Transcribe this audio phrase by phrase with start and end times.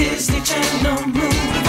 [0.00, 1.59] Disney Channel movie.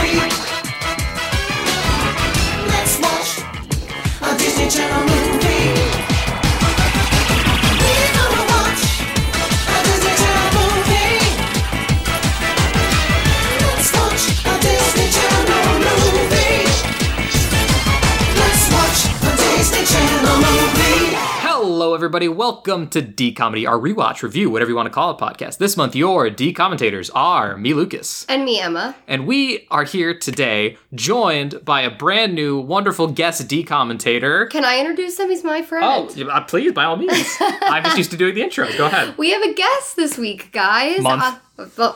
[21.91, 22.29] Hello, everybody.
[22.29, 25.57] Welcome to D Comedy, our rewatch review, whatever you want to call it, podcast.
[25.57, 28.95] This month, your D commentators are me, Lucas, And me, Emma.
[29.09, 34.45] and we are here today, joined by a brand new, wonderful guest D commentator.
[34.45, 35.29] Can I introduce him?
[35.31, 35.83] He's my friend.
[35.85, 37.27] Oh, yeah, please, by all means.
[37.41, 38.77] I'm just used to doing the intros.
[38.77, 39.17] Go ahead.
[39.17, 41.01] We have a guest this week, guys.
[41.01, 41.23] Month.
[41.23, 41.35] Uh,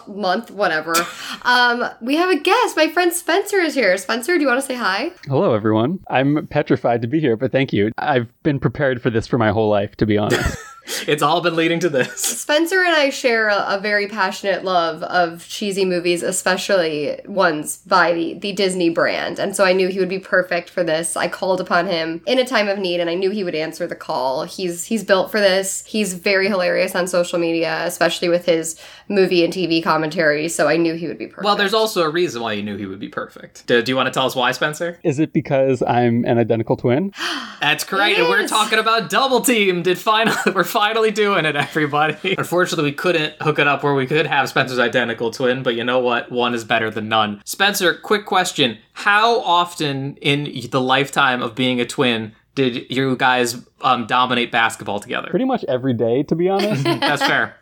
[0.08, 0.94] month, whatever.
[1.44, 2.76] um, we have a guest.
[2.76, 3.98] My friend Spencer is here.
[3.98, 5.12] Spencer, do you want to say hi?
[5.28, 6.00] Hello, everyone.
[6.10, 7.92] I'm petrified to be here, but thank you.
[7.98, 10.58] I've been prepared for this for my whole life, to be honest.
[11.08, 12.14] It's all been leading to this.
[12.16, 18.14] Spencer and I share a, a very passionate love of cheesy movies, especially ones by
[18.14, 19.40] the, the Disney brand.
[19.40, 21.16] And so I knew he would be perfect for this.
[21.16, 23.88] I called upon him in a time of need and I knew he would answer
[23.88, 24.44] the call.
[24.44, 25.86] He's he's built for this.
[25.86, 30.48] He's very hilarious on social media, especially with his movie and TV commentary.
[30.50, 31.46] So I knew he would be perfect.
[31.46, 33.66] Well, there's also a reason why you knew he would be perfect.
[33.68, 35.00] Do, do you want to tell us why, Spencer?
[35.04, 37.14] Is it because I'm an identical twin?
[37.62, 38.18] That's correct.
[38.18, 39.84] It And we're talking about Double Team.
[39.84, 42.36] Did finally we're finally doing it, everybody.
[42.38, 45.86] Unfortunately, we couldn't hook it up where we could have Spencer's identical twin, but you
[45.86, 46.30] know what?
[46.30, 47.42] One is better than none.
[47.46, 48.78] Spencer, quick question.
[48.92, 55.00] How often in the lifetime of being a twin did you guys um, dominate basketball
[55.00, 55.30] together?
[55.30, 56.84] Pretty much every day, to be honest.
[56.84, 57.56] That's fair.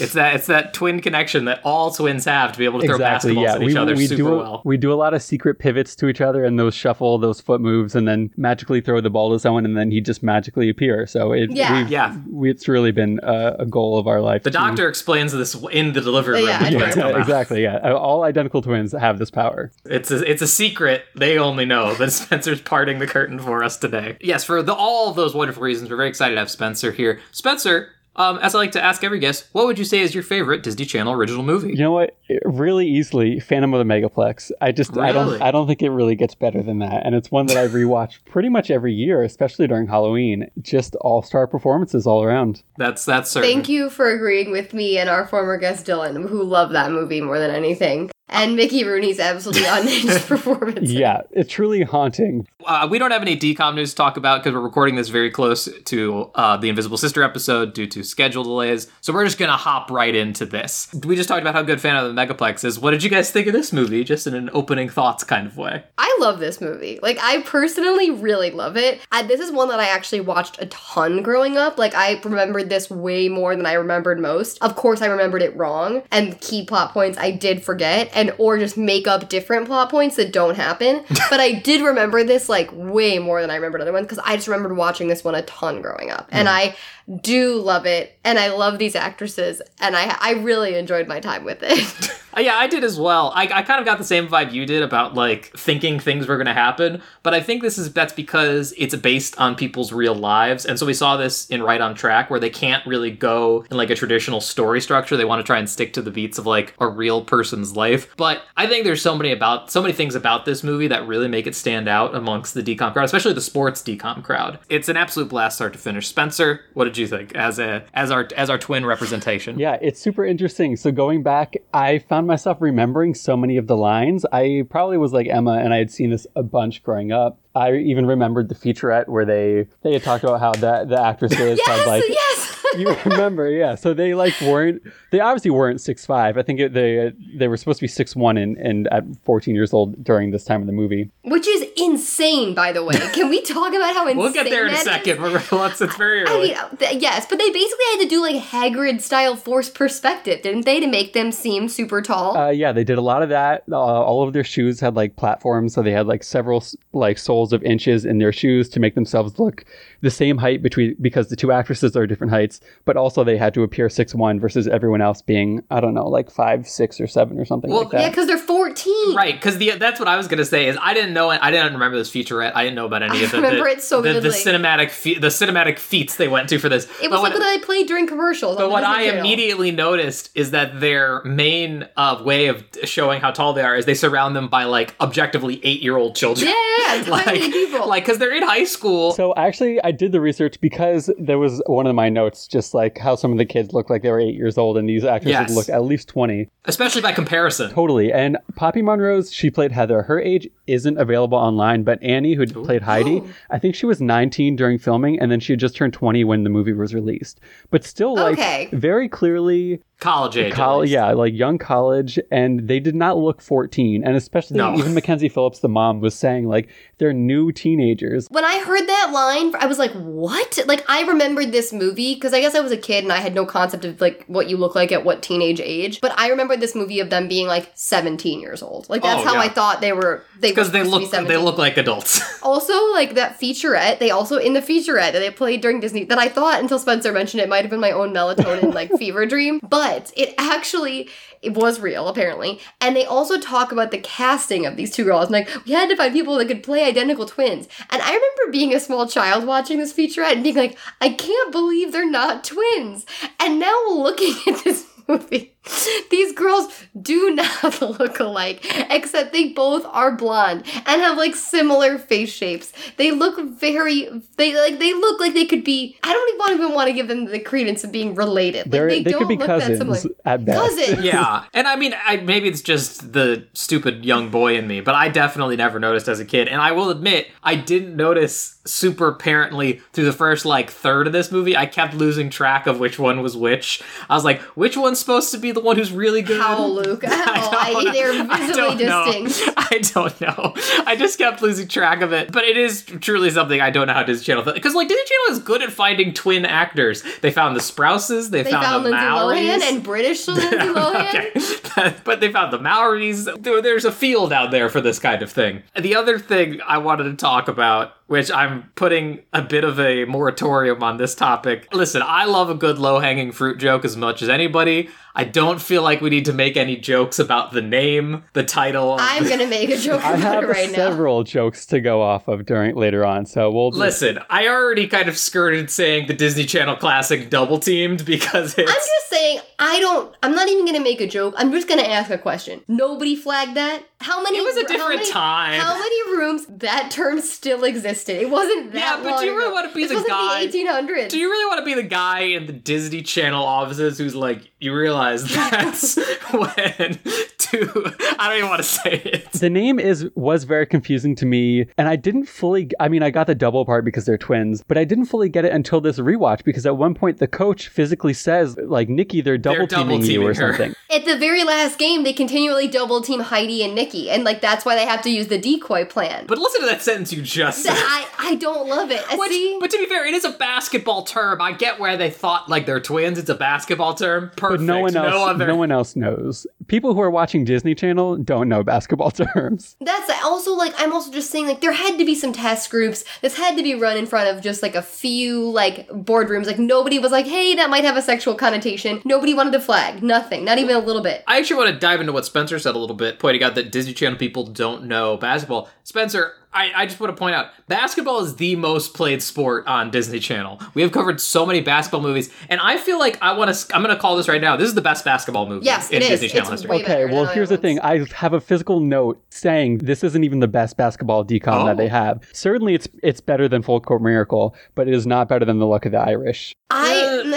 [0.00, 2.98] It's that it's that twin connection that all twins have to be able to throw
[2.98, 4.62] basketballs at each other super do well.
[4.64, 7.60] we do a lot of secret pivots to each other and those shuffle, those foot
[7.60, 11.06] moves, and then magically throw the ball to someone, and then he just magically appear.
[11.06, 11.86] So it, Yeah.
[11.88, 12.16] Yeah.
[12.30, 14.42] we, it's really been a, a goal of our life.
[14.44, 16.48] The to- doctor explains this in the delivery room.
[16.48, 17.62] Yeah, Yeah, exactly.
[17.62, 19.70] Yeah, Uh, all identical twins have this power.
[19.84, 23.76] It's a, it's a secret they only know that Spencer's parting the curtain for us
[23.76, 24.16] today.
[24.20, 27.20] Yes, for the, all of those wonderful reasons, we're very excited to have Spencer here.
[27.30, 30.22] Spencer, um, as I like to ask every guest, what would you say is your
[30.22, 31.70] favorite Disney Channel original movie?
[31.70, 32.16] You know what?
[32.28, 34.50] It- really easily, Phantom of the Megaplex.
[34.60, 37.04] I just I don't I don't think it really gets better than that.
[37.04, 40.50] And it's one that I rewatch pretty much every year, especially during Halloween.
[40.60, 42.62] Just all star performances all around.
[42.76, 43.50] That's that's certain.
[43.50, 47.20] Thank you for agreeing with me and our former guest Dylan, who loved that movie
[47.20, 48.11] more than anything.
[48.28, 50.90] And Mickey Rooney's absolutely unhinged performance.
[50.90, 52.46] Yeah, it's truly haunting.
[52.64, 55.30] Uh, we don't have any decom news to talk about because we're recording this very
[55.30, 58.88] close to uh, the Invisible Sister episode due to schedule delays.
[59.02, 60.88] So we're just gonna hop right into this.
[61.04, 62.78] We just talked about how good Phantom of the Megaplex is.
[62.78, 64.02] What did you guys think of this movie?
[64.04, 65.84] Just in an opening thoughts kind of way.
[65.98, 67.00] I love this movie.
[67.02, 69.00] Like, I personally really love it.
[69.10, 71.78] I, this is one that I actually watched a ton growing up.
[71.78, 74.62] Like, I remembered this way more than I remembered most.
[74.62, 78.58] Of course, I remembered it wrong, and key plot points I did forget, and or
[78.58, 81.04] just make up different plot points that don't happen.
[81.30, 84.36] but I did remember this like way more than I remembered other ones because I
[84.36, 86.54] just remembered watching this one a ton growing up, and hmm.
[86.54, 86.76] I
[87.20, 91.44] do love it, and I love these actresses, and I I really enjoyed my time
[91.44, 92.10] with it.
[92.38, 93.30] Yeah, I did as well.
[93.34, 96.36] I, I kind of got the same vibe you did about like thinking things were
[96.36, 100.14] going to happen, but I think this is that's because it's based on people's real
[100.14, 103.66] lives, and so we saw this in Right on Track where they can't really go
[103.70, 105.16] in like a traditional story structure.
[105.16, 108.14] They want to try and stick to the beats of like a real person's life.
[108.16, 111.28] But I think there's so many about so many things about this movie that really
[111.28, 114.58] make it stand out amongst the decom crowd, especially the sports decom crowd.
[114.70, 116.08] It's an absolute blast start to finish.
[116.08, 119.58] Spencer, what did you think as a as our as our twin representation?
[119.58, 120.76] Yeah, it's super interesting.
[120.76, 124.24] So going back, I found myself remembering so many of the lines.
[124.32, 127.38] I probably was like Emma, and I had seen this a bunch growing up.
[127.54, 131.60] I even remembered the featurette where they they had talked about how the the actresses
[131.66, 132.41] had like yes.
[132.76, 133.74] You remember, yeah.
[133.74, 136.38] So they like weren't they obviously weren't six five.
[136.38, 139.54] I think it, they they were supposed to be six one and and at fourteen
[139.54, 141.10] years old during this time of the movie.
[141.22, 142.94] Which is insane, by the way.
[143.12, 145.20] Can we talk about how insane We'll get there in a second.
[145.22, 146.54] Let's, it's very early.
[146.54, 150.42] I mean, th- yes, but they basically had to do like Hagrid style forced perspective,
[150.42, 152.36] didn't they, to make them seem super tall?
[152.36, 153.64] Uh, yeah, they did a lot of that.
[153.70, 157.52] Uh, all of their shoes had like platforms, so they had like several like soles
[157.52, 159.64] of inches in their shoes to make themselves look
[160.02, 162.60] the same height between because the two actresses are different heights.
[162.84, 166.06] But also they had to appear six one versus everyone else being I don't know
[166.08, 168.00] like five six or seven or something Well, like that.
[168.02, 169.14] yeah, because they're 14.
[169.16, 171.38] Right, because the that's what I was gonna say is I didn't know it.
[171.42, 172.52] I didn't remember this featurette.
[172.54, 174.90] I didn't know about any I of the, remember the, it so the, the cinematic
[174.90, 176.84] fe- the cinematic feats they went to for this.
[177.02, 178.56] It was what- like what I played during commercials.
[178.56, 183.52] But what I immediately noticed is that their main uh, way of showing how tall
[183.52, 186.48] they are is they surround them by like objectively eight year old children.
[186.48, 187.88] Yeah, yeah, yeah, like, people.
[187.88, 189.12] like because they're in high school.
[189.12, 192.98] So actually, I did the research because there was one of my notes just like
[192.98, 195.30] how some of the kids look like they were eight years old, and these actors
[195.30, 195.54] Yes.
[195.54, 196.48] look at least 20.
[196.64, 197.70] Especially by comparison.
[197.70, 198.12] Totally.
[198.12, 200.02] And Poppy Monroe's, she played Heather.
[200.02, 203.28] Her age isn't available online, but Annie, who played Heidi, oh.
[203.50, 206.44] I think she was 19 during filming, and then she had just turned 20 when
[206.44, 207.40] the movie was released.
[207.70, 208.68] But still, like, Okay.
[208.72, 210.52] very clearly, College age.
[210.52, 214.02] col- yeah, like young college, and they did not look 14.
[214.04, 214.74] And especially, No.
[214.76, 216.68] even Mackenzie Phillips, the mom, was saying, like,
[216.98, 218.26] they're new teenagers.
[218.30, 222.32] When I heard that line, I was like, "What?" Like I remembered this movie because
[222.34, 224.56] I guess I was a kid and I had no concept of like what you
[224.56, 226.00] look like at what teenage age.
[226.00, 228.88] But I remembered this movie of them being like 17 years old.
[228.88, 229.40] Like that's Oh, how yeah.
[229.40, 230.22] I thought they were.
[230.38, 232.20] They Because were they be look they look like adults.
[232.42, 236.18] Also, like that featurette, they also in the featurette that they played during Disney that
[236.18, 239.60] I thought until Spencer mentioned it might have been my own melatonin like fever dream,
[239.68, 241.08] but it actually
[241.42, 242.60] it was real apparently.
[242.80, 245.24] And they also talk about the casting of these two girls.
[245.24, 247.68] And like we had to find people that could play identical twins.
[247.90, 251.52] And I remember being a small child watching this featurette and being like, I can't
[251.52, 253.04] believe they're not twins.
[253.40, 255.54] And now looking at this movie.
[256.10, 261.98] These girls do not look alike, except they both are blonde and have like similar
[261.98, 262.72] face shapes.
[262.96, 266.74] They look very they like they look like they could be I don't even even
[266.74, 268.66] want to give them the credence of being related.
[268.66, 270.16] Like They're, they, they, don't could be look that cousins similar.
[270.24, 270.60] at best.
[270.60, 271.04] Cousins.
[271.04, 274.94] yeah, and I mean, I, maybe it's just the stupid young boy in me, but
[274.94, 276.48] I definitely never noticed as a kid.
[276.48, 281.12] And I will admit, I didn't notice super apparently through the first like third of
[281.12, 281.56] this movie.
[281.56, 283.82] I kept losing track of which one was which.
[284.08, 286.40] I was like, which one's supposed to be the one who's really good?
[286.40, 287.04] How, Luke?
[287.06, 287.50] How?
[287.58, 289.22] I, don't- they're I visibly don't know.
[289.22, 289.54] distinct.
[289.72, 290.52] I don't know.
[290.86, 292.32] I just kept losing track of it.
[292.32, 295.38] But it is truly something I don't know how Disney Channel because like Disney Channel
[295.38, 297.02] is good at finding twin actors.
[297.20, 298.30] They found the Sprouses.
[298.30, 299.62] They, They found, found the Lindsay Mowrys.
[299.62, 301.78] Lohan and British Lindsay Lohan.
[301.78, 301.96] okay.
[302.04, 303.28] but they found the Mowrys.
[303.42, 305.62] There's a field out there for this kind of thing.
[305.78, 310.04] The other thing I wanted to talk about, which I'm putting a bit of a
[310.04, 311.68] moratorium on this topic.
[311.72, 314.88] Listen, I love a good low hanging fruit joke as much as anybody.
[315.14, 318.96] I don't feel like we need to make any jokes about the name, the title.
[318.98, 320.76] I'm the- gonna make a joke I have it right now.
[320.76, 324.86] several jokes to go off of during later on, so we'll just, Listen, I already
[324.88, 329.40] kind of skirted saying the Disney Channel classic double teamed because it's I'm just saying,
[329.58, 330.14] I don't.
[330.22, 331.34] I'm not even gonna make a joke.
[331.36, 332.62] I'm just gonna ask a question.
[332.68, 333.82] Nobody flagged that.
[334.00, 334.38] How many?
[334.38, 335.60] It was a how different many- time.
[335.60, 338.20] How many rooms that term still existed?
[338.20, 338.78] It wasn't that.
[338.98, 339.54] Yeah, but long do you really ago.
[339.54, 341.08] wanna be This the wasn't guy- The 1800s.
[341.10, 344.50] Do you really want to be the guy in the Disney Channel offices who's like,
[344.62, 345.96] you realize that's
[346.32, 346.98] when
[347.38, 349.30] to I don't even want to say it.
[349.32, 353.10] the name is was very confusing to me and i didn't fully i mean i
[353.10, 355.98] got the double part because they're twins but i didn't fully get it until this
[355.98, 360.22] rewatch because at one point the coach physically says like nikki they're double teaming you
[360.22, 360.34] or her.
[360.34, 364.42] something At the very last game, they continually double team Heidi and Nikki, and like
[364.42, 366.26] that's why they have to use the decoy plan.
[366.26, 367.72] But listen to that sentence you just said.
[367.74, 369.00] I I don't love it.
[369.10, 371.40] Uh, Which- See, but to be fair, it is a basketball term.
[371.40, 373.18] I get where they thought like they're twins.
[373.18, 374.32] It's a basketball term.
[374.36, 374.51] Perfect.
[374.56, 375.54] But no one else no, other.
[375.54, 380.54] one else knows people who are watching disney channel don't know basketball terms That's also
[380.54, 383.04] like I'm also just saying like there had to be some test groups.
[383.20, 386.46] This had to be run in front of just like a few like boardrooms.
[386.46, 390.02] Like nobody was like, "Hey, that might have a sexual connotation." Nobody wanted to flag.
[390.02, 390.44] Nothing.
[390.44, 391.22] Not even a little bit.
[391.26, 393.72] I actually want to dive into what Spencer said a little bit, pointing out that
[393.72, 395.68] Disney Channel people don't know basketball.
[395.84, 399.90] Spencer, I, I just want to point out basketball is the most played sport on
[399.90, 400.60] Disney Channel.
[400.74, 403.74] We have covered so many basketball movies, and I feel like I want to.
[403.76, 404.56] I'm going to call this right now.
[404.56, 406.20] This is the best basketball movie Yes, in it is.
[406.20, 406.82] Disney Channel It's history.
[406.82, 410.48] okay well here's the thing i have a physical note saying this isn't even the
[410.48, 411.66] best basketball decom Oh.
[411.66, 415.28] that they have certainly it's it's better than full court miracle but it is not
[415.28, 417.28] better than the luck of the irish I uh,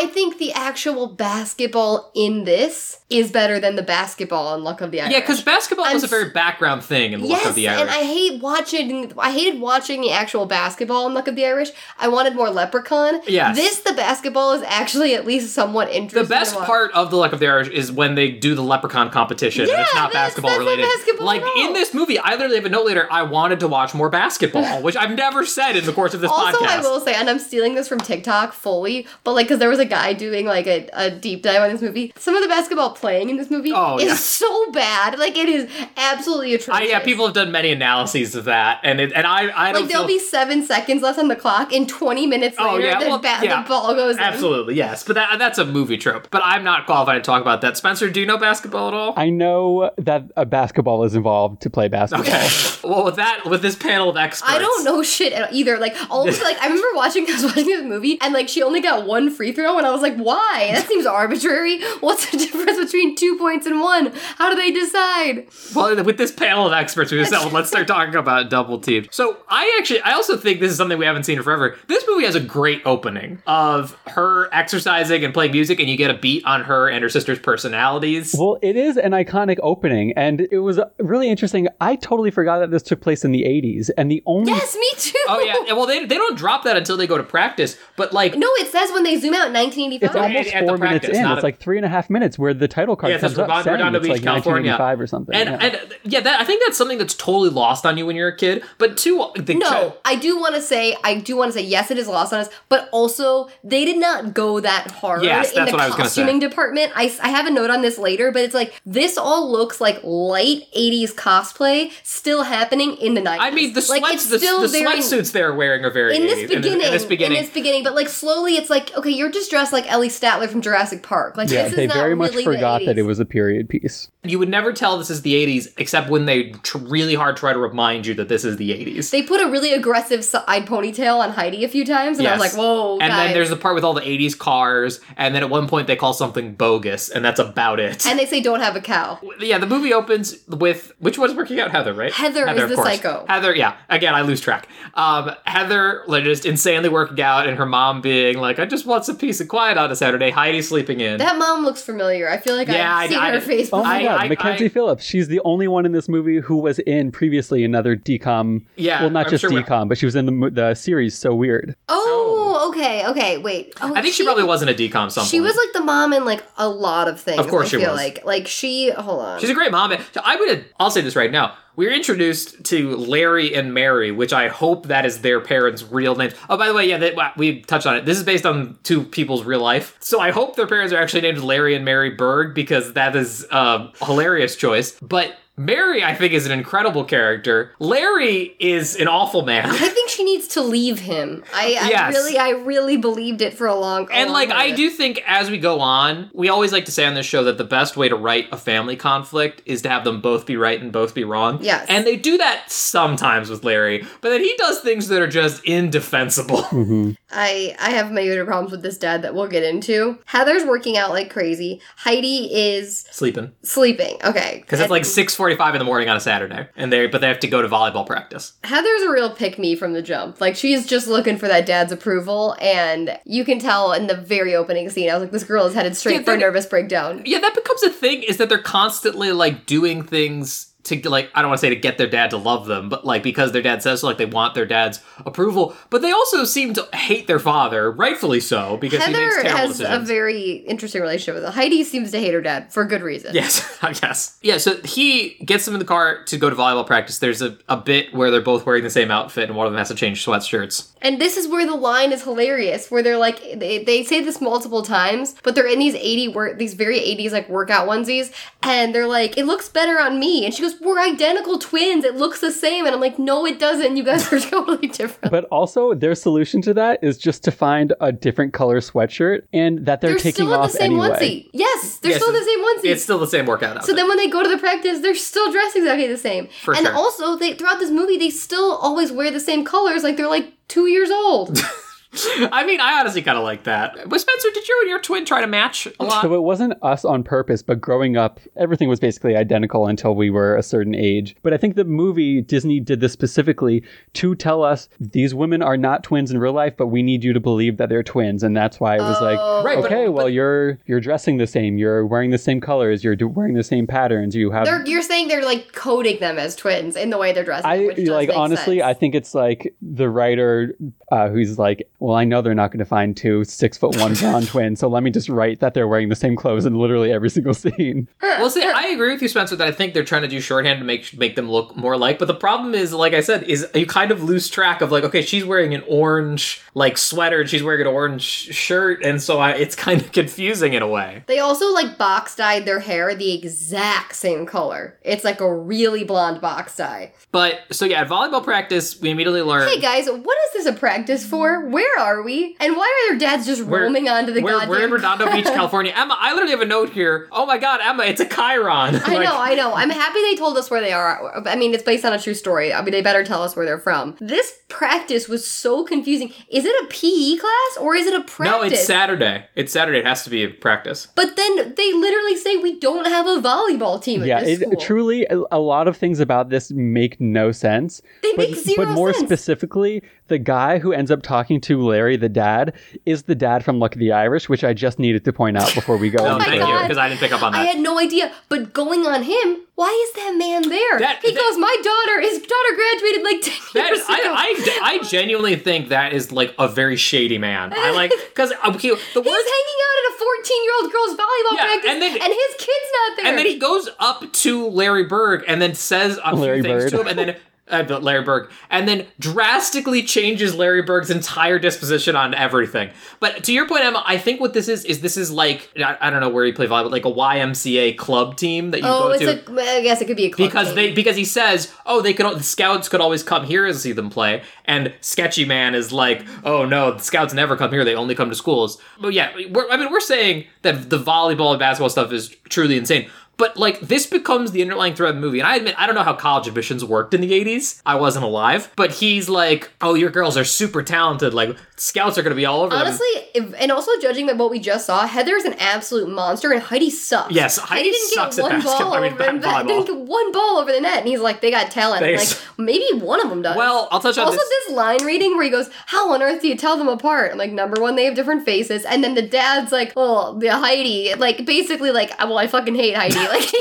[0.00, 4.90] I think the actual basketball in this is better than the basketball in Luck of
[4.90, 5.12] the Irish.
[5.14, 7.80] Yeah, because basketball I'm was a very background thing in Yes, Luck of the Irish.
[7.80, 9.12] and I hate watching.
[9.18, 11.70] I hated watching the actual basketball in Luck of the Irish.
[11.98, 13.22] I wanted more Leprechaun.
[13.26, 13.56] Yes.
[13.56, 16.22] This the basketball is actually at least somewhat interesting.
[16.22, 19.10] the best part of the Luck of the Irish is when they do the leprechaun
[19.10, 19.62] competition.
[19.62, 20.82] and it's Yeah, not that's- basketball that's not related.
[20.98, 23.08] basketball like in this movie, I literally have a note later.
[23.10, 26.30] I wanted to watch more basketball, which I've never said in the course of this
[26.30, 26.66] Also, podcast.
[26.68, 29.78] I will say, and I'm stealing this from TikTok fully, but like, because there was
[29.78, 32.12] a guy doing like a, a deep dive on this movie.
[32.16, 34.14] Some of the basketball playing in this movie Oh, is yeah.
[34.14, 35.18] so bad.
[35.18, 36.88] Like, it is absolutely I, atrocious.
[36.88, 39.90] yeah, people have done many analyses of that, and it, and I I don't Like,
[39.90, 43.06] there'll feel be seven seconds left on the clock, and 20 minutes Oh, yeah, the,
[43.08, 43.62] well, ba- yeah.
[43.62, 44.22] the ball goes in.
[44.22, 46.28] absolutely yes, but that that's a movie trope.
[46.30, 47.76] But I'm not qualified to talk about that.
[47.76, 49.14] Spencer, do you know basketball at all?
[49.16, 52.48] i know that a basketball is involved to play basketball Okay.
[52.84, 55.78] well, with that, with this panel of experts, I don't know shit either.
[55.78, 58.62] Like all of like I remember watching I was watching this movie and like she
[58.62, 60.70] only got one free throw and I was like, why?
[60.72, 61.82] That seems arbitrary.
[62.00, 64.12] What's the difference between two points and one?
[64.36, 65.48] How do they decide?
[65.74, 69.08] Well, with this panel of experts we assembled, let's start talking about double teamed.
[69.10, 71.76] So I actually, I also think this is something we haven't seen in forever.
[71.86, 76.10] This movie has a great opening of her exercising and playing music, and you get
[76.10, 78.34] a beat on her and her sister's personalities.
[78.38, 81.68] Well, it is an iconic opening, and it was really interesting.
[81.80, 84.90] I totally forgot that this took place in the 80s, and the only Yes, me
[84.98, 85.18] too.
[85.28, 88.34] Oh yeah, well they, they don't drop that until they go to practice, but like
[88.36, 90.08] No, it says when they zoom out in 1985.
[90.08, 91.30] it's almost four minutes practice, in.
[91.32, 93.34] It's a- like three and a half minutes where the title card Yeah, it says
[93.34, 94.72] comes up Redondo- saying Redondo it's Beach, like California.
[94.72, 95.34] 1985 or something.
[95.34, 95.80] And yeah.
[95.80, 98.36] and yeah, that I think that's something that's totally lost on you when you're a
[98.36, 98.62] kid.
[98.78, 101.90] But two, the No, I do want to say, I do want to say, yes,
[101.90, 105.64] it is lost on us, but also they did not go that hard Yes, in
[105.64, 106.22] the what I was gonna say.
[106.22, 106.92] costuming department.
[106.94, 110.00] I, I have a note on this later, but it's like this all looks like
[110.04, 113.36] light '80s cosplay still happening in the '90s.
[113.40, 116.48] I mean the like sweats, the, the sweatsuits they're wearing are very in this 80s.
[116.48, 117.38] beginning, in this beginning.
[117.38, 120.46] in this beginning, but like slowly, it's like okay, you're just dressed like Ellie Sattler
[120.46, 121.36] from Jurassic Park.
[121.36, 123.68] Like yeah, this is they not very much really forgot that it was a period
[123.68, 124.08] piece.
[124.22, 127.52] you would never tell this is the 80s except when they tr- really hard try
[127.52, 129.10] to remind you that this is the 80s.
[129.10, 132.40] They put a really aggressive side ponytail on Heidi a few times, and I was
[132.40, 135.50] like, "Whoa!" and then there's the part with all the 80s cars, and then at
[135.50, 138.06] one point they call something bogus, and that's about it.
[138.06, 141.58] and they say, "Don't have a cow." yeah, the movie opens with which one's working
[141.58, 141.70] out?
[141.72, 142.12] Heather, right?
[142.12, 142.86] Heather is the course.
[142.86, 143.26] psycho.
[143.28, 143.76] Heather, yeah.
[143.88, 144.68] Again, I lose track.
[144.94, 149.04] Um, Heather like just insanely working out, and her mom being like, "I just want
[149.04, 151.18] some peace and quiet on a Saturday." Heidi sleeping in.
[151.18, 152.28] That mom looks familiar.
[152.30, 153.80] I feel like Yeah, I- I've seen I- her face Before.
[153.80, 155.04] Oh my god, I- Mackenzie I- Phillips.
[155.04, 158.62] She's the only one in this movie who was in previously another decom.
[158.76, 161.16] Yeah, well, not I'm just sure we- decom, but she was in the the series.
[161.16, 161.74] So weird.
[161.88, 163.74] oh, okay, okay, wait.
[163.80, 165.10] Oh, I think she, probably wasn't a decom.
[165.10, 167.38] Some She was like the mom in like a lot of things.
[167.38, 167.96] Of course I she feel was.
[168.00, 168.90] like like she.
[168.90, 169.40] Hold on.
[169.40, 169.92] She's a great mom.
[170.12, 170.64] So I would.
[170.78, 171.54] I'll say this right now.
[171.78, 176.16] We were introduced to Larry and Mary, which I hope that is their parents' real
[176.16, 176.34] names.
[176.50, 178.04] Oh, by the way, yeah, they, we touched on it.
[178.04, 181.20] This is based on two people's real life, so I hope their parents are actually
[181.20, 184.98] named Larry and Mary Berg because that is um, a hilarious choice.
[185.00, 187.72] But Mary, I think, is an incredible character.
[187.78, 189.66] Larry is an awful man.
[189.68, 191.44] I think she needs to leave him.
[191.52, 192.14] I, I Yes.
[192.14, 194.08] really, I really believed it for a long.
[194.10, 196.92] a And long like I do think as we go on, we always like to
[196.92, 199.88] say on this show that the best way to write a family conflict is to
[199.88, 201.58] have them both be right and both be wrong.
[201.62, 201.86] Yes.
[201.88, 205.64] And they do that sometimes with Larry, but then he does things that are just
[205.64, 206.58] indefensible.
[206.78, 207.12] Mm-hmm.
[207.30, 210.18] I I have major problems with this dad that we'll get into.
[210.26, 211.80] Heather's working out like crazy.
[211.96, 213.52] Heidi is Sleeping.
[213.62, 214.16] sleeping.
[214.24, 216.68] Okay, Because it's like six forty five in the morning on a Saturday.
[216.76, 218.52] And they but they have to go to volleyball practice.
[218.64, 220.40] Heather's a real pick me from the jump.
[220.40, 224.54] Like she's just looking for that dad's approval, and you can tell in the very
[224.54, 225.10] opening scene.
[225.10, 227.22] I was like, this girl is headed straight Yeah, for a nervous breakdown.
[227.24, 231.42] Yeah, that becomes a thing, is that they're constantly like doing things to like I
[231.42, 233.62] don't want to say to get their dad to love them, but like because their
[233.62, 235.74] dad says so, like they want their dad's approval.
[235.90, 239.58] But they also seem to hate their father, rightfully so, because he makes Heather terrible
[239.58, 240.10] has decisions.
[240.10, 241.52] a very interesting relationship with him.
[241.52, 243.34] Heidi seems to hate her dad for good reason.
[243.34, 244.38] Yes, I guess.
[244.42, 247.18] Yeah, so he gets them in the car to go to volleyball practice.
[247.18, 249.78] There's a, a bit where they're both wearing the same outfit and one of them
[249.78, 250.88] has to change sweatshirts.
[251.00, 254.40] And this is where the line is hilarious, where they're like, they, they say this
[254.40, 258.94] multiple times, but they're in these 80 work, these very 80s like workout onesies, and
[258.94, 260.44] they're like, it looks better on me.
[260.44, 262.04] And she goes, we're identical twins.
[262.04, 262.86] It looks the same.
[262.86, 263.96] And I'm like, no, it doesn't.
[263.96, 265.30] You guys are totally different.
[265.32, 269.86] But also, their solution to that is just to find a different color sweatshirt, and
[269.86, 271.08] that they're, They're taking still in the same anyway.
[271.10, 271.50] onesie.
[271.52, 272.92] Yes, they're Yes, still in the same onesie.
[272.92, 273.86] It's still the same workout outfit.
[273.86, 276.48] so then when they go to the practice, they're still dressed exactly the same.
[276.62, 276.94] For and sure.
[276.94, 280.52] also, they throughout this movie, they still always wear the same colors, like they're like
[280.68, 281.58] two years old.
[282.50, 284.08] I mean, I honestly kind of like that.
[284.08, 286.22] But Spencer, did you and your twin try to match a lot?
[286.22, 290.30] So it wasn't us on purpose, but growing up, everything was basically identical until we
[290.30, 291.36] were a certain age.
[291.42, 293.84] But I think the movie Disney did this specifically
[294.14, 297.32] to tell us these women are not twins in real life, but we need you
[297.34, 299.24] to believe that they're twins, and that's why it was Oh.
[299.24, 302.60] like, Right, but- okay, well but- you're you're dressing the same, you're wearing the same
[302.60, 304.64] colors, you're do- wearing the same patterns, you have.
[304.64, 307.66] they're, you're saying they're like coding them as twins in the way they're dressing.
[307.70, 308.78] I which like honestly.
[308.78, 308.86] sense.
[308.86, 310.74] I think it's like the writer
[311.12, 314.14] uh, who's like, well, I know they're not going to find two six foot one
[314.14, 317.12] blonde twins, so let me just write that they're wearing the same clothes in literally
[317.12, 318.08] every single scene.
[318.22, 320.78] well, see, I agree with you, Spencer, that I think they're trying to do shorthand
[320.78, 322.18] to make make them look more like.
[322.18, 325.02] But the problem is, like I said, is you kind of lose track of like,
[325.04, 329.38] okay, she's wearing an orange like sweater and she's wearing an orange shirt, and so
[329.38, 331.24] I, it's kind of confusing in a way.
[331.26, 334.96] They also like box dyed their hair the exact same color.
[335.02, 337.12] It's like a really blonde box dye.
[337.32, 339.68] But so yeah, at volleyball practice, we immediately learn.
[339.68, 341.66] Hey guys, what is this a practice for?
[341.68, 342.56] Where where are we?
[342.60, 344.68] And why are their dads just We're- roaming onto the we're, goddamn?
[344.68, 345.92] we're in Redondo Beach, California.
[345.94, 347.28] Emma, I literally have a note here.
[347.32, 349.00] Oh my god, Emma, it's a chyron.
[349.06, 349.74] I Like, know, I know.
[349.74, 351.46] I'm happy they told us where they are.
[351.48, 352.72] I mean, it's based on a true story.
[352.72, 354.16] I mean, they better tell us where they're from.
[354.20, 356.32] This practice was so confusing.
[356.50, 358.60] Is it a PE class or is it a practice?
[358.60, 359.44] No, it's Saturday.
[359.54, 359.98] It's Saturday.
[360.00, 361.08] It has to be a practice.
[361.14, 364.66] But then they literally say we don't have a volleyball team at yeah, this it,
[364.66, 364.76] school.
[364.80, 368.02] truly, a, a lot of things about this make no sense.
[368.22, 369.26] They but, make zero but more sense.
[369.26, 373.78] specifically, the guy who ends up talking to Larry, the dad, is the dad from
[373.78, 376.18] Luck of the Irish, which I just needed to point out before we go.
[376.24, 376.72] No, Oh my thank further.
[376.72, 376.82] you, God.
[376.82, 377.58] because I didn't pick up on that.
[377.58, 378.32] I had no idea.
[378.48, 380.98] But going on him, why is that man there?
[380.98, 384.14] That- he that- goes, my daughter, his daughter graduated like 10 That years is, ago.
[384.16, 387.72] I, I, I genuinely think that is like a very shady man.
[387.74, 391.10] I like because okay, uh, the He's hanging out at a 14 year old girl's
[391.18, 393.26] volleyball Yeah, practice, and then- and his kid's not there.
[393.26, 396.84] And then he goes up to Larry Berg and then says a Larry few things
[396.84, 396.90] Bird.
[396.90, 397.36] to him, and then
[397.70, 402.90] uh, Larry Berg, and then drastically changes Larry Berg's entire disposition on everything.
[403.20, 405.96] But to your point, Emma, I think what this is is this is like I,
[406.00, 409.08] I don't know where you play volleyball, like a YMCA club team that you oh,
[409.08, 409.52] go it's to.
[409.52, 410.76] a, I guess it could be a club because team.
[410.76, 413.92] they because he says oh they could the scouts could always come here to see
[413.92, 417.94] them play and sketchy man is like oh no the scouts never come here they
[417.94, 421.58] only come to schools but yeah we're, i mean we're saying that the volleyball and
[421.58, 425.38] basketball stuff is truly insane but like this becomes the underlying thread of the movie
[425.40, 428.24] and i admit i don't know how college admissions worked in the 80s i wasn't
[428.24, 432.36] alive but he's like oh your girls are super talented like scouts are going to
[432.36, 435.36] be all over them Honestly, if, and also judging by what we just saw, Heather
[435.36, 437.32] is an absolute monster, and Heidi sucks.
[437.32, 439.62] Yes, Heidi didn't sucks get one basketball- ball I mean, over the.
[439.68, 442.00] Didn't get one ball over the net, and he's like, they got talent.
[442.00, 442.28] They- like,
[442.58, 443.56] maybe one of them does.
[443.56, 444.32] well i'll touch on that.
[444.32, 446.88] also, this this line reading where he goes, "How on earth do you tell them
[446.88, 450.36] apart?" I'm like, number one, they have different faces, and then the dad's like, "Oh,
[450.38, 453.52] the Heidi," like basically like, "Well, I fucking hate Heidi." Like,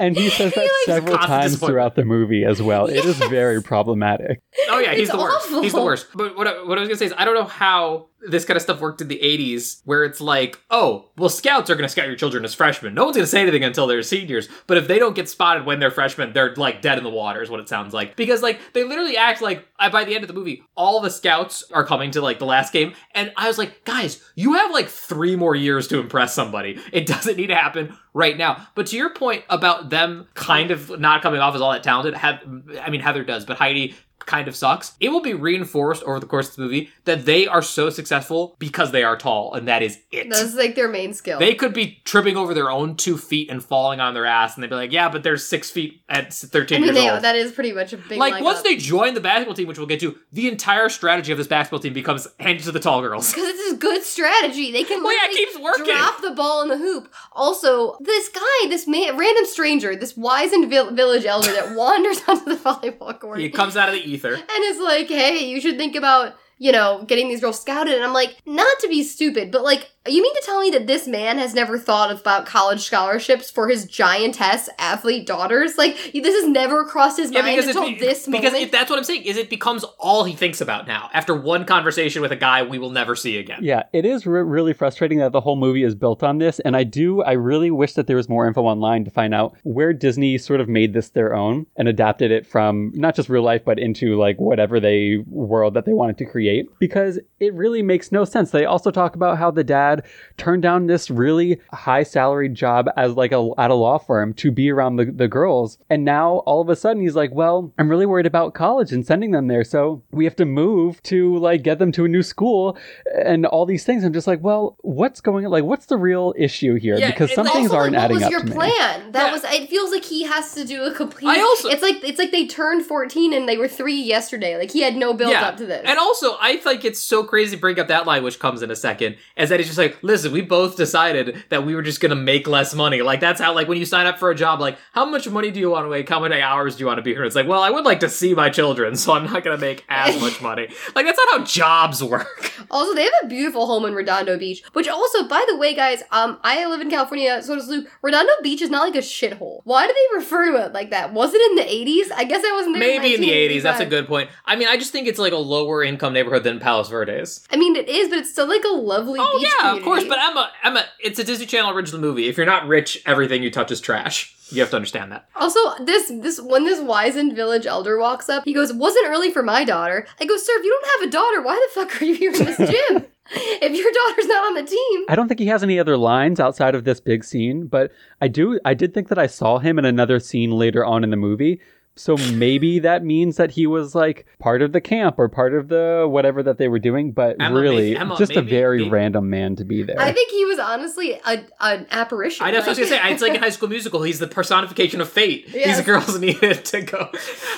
[0.00, 2.86] And he says that likes several times throughout the movie as well.
[2.86, 4.40] It is very problematic.
[4.68, 5.46] Oh yeah, he's It's the worst.
[5.46, 5.62] awful.
[5.62, 6.06] He's the worst.
[6.14, 8.56] But what I, what I was gonna say is I don't know how this kind
[8.56, 12.06] of stuff worked in the '80s, where it's like, oh, well, scouts are gonna scout
[12.06, 12.94] your children as freshmen.
[12.94, 14.48] No one's gonna say anything until they're seniors.
[14.66, 17.42] But if they don't get spotted when they're freshmen, they're like dead in the water.
[17.42, 20.24] Is what it sounds like because like they literally act like uh, by the end
[20.24, 23.48] of the movie, all the scouts are coming to like the last game, and I
[23.48, 26.78] was like, guys, you have like three more years to impress somebody.
[26.92, 28.66] It doesn't need to happen right now.
[28.74, 32.14] But to your point about them kind of not coming off as all that talented,
[32.14, 32.40] have,
[32.80, 33.94] I mean Heather does, but Heidi
[34.26, 34.92] kind of sucks.
[35.00, 38.54] It will be reinforced over the course of the movie that they are so successful
[38.58, 40.28] because they are tall, and that is it.
[40.30, 41.38] that's like their main skill.
[41.38, 44.62] They could be tripping over their own two feet and falling on their ass, and
[44.62, 47.22] they'd be like, "Yeah, but they're six feet at thirteen I mean, years they, old."
[47.22, 48.64] that is pretty much a big like once up.
[48.64, 51.80] they join the basketball team, which we'll get to, the entire strategy of this basketball
[51.80, 53.32] team becomes handed to the tall girls.
[53.32, 54.72] Because it's a good strategy.
[54.72, 55.86] They can Well, yeah, it keeps working.
[55.86, 57.12] drop the ball in the hoop.
[57.32, 62.44] Also, this guy, this man, random stranger, this wizened vil- village elder that wanders onto
[62.44, 64.34] the volleyball court He comes out of the ether.
[64.34, 68.04] and is like, "Hey, you should think about." You know, getting these girls scouted, and
[68.04, 71.06] I'm like, not to be stupid, but like, you mean to tell me that this
[71.06, 75.76] man has never thought about college scholarships for his giantess athlete daughters?
[75.76, 78.62] Like, this has never crossed his mind until it, this because moment.
[78.62, 81.66] it, that's what I'm saying is it becomes all he thinks about now after one
[81.66, 83.58] conversation with a guy we will never see again.
[83.62, 86.76] Yeah, it is re- really frustrating that the whole movie is built on this, and
[86.76, 89.92] I do, I really wish that there was more info online to find out where
[89.92, 93.66] Disney sort of made this their own and adapted it from not just real life,
[93.66, 98.10] but into like whatever they world that they wanted to create, because it really makes
[98.10, 98.50] no sense.
[98.50, 99.99] They also talk about how the dad
[100.36, 104.50] turned down this really high salaried job as like a at a law firm to
[104.50, 107.88] be around the, the girls, and now all of a sudden he's like, well, I'm
[107.88, 111.62] really worried about college and sending them there, so we have to move to like
[111.62, 112.76] get them to a new school
[113.24, 114.04] and all these things.
[114.04, 115.50] I'm just like, well, what's going on?
[115.50, 116.96] Like, what's the real issue here?
[116.96, 118.56] Yeah, because and some also, things also, aren't like, adding what up was to your
[118.56, 118.68] me.
[118.70, 119.12] plan?
[119.12, 119.32] That Yeah.
[119.32, 119.44] was.
[119.44, 121.28] It feels like he has to do a complete.
[121.28, 124.56] I also- It's like it's like they turned fourteen and they were three yesterday.
[124.56, 125.82] Like he had no build up to this.
[125.84, 128.70] And also, I think it's so crazy to bring up that line, which comes in
[128.70, 132.00] a second, is that it's just like, listen, we both decided that we were just
[132.00, 133.02] gonna make less money.
[133.02, 135.50] Like that's how, like, when you sign up for a job, like, how much money
[135.50, 136.08] do you want to make?
[136.08, 137.24] How many hours do you want to be here?
[137.24, 139.84] It's like, well, I would like to see my children, so I'm not gonna make
[139.88, 140.68] as much money.
[140.94, 142.52] Like that's not how jobs work.
[142.70, 146.02] Also, they have a beautiful home in Redondo Beach, which also, by the way, guys,
[146.12, 147.88] um, I live in California, so does Luke.
[148.02, 149.60] Redondo Beach is not like a shithole.
[149.64, 151.12] Why do they refer to it like that?
[151.12, 152.12] Was it in the 80s?
[152.14, 152.86] I guess I wasn't there.
[153.00, 153.62] Maybe in the 80s.
[153.62, 154.30] That's a good point.
[154.44, 157.46] I mean, I just think it's like a lower income neighborhood than Palos Verdes.
[157.50, 160.02] I mean, it is, but it's still like a lovely Oh beach yeah, of course.
[160.02, 160.08] community.
[160.08, 162.28] But Emma, Emma, it's a Disney Channel original movie.
[162.28, 164.34] If you're not rich, everything you touch is trash.
[164.50, 165.28] You have to understand that.
[165.36, 169.42] Also, this this when this wizened village elder walks up, he goes, "Wasn't early for
[169.42, 172.04] my daughter." I go, "Sir, if you don't have a daughter, why the fuck are
[172.04, 173.06] you here in this gym?
[173.32, 176.40] if your daughter's not on the team." I don't think he has any other lines
[176.40, 179.78] outside of this big scene, but I do I did think that I saw him
[179.78, 181.60] in another scene later on in the movie.
[182.00, 185.68] So maybe that means that he was like part of the camp or part of
[185.68, 188.90] the whatever that they were doing, but Emma, really maybe- Emma, just a very maybe-
[188.90, 190.00] random man to be there.
[190.00, 192.46] I think he was honestly a, an apparition.
[192.46, 193.12] I know what I was Like- gonna say.
[193.12, 194.02] It's like in High School Musical.
[194.02, 195.48] He's the personification of fate.
[195.60, 195.76] Yes.
[195.76, 197.10] These girls needed to go.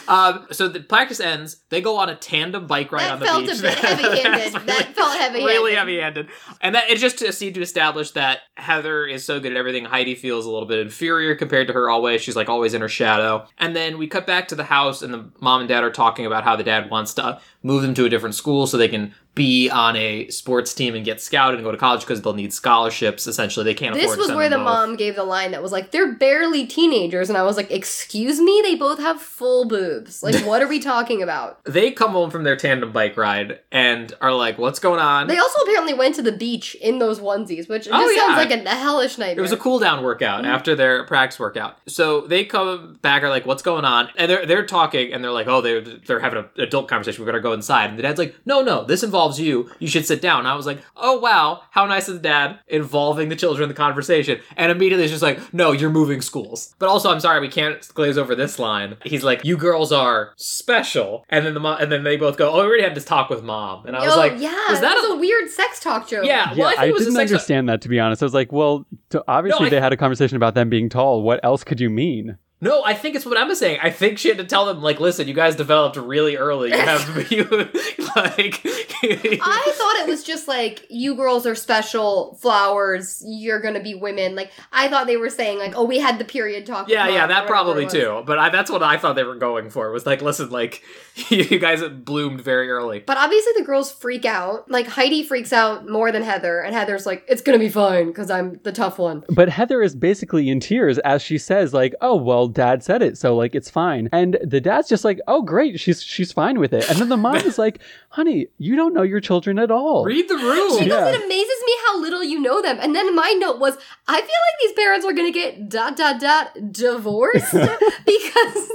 [0.08, 1.58] Um, so the practice ends.
[1.68, 3.62] They go on a tandem bike ride That on the felt a beach.
[3.62, 4.52] bit heavy-handed.
[4.54, 5.46] That's That felt heavy-handed.
[5.46, 6.28] Really heavy-handed.
[6.60, 9.84] And that it's just to seem to establish that Heather is so good at everything.
[9.84, 12.22] Heidi feels a little bit inferior compared to her always.
[12.22, 13.46] She's like always in her shadow.
[13.58, 16.26] And then we cut back to the house, and the mom and dad are talking
[16.26, 19.14] about how the dad wants to move them to a different school so they can
[19.34, 22.52] be on a sports team and get scouted and go to college because they'll need
[22.52, 23.26] scholarships.
[23.26, 24.64] Essentially, they can't This was where the both.
[24.64, 28.40] mom gave the line that was like, "They're barely teenagers," and I was like, "Excuse
[28.40, 30.22] me, they both have full boobs.
[30.22, 34.12] Like, what are we talking about?" they come home from their tandem bike ride and
[34.20, 37.68] are like, "What's going on?" They also apparently went to the beach in those onesies,
[37.70, 38.26] which just Oh, yeah.
[38.36, 39.38] sounds like a, a hellish nightmare.
[39.38, 40.46] it was a cool down workout Mm-hmm.
[40.52, 41.76] after their practice workout.
[41.88, 45.32] So they come back, are like, "What's going on?" And they're they're talking, and they're
[45.32, 47.22] like, "Oh, they're they're having an adult conversation.
[47.22, 49.70] We better go inside." And the dad's like, "No, no, this involves you.
[49.78, 52.58] You should sit down." And I was like, "Oh wow, how nice of the dad
[52.68, 56.74] involving the children in the conversation." And immediately it's just like, "No, you're moving schools."
[56.78, 58.96] But also, I'm sorry, we can't glaze over this line.
[59.04, 62.50] He's like, "You girls are special," and then the mom, and then they both go,
[62.50, 64.80] "Oh, we already had this talk with mom." And I was oh, like, yeah, "Was
[64.80, 66.24] that was a a weird sex talk joke?
[66.24, 68.22] yeah?" yeah, I think I, it was didn't sex- understand that to be honest.
[68.22, 71.22] I was like, well, to, obviously I- they had a conversation about them being tall.
[71.22, 72.38] What else could you mean?
[72.62, 73.80] No, I think it's what Emma's saying.
[73.82, 76.70] I think she had to tell them, like, listen, you guys developed really early.
[76.70, 77.42] You have, you,
[78.16, 83.20] like, I thought it was just like you girls are special flowers.
[83.26, 84.36] You're gonna be women.
[84.36, 86.88] Like I thought they were saying like, oh, we had the period talk.
[86.88, 88.22] yeah, yeah, that probably too.
[88.24, 89.90] But I, that's what I thought they were going for.
[89.90, 90.84] Was like, listen, like,
[91.28, 93.00] you guys have bloomed very early.
[93.00, 94.70] But obviously the girls freak out.
[94.70, 98.30] Like Heidi freaks out more than Heather, and Heather's like, "It's gonna be fine because
[98.30, 102.16] I'm the tough one." But Heather is basically in tears as she says, like, "Oh
[102.16, 105.78] well, Dad said it, so like it's fine." And the dad's just like, "Oh great,
[105.78, 109.02] she's she's fine with it." And then the mom is like, "Honey, you don't know
[109.02, 110.78] your children at all." Read the room.
[110.78, 111.00] She Yeah.
[111.00, 112.78] goes, it amazes me how little you know them.
[112.80, 113.76] And then my note was,
[114.08, 118.68] I feel like these parents are gonna get dot dot dot divorced because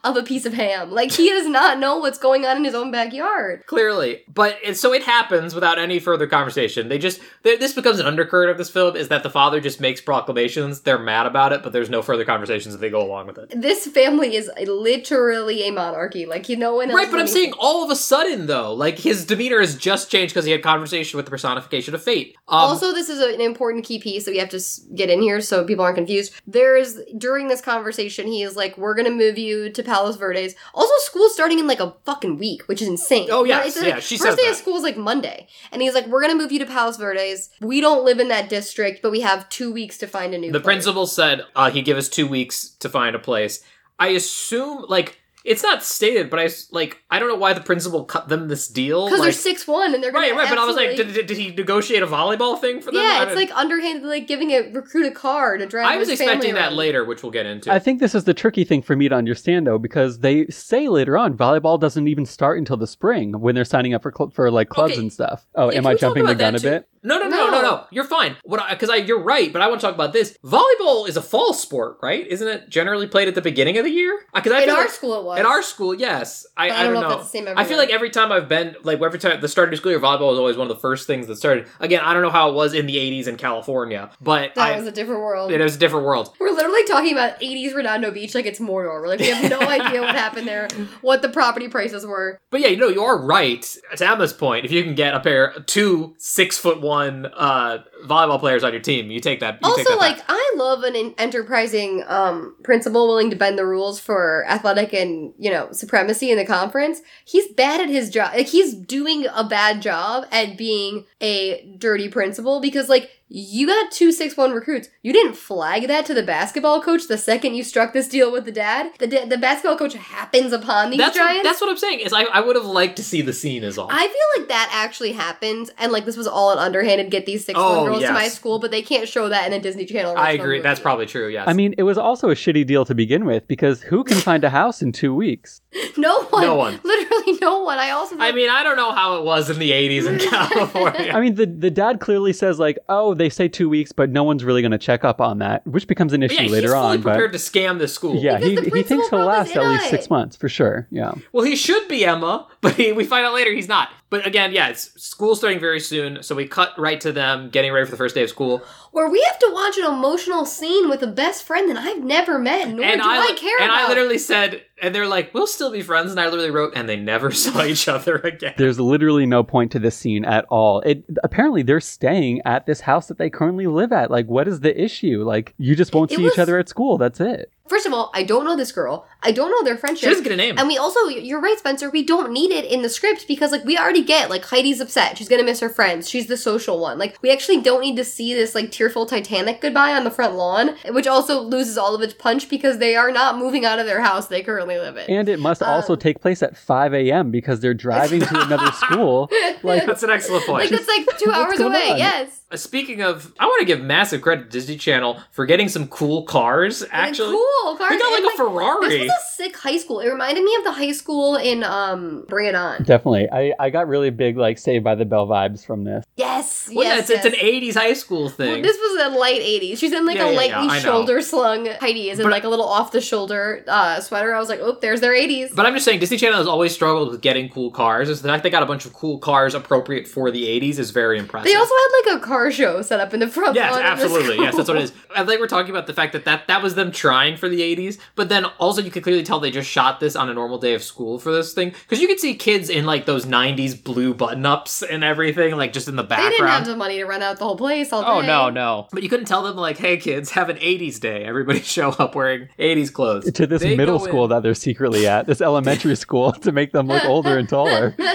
[0.03, 0.91] of a piece of ham.
[0.91, 3.65] Like he does not know what's going on in his own backyard.
[3.65, 6.89] Clearly, but it, so it happens without any further conversation.
[6.89, 9.81] They just th- this becomes an undercurrent of this film is that the father just
[9.81, 10.81] makes proclamations.
[10.81, 13.53] They're mad about it, but there's no further conversations that they go along with it.
[13.59, 16.25] This family is literally a monarchy.
[16.25, 19.25] Like you know, Right, but I'm is saying all of a sudden though, like his
[19.25, 22.35] demeanor has just changed because he had conversation with the personification of fate.
[22.47, 24.59] Um, also, this is an important key piece that we have to
[24.93, 26.33] get in here so people aren't confused.
[26.45, 30.93] There's during this conversation, he is like, "We're gonna move you to Palos Verdes." Also,
[30.99, 33.29] school's starting in like a fucking week, which is insane.
[33.31, 34.51] Oh, It's like- yeah, she first day that.
[34.51, 37.49] of school is like Monday, and he's like, "We're gonna move you to Palos Verdes.
[37.61, 40.51] We don't live in that district, but we have two weeks to find a new."
[40.51, 43.61] the place." principal said uh, he'd give us two weeks to find a place.
[43.99, 47.61] I assume like it's not stated, but I s- like I don't know why the
[47.61, 49.05] principal cut them this deal.
[49.05, 50.49] because like, they're six one and they're gonna right, right.
[50.49, 52.99] But I was like, did, did, did he negotiate a volleyball thing for them?
[53.01, 55.85] I yeah, it's like underhanded, like giving a recruit a car to drive.
[55.87, 56.75] I was his expecting that around.
[56.77, 57.71] later, which we'll get into.
[57.71, 60.89] I think this is the tricky thing for me to understand though, because they say
[60.89, 64.31] later on volleyball doesn't even start until the spring when they're signing up for cl-
[64.31, 65.01] for like clubs Okay.
[65.01, 65.45] and stuff.
[65.55, 66.87] Oh, Yeah, am I jumping the gun a bit?
[67.05, 67.61] No, no, no, no, No.
[67.61, 67.85] no.
[67.91, 68.35] You're fine.
[68.43, 68.67] What?
[68.69, 70.37] Because I, you're right, but I want to talk about this.
[70.43, 72.25] Volleyball is a fall sport, right?
[72.27, 74.13] Isn't it generally played at the beginning of the year?
[74.33, 75.39] Uh, because I In our like- school, it was.
[75.39, 76.45] In our school, yes.
[76.57, 77.01] I, I, don't know.
[77.03, 79.47] if that's the same I feel like every time I've been, like every time the
[79.47, 81.67] start of school year, volleyball was always one of the first things that started.
[81.79, 84.77] Again, I don't know how it was in the '80s in California, but that I,
[84.77, 85.51] was a different world.
[85.51, 86.33] it was a different world.
[86.39, 89.01] We're literally talking about 80s Redondo Beach like it's Mordor.
[89.01, 90.67] We're like, we have no idea what happened there,
[91.01, 92.39] what the property prices were.
[92.49, 93.61] But yeah, you know, you are right.
[93.97, 98.39] To Emma's point, if you can get a pair, two six foot one uh, volleyball
[98.39, 99.59] players on your team, you take that.
[99.61, 100.23] You take also, that like.
[100.27, 105.33] I love an en- enterprising um, principal willing to bend the rules for athletic and,
[105.37, 107.01] you know, supremacy in the conference.
[107.25, 108.33] He's bad at his job.
[108.33, 113.91] Like, he's doing a bad job at being a dirty principal because, like, you got
[113.91, 114.89] two six one recruits.
[115.01, 118.45] You didn't flag that to the basketball coach the second you struck this deal with
[118.45, 118.91] the dad.
[118.99, 122.01] The da- the basketball coach happens upon these that's what, that's what I'm saying.
[122.01, 123.87] Is I, I would have liked to see the scene as all.
[123.89, 127.43] I feel like that actually happened, and like this was all an underhanded get these
[127.45, 129.85] six Oh, one girls to my school, but they can't show that in a Disney
[129.85, 130.15] Channel.
[130.15, 130.61] I original agree.
[130.61, 131.27] That's probably true.
[131.27, 131.47] Yes.
[131.47, 134.43] I mean, it was also a shitty deal to begin with because who can find
[134.43, 135.61] a house in two weeks?
[135.97, 136.43] no one.
[136.43, 136.79] No one.
[136.83, 137.79] Literally no one.
[137.79, 138.17] I also.
[138.19, 141.11] I mean, I don't know how it was in the '80s in California.
[141.11, 144.23] I mean, the the dad clearly says like, "Oh, they say two weeks, but no
[144.23, 146.71] one's really going to check up on that," which becomes an issue yeah, later he's
[146.73, 147.01] fully on.
[147.01, 148.15] prepared But to scam the school.
[148.15, 150.87] yeah, Because he he thinks he'll last at least on six months for sure.
[150.91, 151.13] Yeah.
[151.31, 153.89] Well, he should be Emma, but he, we find out later he's not.
[154.09, 157.71] But again, yeah, it's school starting very soon, so we cut right to them getting
[157.73, 158.61] ready for the first day of school.
[158.91, 162.39] Where we have to watch an emotional scene with a best friend that I've never
[162.39, 163.85] met, nor and do I, I, care and about.
[163.85, 166.87] I literally said, and they're like, "We'll still be friends," and I literally wrote, "And
[166.87, 170.81] they never saw each other again." There's literally no point to this scene at all.
[170.81, 174.09] It apparently they're staying at this house that they currently live at.
[174.11, 175.23] Like, what is the issue?
[175.23, 176.97] Like, you just won't It see was- each other at school.
[176.97, 177.51] That's it.
[177.67, 179.07] First of all, I don't know this girl.
[179.23, 180.09] I don't know their She friendship.
[180.09, 180.55] doesn't get a name.
[180.59, 183.65] And we also, you're right, Spencer, we don't need it in the script because, like,
[183.65, 185.17] we already get, like, Heidi's upset.
[185.17, 186.07] She's gonna miss her friends.
[186.07, 186.99] She's the social one.
[186.99, 190.35] Like, we actually don't need to see this, like, tearful Titanic goodbye on the front
[190.35, 193.87] lawn, which also loses all of its punch because they are not moving out of
[193.87, 195.09] their house they currently live in.
[195.09, 197.31] And it must also Um, take place at 5 a.m.
[197.31, 199.27] because they're driving to another school.
[199.63, 200.69] Like, That's an excellent point.
[200.69, 201.97] like, that's like two hours away, on?
[201.97, 202.41] yes.
[202.51, 205.87] Uh, Speaking of, I want to give massive credit to Disney Channel for getting some
[205.87, 206.83] cool cars.
[206.83, 207.47] And Actually, cool.
[207.77, 207.89] Cars.
[207.91, 208.89] we got and, like a Ferrari.
[208.89, 209.99] This was a sick high school.
[209.99, 212.83] It reminded me of the high school in um Bring It On.
[212.83, 213.27] definitely.
[213.31, 216.05] I, I got really big, like, Saved by the Bell vibes from this.
[216.15, 217.25] Yes, Well, yeah, yes, it's, yes.
[217.25, 218.51] it's an '80s high school thing.
[218.51, 219.77] Well, this was a light 80s.
[219.77, 222.43] She's in like Yeah, a yeah, lightly yeah, shoulder slung Heidi is in But- like
[222.43, 224.33] a little off the shoulder uh, sweater.
[224.33, 225.55] I was like, oh, there's their 80s.
[225.55, 228.09] But I'm just saying, Disney Channel has always struggled with getting cool cars.
[228.09, 230.91] It's the fact they got a bunch of cool cars appropriate for the 80s is
[230.91, 231.45] very impressive.
[231.51, 233.97] they also had like a car show set up in the front Yes, lawn of
[233.99, 234.37] the absolutely.
[234.43, 235.01] Yes, that's what it school.
[235.11, 235.17] is.
[235.17, 237.61] I think we're talking about the fact that, that that was them trying for the
[237.61, 240.57] 80s, but then also you could clearly tell they just shot this on a normal
[240.57, 241.69] day of school for this thing.
[241.69, 245.73] Because you could see kids in like those 90s blue button ups and everything, like
[245.73, 246.33] just in the background.
[246.33, 246.51] They background.
[246.65, 248.07] didn't have the money to rent out the whole place all day.
[248.07, 248.87] Oh no, no!
[248.91, 252.15] But you couldn't tell them like, "Hey kids, have an '80s day." Everybody show up
[252.15, 255.95] wearing '80s clothes To this They middle school in- that they're secretly at, this elementary
[255.95, 257.95] school, to make them look older and taller.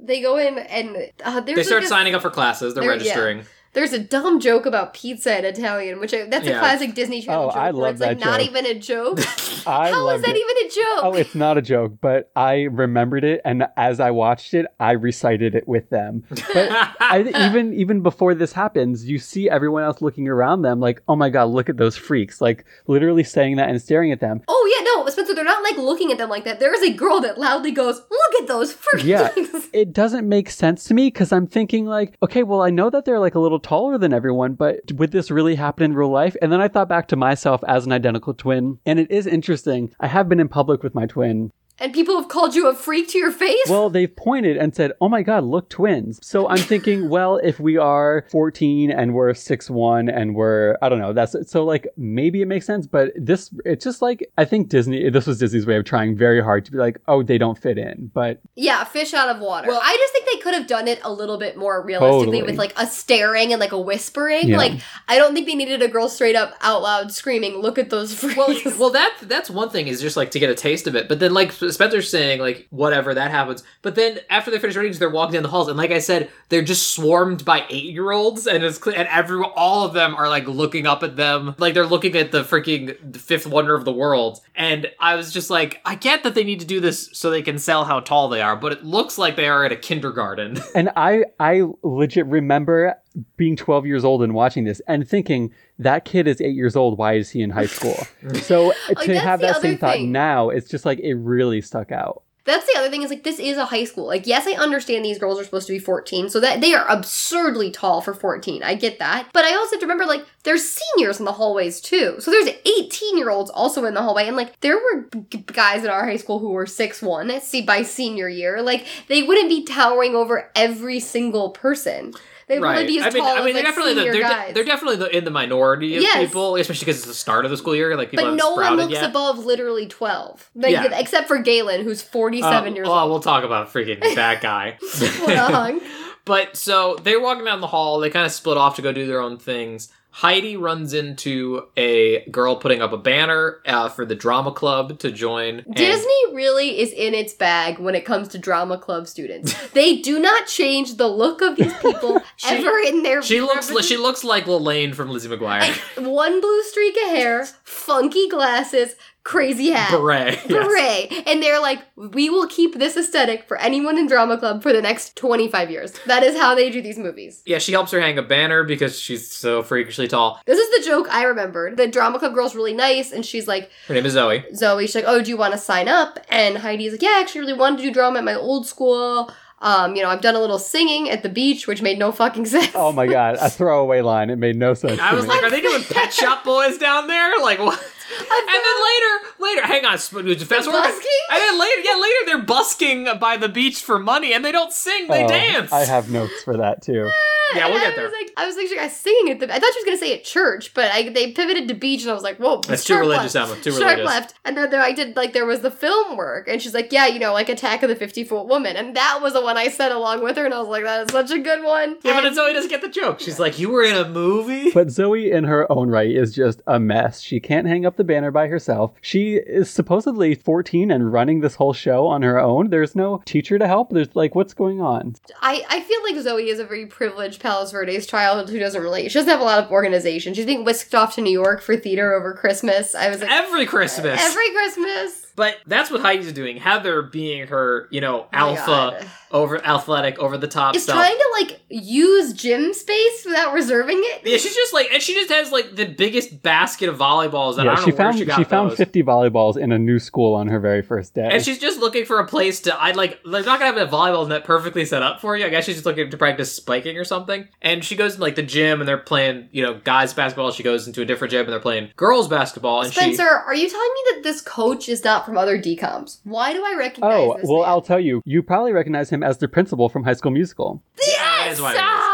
[0.00, 2.74] They go in and uh, there's They start like a- signing up for classes.
[2.74, 3.38] They're registering.
[3.38, 3.44] yeah.
[3.74, 3.90] Registering.
[3.90, 7.44] There's a dumb joke about pizza in Italian, which I, that's a classic Disney Channel
[7.44, 7.56] Oh, joke.
[7.56, 9.18] I where love it's like that not even a joke.
[9.66, 10.40] I How is loved that it.
[10.40, 11.04] even a joke?
[11.04, 14.92] Oh, it's not a joke, but I remembered it, and as I watched it, I
[14.92, 16.24] recited it with them.
[16.30, 16.68] But
[17.00, 21.16] I, even even before this happens, you see everyone else looking around them, like, "Oh
[21.16, 24.42] my god, look at those freaks!" Like literally saying that and staring at them.
[24.48, 26.58] Oh yeah, no, Spencer, they're not like looking at them like that.
[26.60, 29.30] There is a girl that loudly goes, "Look at those freaks!" Yeah,
[29.72, 33.04] it doesn't make sense to me because I'm thinking like, okay, well, I know that
[33.04, 36.36] they're like a little taller than everyone, but would this really happen in real life?
[36.42, 39.94] And then I thought back to myself as an identical twin, and it is interesting.
[40.00, 43.08] I have been in public with my twin, and people have called you a freak
[43.08, 43.68] to your face.
[43.68, 47.58] Well, they've pointed and said, "Oh my God, look, twins." So I'm thinking, well, if
[47.58, 51.86] we are 14 and we're six one and we're, I don't know, that's so like
[51.96, 55.10] maybe it makes sense, but this, it's just like I think Disney.
[55.10, 57.78] This was Disney's way of trying very hard to be like, oh, they don't fit
[57.78, 59.68] in, but yeah, fish out of water.
[59.68, 62.42] Well- I just think they could have done it a little bit more realistically Totally.
[62.42, 64.48] with like a staring and like a whispering.
[64.48, 64.56] Yeah.
[64.56, 67.90] Like I don't think they needed a girl straight up out loud screaming, "Look at
[67.90, 70.86] those freaks!" well, well, that that's one thing is just like to get a taste
[70.86, 71.08] of it.
[71.08, 73.62] But then, like Spencer's saying, like whatever that happens.
[73.82, 76.30] But then after they finish ratings, they're walking down the halls, and like I said,
[76.48, 80.14] they're just swarmed by eight year olds, and it's clear, and every all of them
[80.14, 83.84] are like looking up at them, like they're looking at the freaking fifth wonder of
[83.84, 84.40] the world.
[84.54, 87.42] And I was just like, I get that they need to do this so they
[87.42, 90.58] can sell how tall they are, but it looks like they are at a kindergarten.
[90.74, 92.96] and I I legit remember
[93.36, 96.98] being 12 years old and watching this and thinking that kid is eight years old.
[96.98, 97.96] Why is he in high school?
[98.42, 102.22] so to have that same thought now, it's just like it really stuck out.
[102.44, 104.06] That's the other thing is like this is a high school.
[104.06, 106.88] Like yes, I understand these girls are supposed to be 14, so that they are
[106.88, 108.64] absurdly tall for 14.
[108.64, 109.28] I get that.
[109.32, 112.16] But I also have to remember like there's seniors in the hallways too.
[112.18, 115.02] So there's 18-year-olds also in the hallway and like there were
[115.46, 118.60] guys at our high school who were 6'1 see by senior year.
[118.60, 122.12] Like they wouldn't be towering over every single person.
[122.48, 124.12] They wouldn't be as I mean, tall I mean, as they're like definitely the, they're,
[124.46, 126.18] de- they're definitely the, in the minority of Yes.
[126.26, 127.96] people, especially because it's the start of the school year.
[127.96, 129.08] Like people but no one looks yet.
[129.08, 130.50] above literally 12.
[130.54, 130.98] Like, Yeah.
[130.98, 133.10] Except for Galen, who's 47 Uh, years oh, old.
[133.10, 134.76] we'll talk about freaking that guy.
[134.80, 135.82] What a hunk.
[136.24, 137.98] But so they're walking down the hall.
[138.00, 139.88] They kind of split off to go do their own things.
[140.14, 145.10] Heidi runs into a girl putting up a banner uh, for the drama club to
[145.10, 145.60] join.
[145.60, 149.54] and- Disney really is in its bag when it comes to drama club students.
[149.72, 153.70] they do not change the look of these people She- ever in their She looks.
[153.70, 155.72] li- She looks like Lalaine from Lizzie McGuire.
[156.06, 158.94] one blue streak of hair, funky glasses,
[159.24, 159.90] crazy hat.
[159.90, 160.40] Beret.
[160.48, 161.22] yes.
[161.26, 164.82] And they're like, we will keep this aesthetic for anyone in drama club for the
[164.82, 165.92] next 25 years.
[166.06, 167.42] That is how they do these movies.
[167.46, 170.40] Yeah, she helps her hang a banner because she's so freakishly tall.
[170.46, 171.76] This is the joke I remembered.
[171.76, 174.44] The drama club girl's really nice, and she's like, Her name is Zoe.
[174.54, 177.20] Zoe, she's like, "Oh, do you want to sign up?" And Heidi's like, "Yeah, I
[177.20, 179.30] actually really wanted to do drama at my old school.
[179.60, 182.46] Um, you know, I've done a little singing at the beach, which made no fucking
[182.46, 184.30] sense." Oh my God, a throwaway line.
[184.30, 185.00] It made no sense.
[185.00, 185.30] I to was me.
[185.30, 187.40] like, are they doing Pet Shop Boys down there?
[187.40, 187.91] Like what?
[188.20, 190.82] And then later, later, hang on, sp- fast forward.
[190.82, 191.20] busking?
[191.30, 194.72] And then later, yeah, later they're busking by the beach for money, and they don't
[194.72, 195.72] sing, they Oh, dance.
[195.72, 197.10] I have notes for that too.
[197.54, 198.04] Yeah, we'll And get I there.
[198.04, 199.54] was like, I was thinking, I was singing at the.
[199.54, 202.10] I thought she was gonna say at church, but I, they pivoted to beach, and
[202.10, 203.50] I was like, whoa, That's too sharp religious, left.
[203.52, 203.60] Emma.
[203.62, 204.06] Too sharp religious.
[204.06, 204.34] left.
[204.44, 207.06] And then there, I did like there was the film work, and she's like, yeah,
[207.06, 209.68] you know, like Attack of the Fifty Foot Woman, and that was the one I
[209.68, 211.96] said along with her, and I was like, that is such a good one.
[212.02, 213.20] Yeah, but Zoe doesn't get the joke.
[213.20, 216.62] She's like, "You were in a movie." But Zoe, in her own right, is just
[216.66, 217.20] a mess.
[217.20, 218.92] She can't hang up the banner by herself.
[219.00, 222.70] She is supposedly 14 and running this whole show on her own.
[222.70, 223.90] There's no teacher to help.
[223.90, 225.14] There's like, what's going on?
[225.40, 229.08] I, I feel like Zoe is a very privileged Palos Verdes child who doesn't really
[229.08, 230.34] she doesn't have a lot of organization.
[230.34, 232.94] She's being whisked off to New York for theater over Christmas.
[232.94, 234.20] I was like Every Christmas.
[234.20, 235.21] every Christmas.
[235.34, 236.58] But that's what Heidi's doing.
[236.58, 238.66] Heather being her, you know, Oh alpha,
[239.00, 239.06] God.
[239.30, 240.94] over athletic, over the top Is stuff.
[240.96, 244.22] trying to like use gym space without reserving it.
[244.24, 247.58] yeah, she's just like, and she just has like the biggest basket of volleyballs.
[247.58, 248.76] And I don't she know where found she got She found those.
[248.76, 251.28] 50 volleyballs in a new school on her very first day.
[251.32, 252.82] And she's just looking for a place to.
[252.82, 253.18] I'd like.
[253.24, 255.46] They're not gonna have a volleyball net perfectly set up for you.
[255.46, 257.48] I guess she's just looking to practice spiking or something.
[257.62, 260.50] And she goes to like the gym, and they're playing, you know, guys basketball.
[260.52, 262.82] She goes into a different gym, and they're playing girls basketball.
[262.82, 263.28] And Spencer, she.
[263.28, 266.18] are you telling me that this coach is not from other DComs?
[266.24, 267.46] Why do I recognize oh, this?
[267.48, 267.68] well, man?
[267.70, 268.22] I'll tell you.
[268.24, 270.82] You probably recognize him as the principal from High School Musical.
[271.00, 271.56] Yeah, that Yes!
[271.56, 272.11] is what it is.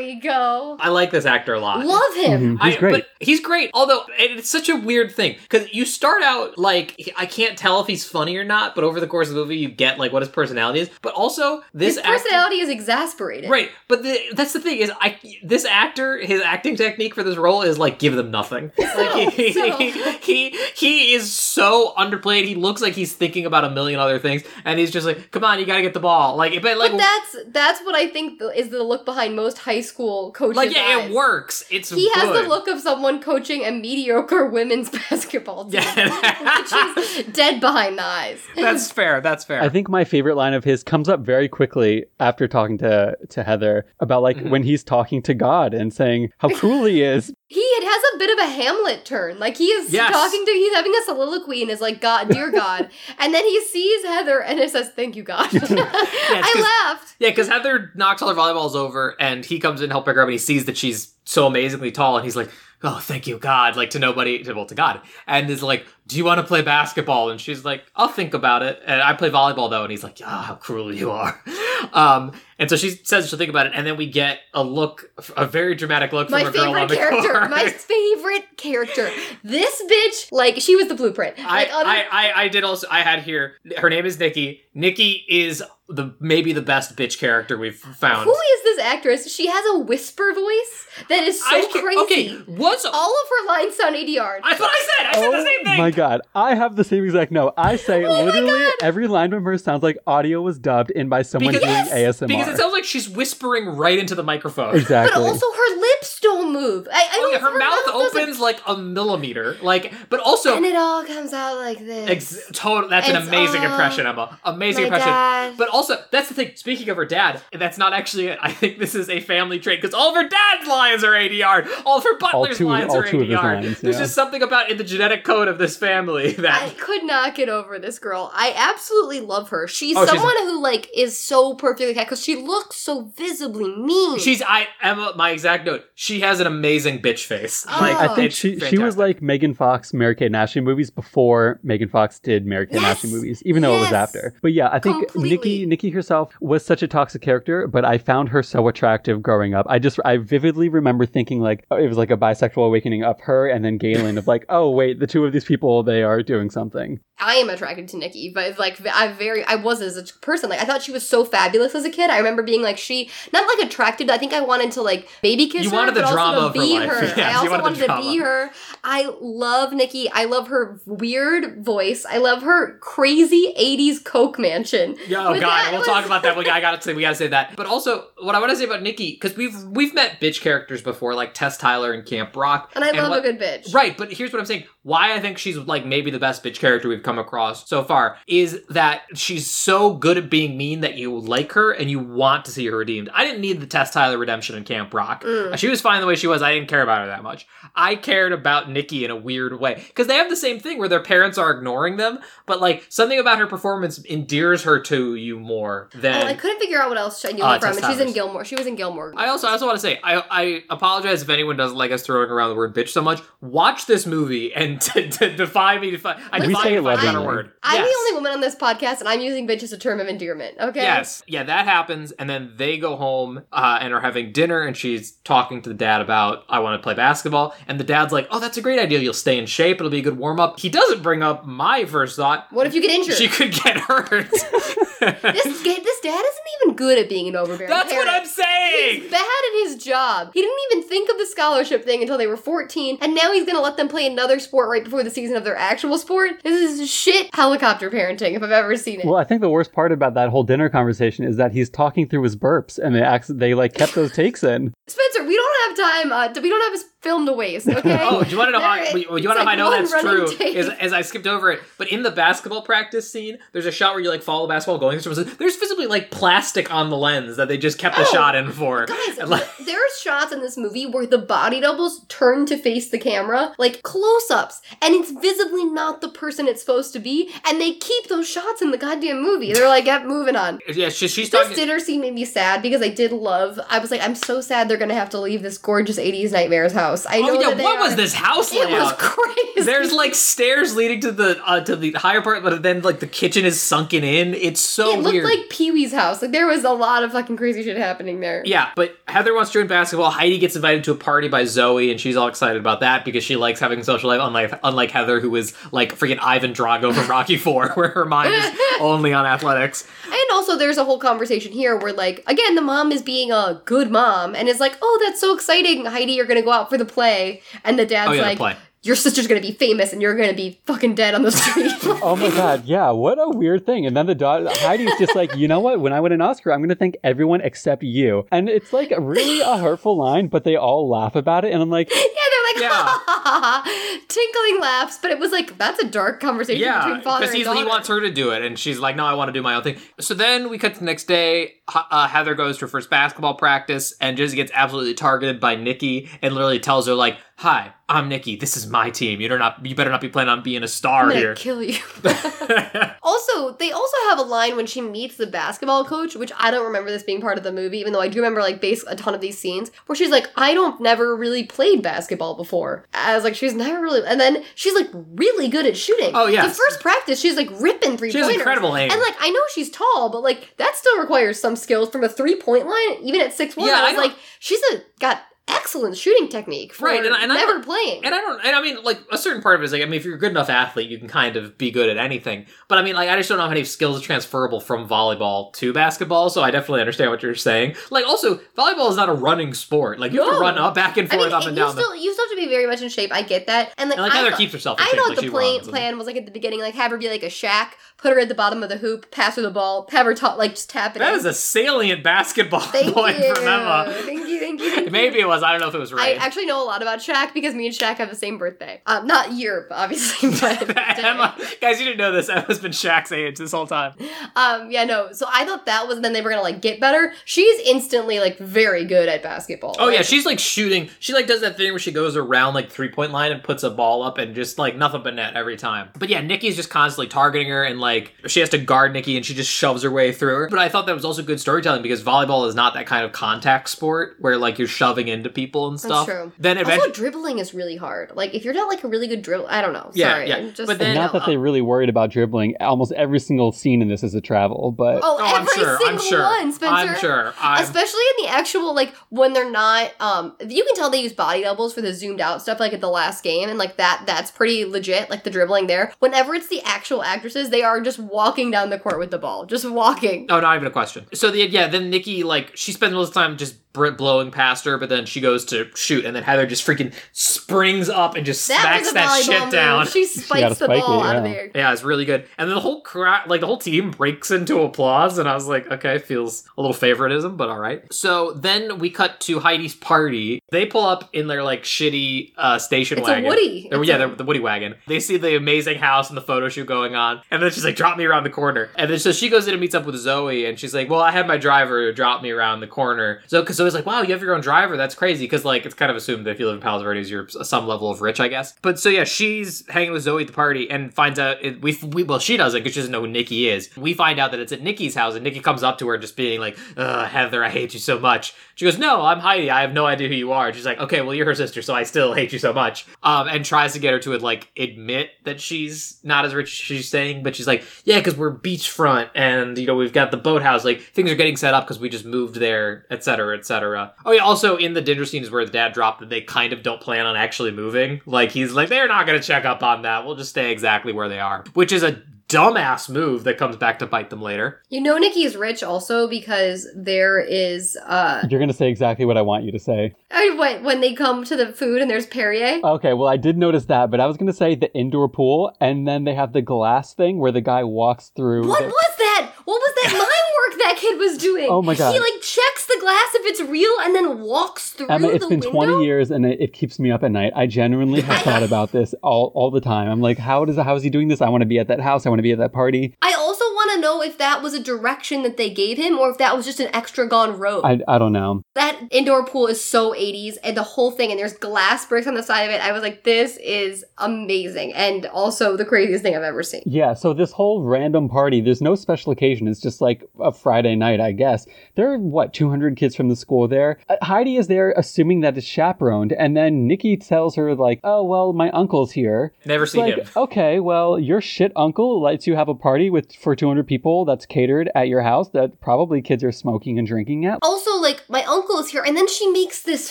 [0.00, 0.76] We go.
[0.80, 1.84] I like this actor a lot.
[1.84, 2.58] Love him.
[2.58, 2.92] Mhm, He's I- great.
[2.92, 3.70] But he's great.
[3.74, 7.86] Although it's such a weird thing because you start out like I can't tell if
[7.86, 10.22] he's funny or not, but over the course of the movie you get like what
[10.22, 10.90] his personality is.
[11.02, 13.50] But also this His actor- personality is exasperated.
[13.50, 17.36] Right, but the, that's the thing is, I this actor, his acting technique for this
[17.36, 18.72] role is like give them nothing.
[19.00, 22.44] Like he, So- he, he he is so underplayed.
[22.46, 25.44] He looks like he's thinking about a million other things, and he's just like, "Come
[25.44, 28.40] on, you gotta get the ball." Like, but like, But that's that's what I think
[28.56, 30.56] is the look behind most high school coaches.
[30.56, 31.10] like yeah, eyes.
[31.10, 31.64] it works.
[31.70, 36.60] It's He has the look of someone coaching a mediocre women's basketball team, Yeah.
[36.60, 38.40] which is dead behind the eyes.
[38.56, 39.20] That's fair.
[39.20, 39.62] That's fair.
[39.62, 43.42] I think my favorite line of his comes up very quickly after talking to, to
[43.42, 44.50] Heather about like Mhm.
[44.50, 47.32] when he's talking to God and saying how cruel he is.
[47.52, 49.40] He it has a bit of a Hamlet turn.
[49.40, 50.12] Like he is Yes.
[50.12, 52.88] talking to, he's having a soliloquy and is like, God, dear God.
[53.18, 55.48] and then he sees Heather and it says, Thank you, God.
[55.52, 57.16] I laughed.
[57.18, 60.14] Yeah, because Heather knocks all her volleyballs over, and he comes in to help pick
[60.14, 62.50] her up, and he sees that she's so amazingly tall, and he's like,
[62.82, 66.16] "Oh, thank you, God!" Like to nobody, to well, to God, and is like, "Do
[66.18, 69.30] you want to play basketball?" And she's like, "I'll think about it." And I play
[69.30, 71.40] volleyball though, and he's like, "Ah, how cruel you are."
[71.94, 75.10] Um, and so she says she'll think about it, and then we get a look,
[75.34, 77.32] a very dramatic look My from a girl on favorite the character.
[77.38, 77.50] court.
[77.50, 79.10] My favorite character.
[79.42, 81.36] This bitch, like, she was the blueprint.
[81.38, 82.86] I, Like, other- I, I, I did also.
[82.90, 83.54] I had here.
[83.78, 84.60] Her name is Nikki.
[84.74, 88.24] Nikki is the maybe the best bitch character we've found.
[88.24, 89.34] Who is this actress?
[89.34, 91.98] She has a whisper voice that is so I crazy.
[92.34, 94.40] Okay, was All of her lines sound ADR.
[94.44, 95.06] That's what I said.
[95.06, 95.74] I said the same thing.
[95.74, 97.54] Oh my god, I have the same exact note.
[97.56, 101.22] I say Oh literally every line from her sounds like audio was dubbed in by
[101.22, 102.18] someone Because- doing Yes!
[102.20, 102.28] ASMR.
[102.28, 104.74] Because it sounds like she's whispering right into the microphone.
[104.76, 105.12] exactly.
[105.14, 106.88] But also her lips don't move.
[106.92, 109.56] I, I Oh, don't yeah, her mouth doesn't- opens like a millimeter.
[109.62, 112.08] Like, but also, and it all comes out like this.
[112.10, 112.88] ex- total.
[112.88, 114.38] That's an amazing uh, impression, Emma.
[114.44, 115.08] Amazing my impression.
[115.08, 115.54] dad.
[115.58, 116.52] But also, that's the thing.
[116.56, 118.38] Speaking of her dad, that's not actually it.
[118.42, 121.68] I think this is a family trait because all of her dad's lines are ADR.
[121.84, 123.42] All of her butler's two- lines all are two of his ADR.
[123.62, 126.62] lines, There's just something about in the genetic code of this family that.
[126.62, 128.30] I could not get over this girl.
[128.34, 129.66] I absolutely love her.
[129.66, 133.74] She's Oh, she's- someone who like is so perfectly cast because she looks so visibly
[133.76, 134.18] mean.
[134.20, 135.00] She's I Emma.
[135.00, 135.82] Uh, my exact note.
[135.94, 137.64] She has an amazing bitch face.
[137.68, 137.78] Oh.
[137.80, 138.98] Like I think it's she she was fantastic.
[138.98, 142.82] like Megan Fox, Mary Kate and Ashley movies before Megan Fox did Mary Kate and
[142.82, 142.98] Yes!
[142.98, 144.08] Ashley movies, even though it was Yes!
[144.08, 144.34] after.
[144.42, 145.30] But yeah, I think Completely.
[145.30, 149.54] Nikki Nikki herself was such a toxic character, but I found her so attractive growing
[149.54, 149.66] up.
[149.68, 153.18] I just I vividly remember thinking like oh, it was like a bisexual awakening of
[153.22, 156.22] her and then Galen of like oh wait the two of these people they are
[156.22, 157.00] doing something.
[157.22, 160.48] I am attracted to Nikki, but like I very I was as a person.
[160.48, 162.08] Like I thought she was so fabulous as a kid.
[162.08, 164.08] I remember being like she not like attracted.
[164.08, 166.46] I think I wanted to like baby kiss You her, wanted the but drama also
[166.48, 166.88] of to her be life.
[166.90, 167.04] her.
[167.18, 168.50] Yes, I also wanted wanted to be her.
[168.82, 170.10] I love Nikki.
[170.10, 172.06] I love her weird voice.
[172.08, 174.96] I love her crazy '80s Coke mansion.
[175.06, 176.38] Yeah, oh But god, we'll was- talk about that.
[176.38, 177.54] We, I gotta say, we gotta say that.
[177.54, 180.80] But also, what I want to say about Nikki, because we've we've met bitch characters
[180.80, 183.74] before, like Tess Tyler and Camp Rock, And I love what- a good bitch.
[183.74, 184.64] Right, but here's what I'm saying.
[184.82, 188.16] Why I think she's like maybe the best bitch character we've come across so far
[188.26, 192.46] is that she's so good at being mean that you like her and you want
[192.46, 193.10] to see her redeemed.
[193.12, 195.22] I didn't need the Tess Tyler redemption in Camp Rock.
[195.24, 195.56] Mm.
[195.58, 196.40] She was fine the way she was.
[196.40, 197.46] I didn't care about her that much.
[197.76, 200.88] I cared about Nikki in a weird way because they have the same thing where
[200.88, 205.38] their parents are ignoring them, but like something about her performance endears her to you
[205.38, 207.92] more than Oh, I couldn't figure out what else I knew Uh, from, Tess and
[207.92, 208.44] she's in Gilmore.
[208.44, 209.12] She was in Gilmore.
[209.16, 212.02] I also I also want to say I I apologize if anyone doesn't like us
[212.02, 213.20] throwing around the word bitch so much.
[213.40, 215.90] Watch this movie and and to, to defy me.
[215.90, 217.26] To defy, I We defy say you it if I a lovingly.
[217.26, 217.52] word.
[217.62, 217.88] I'm Yes.
[217.88, 220.56] the only woman on this podcast, and I'm using bitch as a term of endearment.
[220.60, 220.82] Okay.
[220.82, 221.22] Yes.
[221.26, 222.12] Yeah, that happens.
[222.12, 225.74] And then they go home uh, and are having dinner, and she's talking to the
[225.74, 227.54] dad about, I want to play basketball.
[227.68, 228.98] And the dad's like, oh, that's a great idea.
[229.00, 229.76] You'll stay in shape.
[229.78, 230.60] It'll be a good warm up.
[230.60, 232.46] He doesn't bring up my first thought.
[232.50, 233.16] What if you get injured?
[233.16, 234.30] She could get hurt.
[235.00, 237.70] this this dad isn't even good at being an overbearing.
[237.70, 238.08] That's what.
[238.08, 239.02] I'm saying.
[239.02, 240.30] He's bad at his job.
[240.34, 243.46] He didn't even think of the scholarship thing until they were 14, and now he's
[243.46, 246.42] gonna let them play another sport right before the season of their actual sport.
[246.42, 249.06] This is shit helicopter parenting if I've ever seen it.
[249.06, 252.08] Well, I think the worst part about that whole dinner conversation is that he's talking
[252.08, 254.72] through his burps, and they they like kept those takes in.
[254.86, 256.12] Spencer, we don't have time.
[256.12, 257.66] Uh, we don't have his film to waste.
[257.80, 257.98] Okay.
[258.02, 258.76] Oh, do you want to know how?
[258.76, 260.36] There- You want to know how I like know that's true?
[260.36, 260.54] tape.
[260.54, 263.94] Is as I skipped over it, but in the basketball practice scene, there's a shot
[263.94, 264.98] where you like follow the basketball going.
[264.98, 268.34] through There's physically like plastic on the lens that they just kept the Oh, shot
[268.34, 268.84] in for.
[268.86, 272.56] Guys, And, like- there are shots in this movie where the body doubles turn to
[272.58, 276.98] face the camera, like close ups, and it's visibly not the person it's supposed to
[276.98, 279.52] be, and they keep those shots in the goddamn movie.
[279.52, 280.58] They're like, yep, moving on.
[280.68, 281.56] yeah, she, she's This talking.
[281.56, 283.58] dinner scene made me sad because I did love.
[283.70, 286.72] I was like, I'm so sad they're gonna have to leave this gorgeous '80s nightmares
[286.72, 286.89] house.
[287.08, 288.68] I know oh yeah, what was this house like?
[288.68, 289.62] It was crazy.
[289.62, 293.06] There's like stairs leading to the uh, to the higher part, but then like the
[293.06, 294.34] kitchen is sunken in.
[294.34, 296.22] It's so it looked like Pee Wee's house.
[296.22, 298.42] Like there was a lot of fucking crazy shit happening there.
[298.44, 300.10] Yeah, but Heather wants to join basketball.
[300.10, 303.24] Heidi gets invited to a party by Zoe, and she's all excited about that because
[303.24, 304.20] she likes having a social life.
[304.22, 308.34] Unlike unlike Heather, who is like freaking Ivan Drago from Rocky Four, where her mind
[308.34, 309.86] is only on athletics.
[310.04, 313.60] And also, there's a whole conversation here where, like, again, the mom is being a
[313.64, 316.12] good mom and is like, "Oh, that's so exciting, Heidi!
[316.12, 318.56] You're gonna go out for the play," and the dad's Oh yeah, like, play.
[318.82, 321.72] "Your sister's gonna be famous, and you're gonna be fucking dead on the street."
[322.02, 323.84] Oh my god, yeah, what a weird thing.
[323.86, 325.80] And then the daughter Heidi's just like, you know what?
[325.80, 328.26] When I win an Oscar, I'm gonna thank everyone except you.
[328.32, 331.68] And it's like really a hurtful line, but they all laugh about it, and I'm
[331.70, 332.68] like, yeah, they're like, Yeah.
[332.70, 336.84] ha, ha, ha, ha, tinkling laughs, but it was like that's a dark conversation Yeah,
[336.84, 339.14] between father because and he wants her to do it, and she's like, "No, I
[339.14, 341.54] want to do my own thing." So then we cut to the next day.
[341.74, 346.08] Uh, Heather goes to her first basketball practice, and just gets absolutely targeted by Nikki,
[346.22, 348.36] and literally tells her like, "Hi, I'm Nikki.
[348.36, 349.20] This is my team.
[349.20, 349.64] You're not.
[349.64, 351.78] You better not be planning on being a star I'm here." kill you.
[353.02, 356.66] also, they also have a line when she meets the basketball coach, which I don't
[356.66, 358.96] remember this being part of the movie, even though I do remember like base a
[358.96, 363.14] ton of these scenes where she's like, "I don't never really played basketball before." I
[363.14, 366.10] was like, she's never really, and then she's like really good at shooting.
[366.14, 366.46] Oh, yeah.
[366.46, 368.90] the first practice, she's like ripping three She has incredible aim.
[368.90, 372.08] And like, I know she's tall, but like that still requires some skills from a
[372.08, 373.68] three point line, even at six one.
[373.68, 374.02] Yeah, I I was know.
[374.02, 378.04] like, she's a got excellent shooting technique for Right, and I- and never don't- playing.
[378.04, 379.84] And I don't, and I mean, like a certain part of it is like, I
[379.86, 382.46] mean, if you're a good enough athlete, you can kind of be good at anything.
[382.68, 385.52] But I mean, like, I just don't know how many skills are transferable from volleyball
[385.54, 386.30] to basketball.
[386.30, 387.74] So I definitely understand what you're saying.
[387.90, 389.98] Like, also, volleyball is not a running sport.
[389.98, 391.74] Like, you have to run up, back and I forth, mean, up and you down.
[391.74, 393.12] the- still you still have to be very much in shape.
[393.12, 394.96] I get that, and like, and like I Heather keeps herself in I shape.
[394.98, 397.08] know like, what the plan, plan was like at the beginning, like have her be
[397.08, 397.70] like a Shaq,
[398.00, 400.34] put her at the bottom of the hoop, pass her the ball, have her ta-
[400.34, 401.00] like just tap it.
[401.00, 401.18] That in.
[401.18, 403.92] is a salient basketball thank point you, from Emma.
[404.04, 404.70] thank you, thank you.
[404.74, 404.90] Thank you.
[404.90, 405.42] Maybe it was.
[405.42, 406.18] I don't know if it was right.
[406.18, 408.80] I actually know a lot about Shaq because me and Shaq have the same birthday.
[408.86, 410.76] Um, not year, obviously, but.
[410.98, 412.28] Emma, guys, you didn't know this.
[412.28, 413.94] Emma's been Shaq's age this whole time.
[414.36, 415.12] Um, yeah, no.
[415.12, 417.12] So I thought that was then they were gonna like get better.
[417.24, 419.76] She's instantly like very good at basketball.
[419.78, 420.88] Oh yeah, she's like shooting.
[421.00, 423.62] She like does that thing where she goes around like three point line and puts
[423.62, 425.90] a ball up and just like nothing but net every time.
[425.98, 427.89] But yeah, Nikki's just constantly targeting her and like
[428.26, 430.48] she has to guard Nikki and she just shoves her way through her.
[430.48, 433.12] But I thought that was also good storytelling because volleyball is not that kind of
[433.12, 436.06] contact sport where like you're shoving into people and stuff.
[436.06, 436.32] That's true.
[436.38, 438.12] Then Also, dribbling is really hard.
[438.14, 439.90] Like, if you're not like a really good drill, I don't know.
[439.94, 440.36] Yeah, Sorry, yeah.
[440.36, 442.54] I'm just But then- not that they really worried about dribbling.
[442.60, 445.78] Almost every single scene in this is a travel, but Oh, oh, I'm every sure.
[445.78, 446.22] single I'm sure.
[446.22, 446.74] one, Spencer.
[446.74, 447.34] I'm sure.
[447.40, 451.12] I'm, Especially in the actual like when they're not um you can tell they use
[451.12, 454.02] body doubles for the zoomed out stuff like at the last game and like that
[454.06, 455.92] that's pretty legit like the dribbling there.
[455.98, 459.46] Whenever it's the actual actresses, they are just walking down the court with the ball.
[459.46, 460.26] Just walking.
[460.30, 461.06] Oh, not even a question.
[461.14, 464.64] So the yeah, then Nikki like she spends most of the time just blowing past
[464.64, 468.26] her, but then she goes to shoot, and then Heather just freaking springs up and
[468.26, 469.52] just That smacks that shit move.
[469.52, 469.86] down.
[469.90, 471.50] She gotta spikes the spike ball it, out of there.
[471.54, 472.26] Yeah, it's really good.
[472.38, 475.46] And then the whole crowd, like the whole team breaks into applause, and I was
[475.46, 477.82] like, okay, feels a little favoritism, but all right.
[477.92, 480.40] So then we cut to Heidi's party.
[480.50, 483.28] They pull up in their like shitty uh, station It's a wagon.
[483.28, 483.68] Woody.
[483.70, 484.74] They're- It's yeah, a- they're the Woody wagon.
[484.88, 487.69] They see the amazing house and the photo shoot going on, and then she's like,
[487.76, 489.96] "Drop me around the corner." And then so she goes in and meets up with
[489.96, 493.40] Zoe, and she's like, "Well, I had my driver drop me around the corner." So
[493.40, 494.76] because Zoe's like, "Wow, you have your own driver.
[494.76, 497.10] That's crazy because like it's kind of assumed that if you live in Palos Verdes,
[497.10, 498.54] you're some level of rich, I guess.
[498.62, 501.78] But so yeah, she's hanging with Zoe at the party and finds out it, we,
[501.82, 503.74] we well she doesn't because she doesn't know who Nikki is.
[503.76, 506.16] We find out that it's at Nikki's house and Nikki comes up to her just
[506.16, 508.34] being like, Heather, I hate you so much.
[508.54, 509.50] She goes, No, I'm Heidi.
[509.50, 510.48] I have no idea who you are.
[510.48, 512.86] And she's like, Okay, well you're her sister, so I still hate you so much.
[513.02, 516.52] Um, and tries to get her to like admit that she's not as rich as
[516.52, 520.16] she's saying, but she's like, Yeah, because we're beachfront and you know we've got the
[520.16, 520.64] boathouse.
[520.64, 523.94] Like things are getting set up because we just moved there, etc., etc.
[524.04, 526.62] Oh yeah, also in the dinner scenes where the dad dropped that they kind of
[526.62, 528.00] don't plan on actually moving.
[528.06, 530.06] Like he's like, they're not gonna check up on that.
[530.06, 533.78] We'll just stay exactly where they are, which is a dumbass move that comes back
[533.80, 534.62] to bite them later.
[534.68, 539.16] You know Nikki is rich also because there is uh You're gonna say exactly what
[539.18, 539.94] I want you to say.
[540.10, 542.60] I- when when they come to the food and there's Perrier.
[542.62, 545.86] Okay, well I did notice that, but I was gonna say the indoor pool, and
[545.88, 548.46] then they have the glass thing where the guy walks through.
[548.48, 548.96] What the- was
[549.44, 551.48] What was that mime work that kid was doing?
[551.48, 551.92] Oh my God.
[551.92, 555.28] He like checks the glass if it's real and then walks through Emma, it's the
[555.28, 555.50] been window.
[555.50, 557.32] 20 years and it, it keeps me up at night.
[557.34, 559.88] I genuinely have thought about this all, all the time.
[559.88, 561.20] I'm like, how does how is he doing this?
[561.20, 562.06] I want to be at that house.
[562.06, 562.94] I want to be at that party.
[563.02, 566.10] I also want to know if that was a direction that they gave him or
[566.10, 567.62] if that was just an extra gone road.
[567.64, 568.42] I, I don't know.
[568.54, 572.14] that indoor pool is so 80s and the whole thing and there's glass bricks on
[572.14, 572.60] the side of it.
[572.60, 576.62] I was like this is amazing and also the craziest thing I've ever seen.
[576.66, 579.48] Yeah, so this whole random party, there's no special occasion.
[579.48, 581.46] It's just like a Friday night, I guess.
[581.76, 583.78] There are, what, 200 kids from the school there?
[583.88, 588.02] Uh, Heidi is there assuming that it's chaperoned, and then Nikki tells her, like, oh,
[588.04, 589.32] well, my uncle's here.
[589.44, 590.06] Never It's seen like, him.
[590.16, 594.26] okay, well, your shit uncle lets you have a party with for 200 people that's
[594.26, 597.38] catered at your house that probably kids are smoking and drinking at.
[597.42, 599.90] Also, like my uncle is here, and then she makes this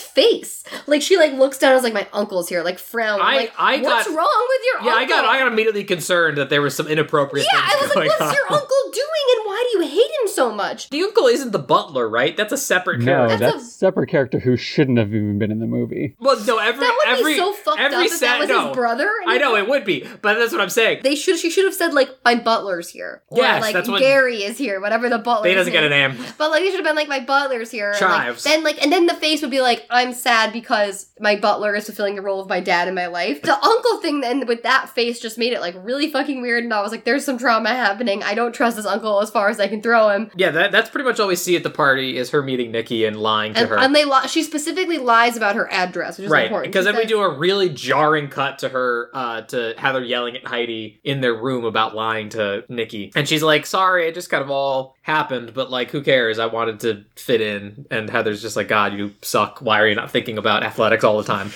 [0.00, 3.20] face, like she like looks down and is like, "My uncle's here," like frown.
[3.20, 5.16] I'm I- like, I what's got- wrong with your Yeah, uncle?
[5.16, 7.96] I got I got immediately concerned that there was some inappropriate Yeah, things I was
[7.96, 8.34] like, what's on.
[8.34, 10.88] your uncle doing, and why do you hate him so much?
[10.90, 12.36] The uncle isn't the butler, right?
[12.36, 13.36] That's a separate No, character.
[13.38, 16.16] That's that's a- a separate character who shouldn't have even been in the movie.
[16.20, 18.68] Well, no, every That would every be so fucked every up if that was no.
[18.68, 19.10] his brother.
[19.26, 21.00] I know it would be, but that's what I'm saying.
[21.02, 21.38] They should.
[21.38, 24.58] She should have said like, "My butler's here," or Yes, like that's what- Gary is
[24.58, 25.48] here, whatever the butler.
[25.48, 26.16] They doesn't get a name.
[26.38, 27.92] But like they should have been like my butler's here.
[27.92, 28.44] and, like, Chives.
[28.44, 31.86] then like and then the face would be like I'm sad because my butler is
[31.86, 33.42] fulfilling the role of my dad in my life.
[33.42, 36.72] The uncle thing then with that face just made it like really fucking weird and
[36.72, 38.22] I was like there's some trauma happening.
[38.22, 40.30] I don't trust this uncle as far as I can throw him.
[40.36, 43.04] Yeah, that, that's pretty much all we see at the party is her meeting Nikki
[43.04, 43.78] and lying to And, her.
[43.78, 46.72] and they li- she specifically lies about her address, which is right, important.
[46.72, 50.46] because then we do a really jarring cut to her, uh, to Heather yelling at
[50.46, 54.42] Heidi in their room about lying to Nikki, and she's like, "Sorry, it just kind
[54.42, 56.38] of all happened, but like, who cares?
[56.38, 59.60] I wanted to fit in." And Heather's just like, "God, you suck.
[59.60, 61.50] Why are you not thinking about athletics all the time?"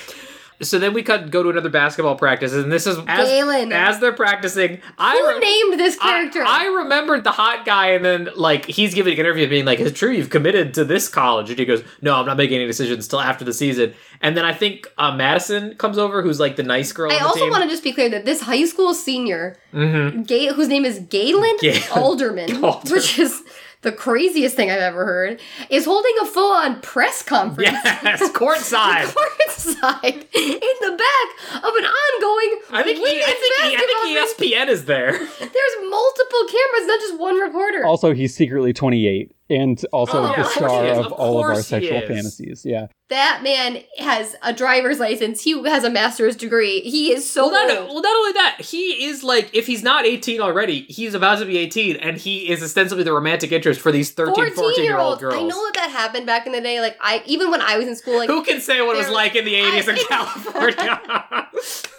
[0.69, 3.73] So then we cut go to another basketball practice, and this is as, Galen.
[3.73, 4.81] as they're practicing.
[4.99, 6.43] I Who re- named this character?
[6.47, 9.99] I remembered the hot guy, and then like he's giving an interview, being like, "It's
[9.99, 13.07] true you've committed to this college?" And he goes, "No, I'm not making any decisions
[13.09, 16.63] till after the season." And then I think uh, Madison comes over, who's like the
[16.63, 17.13] nice girl.
[17.13, 17.51] I also team.
[17.51, 20.23] want to just be clear that this high school senior, Mm-hmm.
[20.23, 22.93] Ga- whose name is Galen Galen Alderman, Alderman.
[22.95, 23.43] which is
[23.85, 27.71] the craziest thing I've ever heard, is holding a full-on press conference.
[27.85, 29.05] Yes, courtside.
[29.05, 34.41] courtside in the back of an ongoing I think he, I think he, I think
[34.41, 35.13] E ESPN is there.
[35.39, 37.85] There's multiple cameras, not just one reporter.
[37.85, 41.63] Also, he's secretly 28 and also Oh, the of star of Of all of our
[41.63, 42.09] sexual is.
[42.09, 42.63] fantasies.
[42.65, 42.87] Yeah.
[43.11, 45.43] that man has a driver's license.
[45.43, 46.81] He has a master's degree.
[46.81, 50.07] He is so Well not, well, not only that, he is like, if he's not
[50.07, 53.93] 18 already, he's about to be 18, and he is ostensibly the romantic interest for
[53.93, 55.35] these 13, 14 year old girls.
[55.35, 56.81] I know that that happened back in the day.
[56.81, 59.11] Like I, even when I was in school, like Who can say what it was
[59.11, 61.01] like in the 80s in California?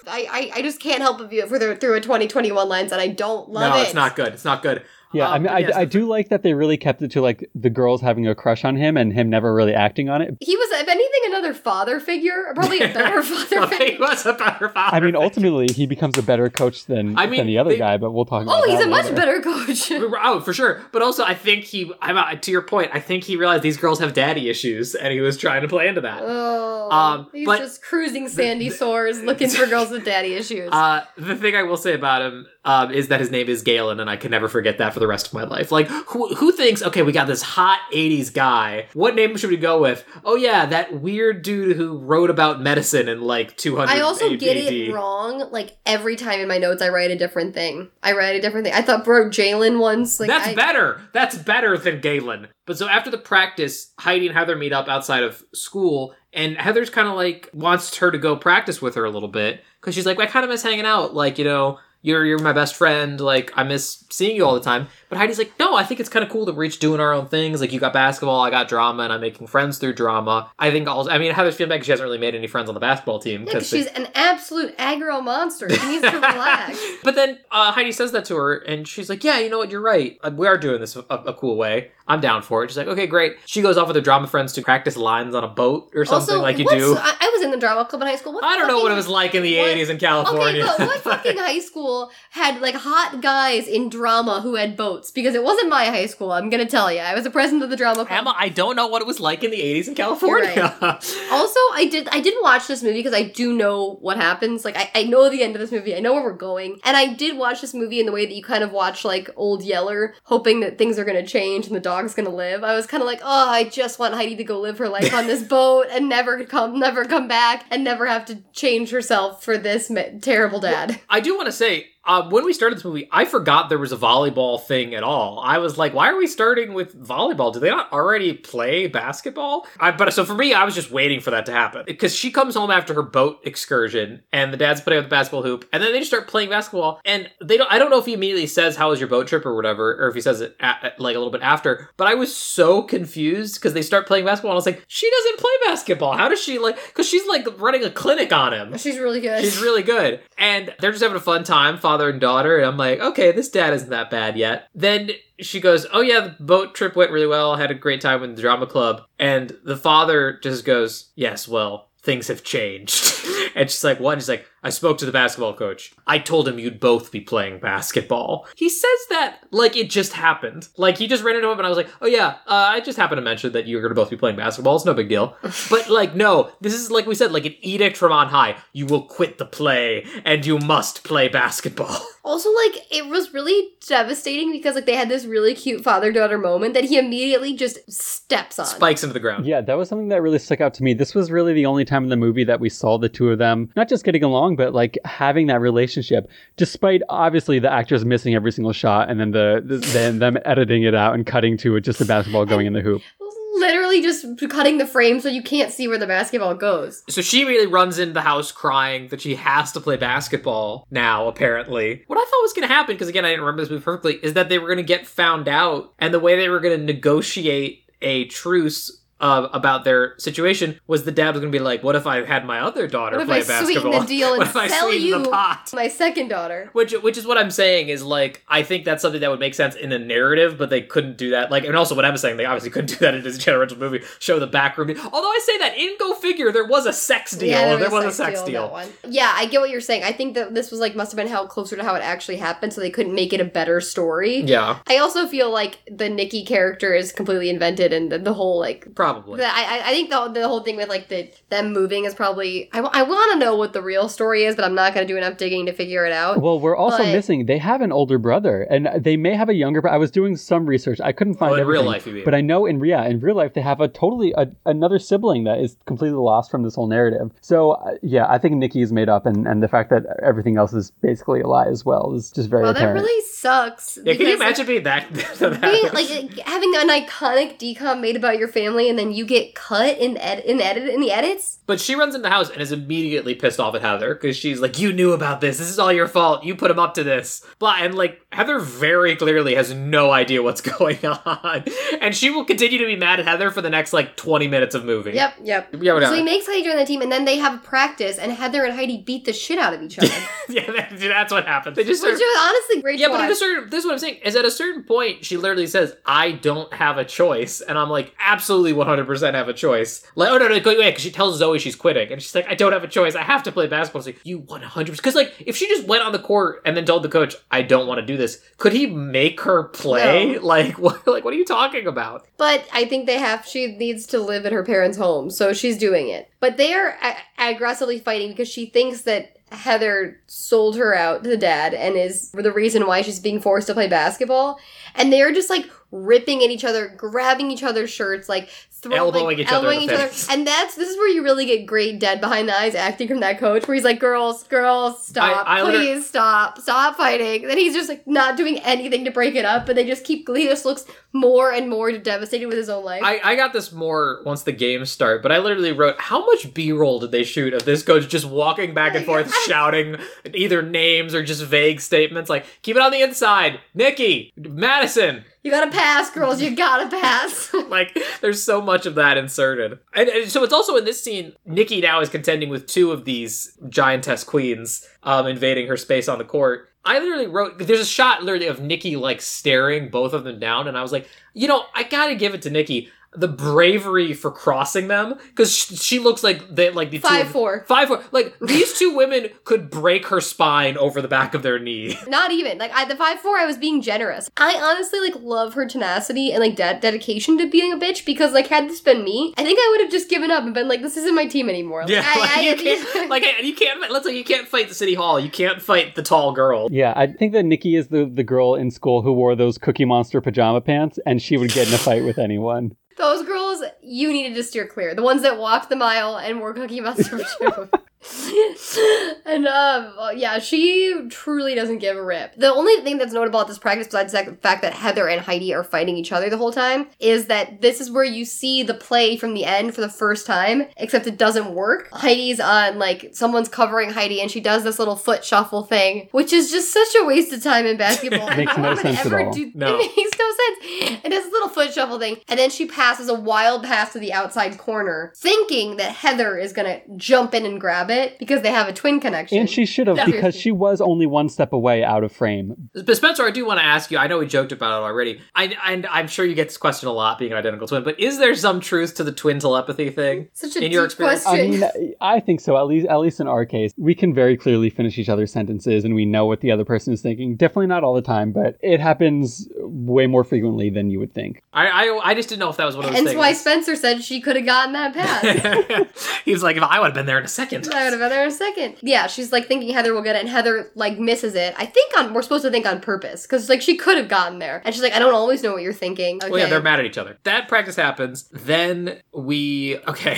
[0.07, 3.01] I, I, I just can't help but view it through, through a 2021 lens, and
[3.01, 3.79] I don't love no, it.
[3.79, 4.33] No, it's not good.
[4.33, 4.83] It's not good.
[5.15, 7.21] Yeah, I Um, mean, I, yes, I do like that they really kept it to
[7.21, 10.35] like the girls having a crush on him and him never really acting on it.
[10.41, 13.99] He was, if anything, another father figure, probably a better father Well, he figure.
[13.99, 14.95] was a better father.
[14.95, 15.23] I mean, figure.
[15.23, 18.11] ultimately, he becomes a better coach than, I mean, than the other they- guy, but
[18.11, 18.63] we'll talk about that.
[18.67, 19.15] Oh, he's that a much later.
[19.15, 19.91] better coach.
[20.27, 20.81] Oh, for sure.
[20.91, 21.91] But also, I think he.
[22.01, 22.91] I'm uh, to your point.
[22.93, 25.87] I think he realized these girls have daddy issues, and he was trying to play
[25.87, 26.21] into that.
[26.23, 30.69] Oh, Um, he's but- just cruising sandy sores, looking for girls with daddy issues.
[30.71, 33.99] Uh, the thing I will say about him um, is that his name is Galen,
[33.99, 35.71] and I can never forget that for the rest of my life.
[35.71, 38.87] Like, who, who thinks, okay, we got this hot 80s guy.
[38.93, 40.03] What name should we go with?
[40.23, 44.39] Oh, yeah, that weird dude who wrote about medicine in like 200 I also AD.
[44.39, 45.49] get it wrong.
[45.51, 47.89] Like every time in my notes, I write a different thing.
[48.03, 48.73] I write a different thing.
[48.73, 50.19] I thought bro Jalen once.
[50.19, 51.01] Like That's I, better.
[51.13, 52.47] That's better than Galen.
[52.65, 56.89] But so after the practice, Heidi and Heather meet up outside of school, and Heather's
[56.89, 60.05] kind of like wants her to go practice with her a little bit because she's
[60.05, 61.13] like, I kind of miss hanging out.
[61.13, 63.19] Like, you know, you're you're my best friend.
[63.19, 64.87] Like, I miss seeing you all the time.
[65.15, 67.13] But Heidi's like, no, I think it's kind of cool that we're each doing our
[67.13, 67.61] own things.
[67.61, 70.51] Like, you got basketball, I got drama, and I'm making friends through drama.
[70.59, 72.81] I think also, I mean, bad 'cause she hasn't really made any friends on the
[72.81, 73.41] basketball team.
[73.41, 75.69] Yeah, because they- she's an absolute aggro monster.
[75.69, 76.79] She needs to relax.
[77.03, 79.71] but then uh, Heidi says that to her, and she's like, "Yeah, you know what?
[79.71, 80.17] You're right.
[80.23, 81.91] Uh, We are doing this a, a cool way.
[82.07, 84.53] I'm down for it." She's like, "Okay, great." She goes off with her drama friends
[84.53, 86.95] to practice lines on a boat or something also, like you do.
[86.97, 88.33] I, I was in the drama club in high school.
[88.33, 90.63] What I don't know what it was like in the what- 80s in California.
[90.65, 95.04] Okay, but what fucking high school had like hot guys in drama who had boats?
[95.11, 96.31] Because it wasn't my high school.
[96.31, 98.11] I'm gonna tell you, I was a president of the drama club.
[98.11, 100.75] Emma, I don't know what it was like in the 80s in California.
[101.31, 104.63] Also, I did I didn't watch this movie because I do know what happens.
[104.63, 105.95] Like I, I know the end of this movie.
[105.95, 106.79] I know where we're going.
[106.83, 109.29] And I did watch this movie in the way that you kind of watch like
[109.35, 112.63] Old Yeller, hoping that things are gonna change and the dog's gonna live.
[112.63, 115.13] I was kind of like, oh, I just want Heidi to go live her life
[115.13, 119.43] on this boat and never come never come back and never have to change herself
[119.43, 119.91] for this
[120.21, 120.99] terrible dad.
[121.09, 123.91] I do want to say, uh, when we started this movie, I forgot there was
[123.91, 125.39] a volleyball thing at all.
[125.39, 127.53] I was like, why are we starting with volleyball?
[127.53, 129.65] Do they not already play basketball?
[129.79, 132.31] I, but so for me, I was just waiting for that to happen because she
[132.31, 135.81] comes home after her boat excursion, and the dad's putting up the basketball hoop, and
[135.81, 136.99] then they just start playing basketball.
[137.05, 137.71] And they don't.
[137.71, 140.07] I don't know if he immediately says how was your boat trip or whatever, or
[140.07, 141.89] if he says it at, at, like a little bit after.
[141.97, 145.09] But I was so confused because they start playing basketball, and I was like, she
[145.09, 146.17] doesn't play basketball.
[146.17, 146.75] How does she like?
[146.87, 148.77] Because she's like running a clinic on him.
[148.77, 149.43] She's really good.
[149.43, 150.21] She's really good.
[150.37, 152.57] And they're just having a fun time, father and daughter.
[152.57, 154.67] And I'm like, okay, this dad isn't that bad yet.
[154.75, 157.53] Then she goes, oh yeah, the boat trip went really well.
[157.53, 159.03] I Had a great time with the drama club.
[159.17, 163.25] And the father just goes, yes, well, things have changed.
[163.55, 164.13] and she's like, what?
[164.13, 165.93] And she's like, I spoke to the basketball coach.
[166.07, 168.47] I told him you'd both be playing basketball.
[168.55, 170.69] He says that like it just happened.
[170.75, 172.97] Like he just ran into him and I was like, oh yeah, uh, I just
[172.97, 174.75] happened to mention that you're going to both be playing basketball.
[174.75, 175.37] It's no big deal.
[175.69, 178.57] but like, no, this is like we said, like an edict from on high.
[178.73, 182.03] You will quit the play and you must play basketball.
[182.25, 186.39] Also, like, it was really devastating because, like, they had this really cute father daughter
[186.39, 188.65] moment that he immediately just steps on.
[188.65, 189.45] Spikes into the ground.
[189.45, 190.95] Yeah, that was something that really stuck out to me.
[190.95, 193.37] This was really the only time in the movie that we saw the two of
[193.37, 198.35] them not just getting along, but like having that relationship, despite obviously the actors missing
[198.35, 201.75] every single shot and then the, the then them editing it out and cutting to
[201.75, 203.01] it just the basketball going in the hoop.
[203.57, 207.03] Literally just cutting the frame so you can't see where the basketball goes.
[207.09, 211.27] So she immediately runs into the house crying that she has to play basketball now,
[211.27, 212.03] apparently.
[212.07, 214.15] What I thought was going to happen, because again, I didn't remember this movie perfectly,
[214.15, 216.77] is that they were going to get found out, and the way they were going
[216.77, 221.63] to negotiate a truce uh, about their situation was the dad was going to be
[221.63, 224.01] like, "What if I had my other daughter What if play I sweeten basketball?
[224.01, 226.69] the deal and what if I sell sweeten you the pot?" my second daughter?
[226.73, 229.53] Which, which is what I'm saying is like I think that's something that would make
[229.53, 231.49] sense in a narrative, but they couldn't do that.
[231.49, 234.01] Like, and also what I'm saying, they obviously couldn't do that in this general movie.
[234.19, 234.89] Show the backroom.
[234.89, 237.49] Although I say that in Go Figure, there was a sex deal.
[237.49, 238.69] Yeah, there, was a sex deal.
[238.69, 238.89] one.
[239.07, 240.03] Yeah, I get what you're saying.
[240.03, 242.37] I think that this was like must have been held closer to how it actually
[242.37, 244.41] happened, so they couldn't make it a better story.
[244.41, 248.59] Yeah, I also feel like the Nikki character is completely invented, and the, the whole
[248.59, 249.37] like probably.
[249.39, 252.13] The, I, I- I think the, the whole thing with like the them moving is
[252.15, 255.13] probably I, want to know what the real story is, but I'm not going to
[255.13, 256.41] do enough digging to figure it out.
[256.41, 257.45] Well, we're also But- missing.
[257.45, 259.81] They have an older brother, and they may have a younger.
[259.81, 260.99] bro- I was doing some research.
[261.01, 262.25] I couldn't find Oh, in real life, you mean.
[262.25, 265.43] but I know in yeah, in real life they have a totally a, another sibling
[265.45, 267.31] that is completely lost from this whole narrative.
[267.41, 270.57] So uh, yeah, I think Nikki is made up, and and the fact that everything
[270.57, 273.97] else is basically a lie as well is just very well, that really sucks.
[274.03, 275.13] Yeah, can you because, like, imagine being that?
[275.39, 279.55] that being, like having an iconic DCOM made about your family and then you get
[279.55, 281.59] cut in ed- in edit in the edits.
[281.67, 284.59] but she runs in the house and is immediately pissed off at Heather because she's
[284.59, 285.57] like, "You knew about this.
[285.57, 286.43] This is all your fault.
[286.43, 290.41] You put him up to this." Blah, and like Heather very clearly has no idea
[290.43, 291.63] what's going on,
[292.01, 294.75] and she will continue to be mad at Heather for the next like twenty minutes
[294.75, 295.11] of movie.
[295.11, 295.75] Yep, yep.
[295.79, 295.99] Yeah.
[296.09, 298.63] So he makes Heidi join the team, and then they have a practice, and Heather
[298.65, 300.07] and Heidi beat the shit out of each other.
[300.49, 301.75] yeah, that- that's what happened.
[301.75, 302.99] They just Which start- was honestly great.
[302.99, 304.83] Yeah, to but at a certain, this is what I'm saying, is at a certain
[304.83, 307.61] point, she literally says, I don't have a choice.
[307.61, 310.05] And I'm like, absolutely 100% have a choice.
[310.15, 312.11] Like, oh, no, no, go away, because she tells Zoe she's quitting.
[312.11, 313.15] And she's like, I don't have a choice.
[313.15, 313.99] I have to play basketball.
[313.99, 314.95] It's like, you 100%.
[314.95, 317.61] Because, like, if she just went on the court and then told the coach, I
[317.61, 320.33] don't want to do this, could he make her play?
[320.33, 320.41] No.
[320.55, 322.27] Like, what, like, what are you talking about?
[322.37, 323.45] But I think they have.
[323.45, 326.29] She needs to live at her parents' home, so she's doing it.
[326.39, 327.17] But they are a-
[327.51, 332.31] aggressively fighting because she thinks that Heather sold her out to the dad and is
[332.31, 334.59] the reason why she's being forced to play basketball.
[334.95, 339.25] And they're just like ripping at each other, grabbing each other's shirts, like throwing, Elbowing
[339.25, 340.33] like, each other elbowing the each other.
[340.33, 343.21] And that's this is where you really get great dead behind the eyes acting from
[343.21, 347.57] that coach, where he's like, "Girls, girls, stop, I liter- please stop, stop fighting." Then
[347.57, 350.27] he's just like not doing anything to break it up, but they just keep.
[350.27, 353.01] He just looks more and more devastated with his own life.
[353.03, 356.53] I, I got this more once the games start, but I literally wrote how much
[356.53, 359.95] B roll did they shoot of this coach just walking back and forth, shouting
[360.33, 365.51] either names or just vague statements like "Keep it on the inside, Nikki, Madison." You
[365.51, 366.41] gotta pass, girls.
[366.41, 367.53] You gotta pass.
[367.69, 371.33] Like, there's so much of that inserted, and, and so it's also in this scene.
[371.45, 376.17] Nikki now is contending with two of these giantess queens, um, invading her space on
[376.17, 376.69] the court.
[376.85, 377.57] I literally wrote.
[377.57, 380.91] There's a shot literally of Nikki like staring both of them down, and I was
[380.91, 382.89] like, you know, I gotta give it to Nikki.
[383.17, 387.27] The bravery for crossing them because she, she looks like they like the two Five
[387.27, 387.65] of- four.
[387.67, 388.03] five four.
[388.11, 391.97] Like these two women could break her spine over the back of their knee.
[392.07, 393.37] Not even like I, the five four.
[393.37, 394.29] I was being generous.
[394.37, 398.33] I honestly like love her tenacity and like de- dedication to being a bitch because
[398.33, 400.67] like had this been me, I think I would have just given up and been
[400.67, 401.81] like, this isn't my team anymore.
[401.81, 403.91] Like, Yeah, I, like, I- you can't, like you can't.
[403.91, 405.19] Let's say you can't fight the city hall.
[405.19, 406.67] You can't fight the tall girl.
[406.71, 409.85] Yeah, I think that Nikki is the, the girl in school who wore those Cookie
[409.85, 412.75] Monster pajama pants, and she would get in a fight with anyone.
[412.97, 414.95] Those girls you needed to steer clear.
[414.95, 417.69] The ones that walked the mile and wore Cookie Monster shoes.
[419.25, 422.35] and um, uh, yeah, she truly doesn't give a rip.
[422.35, 425.53] The only thing that's notable about this practice, besides the fact that Heather and Heidi
[425.53, 428.73] are fighting each other the whole time, is that this is where you see the
[428.73, 431.89] play from the end for the first time, except it doesn't work.
[431.91, 436.33] Heidi's on like someone's covering Heidi, and she does this little foot shuffle thing, which
[436.33, 438.27] is just such a waste of time in basketball.
[438.35, 439.31] Makes no sense at all.
[439.31, 439.79] do- No.
[439.85, 441.01] It makes no sense.
[441.05, 443.99] It does this little foot shuffle thing, and then she passes a wild pass to
[443.99, 448.51] the outside corner, thinking that Heather is gonna jump in and grab it because they
[448.51, 449.37] have a twin connection.
[449.37, 450.05] And she should have, Yeah.
[450.05, 452.69] because she was only one step away out of frame.
[452.73, 453.97] But Spencer, I do want to ask you.
[453.97, 455.19] I know we joked about it already.
[455.35, 457.83] I, and I'm sure you get this question a lot, being an identical twin.
[457.83, 460.27] But is there some truth to the twin telepathy thing?
[460.33, 461.63] Such a in your experience- question.
[461.63, 462.57] I mean, I think so.
[462.57, 465.85] At least, at least in our case, we can very clearly finish each other's sentences,
[465.85, 467.35] and we know what the other person is thinking.
[467.35, 471.41] Definitely not all the time, but it happens way more frequently than you would think.
[471.53, 473.17] I, I, I just didn't know if that was one of those Hence things.
[473.17, 475.85] why Spencer said she could have gotten that pass.
[476.25, 477.63] he was like, if I would have been there in a second.
[477.91, 478.77] Have been there in a second.
[478.81, 481.53] Yeah, she's like thinking Heather will get it, and Heather like misses it.
[481.57, 484.39] I think on we're supposed to think on purpose because like she could have gotten
[484.39, 486.17] there, and she's like, I don't always know what you're thinking.
[486.17, 486.29] Okay.
[486.29, 487.17] Well, yeah, they're mad at each other.
[487.23, 488.29] That practice happens.
[488.31, 490.15] Then we okay.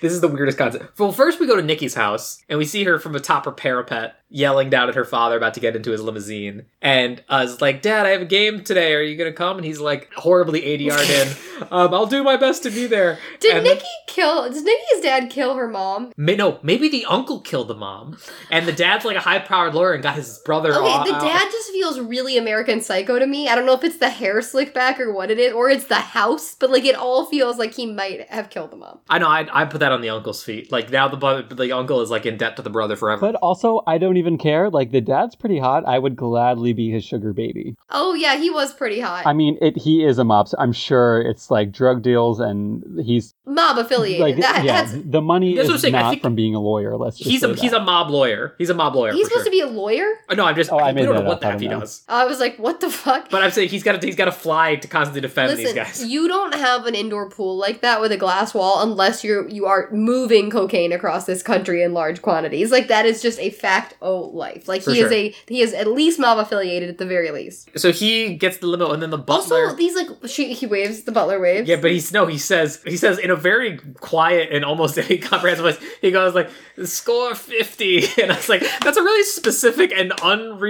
[0.00, 0.98] this is the weirdest concept.
[0.98, 4.16] Well, first we go to Nikki's house and we see her from atop her parapet
[4.28, 6.66] yelling down at her father about to get into his limousine.
[6.82, 8.94] And uh, is like, Dad, I have a game today.
[8.94, 9.56] Are you gonna come?
[9.56, 11.28] And he's like, horribly ADR'd in.
[11.70, 13.18] Um, I'll do my best to be there.
[13.40, 14.46] Did And- Nikki kill?
[14.50, 16.12] Does Nikki's dad kill her mom?
[16.14, 18.18] May, no, maybe the uncle killed the mom,
[18.50, 20.74] and the dad's like a high-powered lawyer and got his brother.
[20.74, 21.22] Okay, all- the out.
[21.22, 23.48] dad just feels really American Psycho to me.
[23.48, 25.86] I don't know if it's the hair slick back or what it is, or it's
[25.86, 28.98] the house, but like it all feels like he might have killed the mom.
[29.08, 29.28] I know.
[29.28, 30.70] I, I put that on the uncle's feet.
[30.70, 33.20] Like now, the the uncle is like in debt to the brother forever.
[33.22, 34.70] But also, I don't even care.
[34.70, 35.84] Like the dad's pretty hot.
[35.86, 37.74] I would gladly be his sugar baby.
[37.90, 39.26] Oh yeah, he was pretty hot.
[39.26, 39.76] I mean, it.
[39.76, 40.48] He is a mob.
[40.48, 44.20] So I'm sure it's like drug deals, and he's Mob affiliated.
[44.20, 44.82] like, that, yeah.
[44.82, 46.96] that's The money That's what I'm is saying, I not think from being a lawyer.
[46.96, 48.56] Let's just he's say a he's a mob lawyer.
[48.58, 49.12] He's a mob lawyer.
[49.12, 49.44] he's supposed sure.
[49.44, 50.04] to be a lawyer.
[50.28, 50.72] Oh, no, I'm just.
[50.72, 51.40] Oh, I I don't know what up.
[51.40, 52.02] the heck he does.
[52.08, 53.30] I was like, what the fuck?
[53.30, 56.04] But I'm saying he's got to he's got to fly to constantly defend these guys.
[56.04, 59.66] you don't have an indoor pool like that with a glass wall unless you're you
[59.66, 62.72] are moving cocaine across this country in large quantities.
[62.72, 64.68] Like that is just a fact o life.
[64.68, 67.70] Like For he is a he is at least mob affiliated at the very least.
[67.78, 69.64] So he gets the limo, and then the butler.
[69.66, 71.68] Also, these like she he waves the butler waves.
[71.68, 72.26] yeah, but he's no.
[72.26, 75.80] He says he says in a very quiet and almost incomprehensible voice.
[76.00, 76.48] He goes like
[76.84, 80.12] score fifty, and I was like, that's a really specific and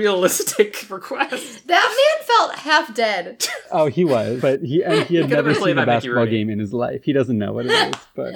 [0.01, 1.67] unrealistic request.
[1.67, 1.85] that
[2.17, 3.47] man felt half dead.
[3.71, 6.59] Oh, he was, but he and he had could've never seen a basketball game in
[6.59, 7.03] his life.
[7.05, 8.35] He doesn't know what it is, but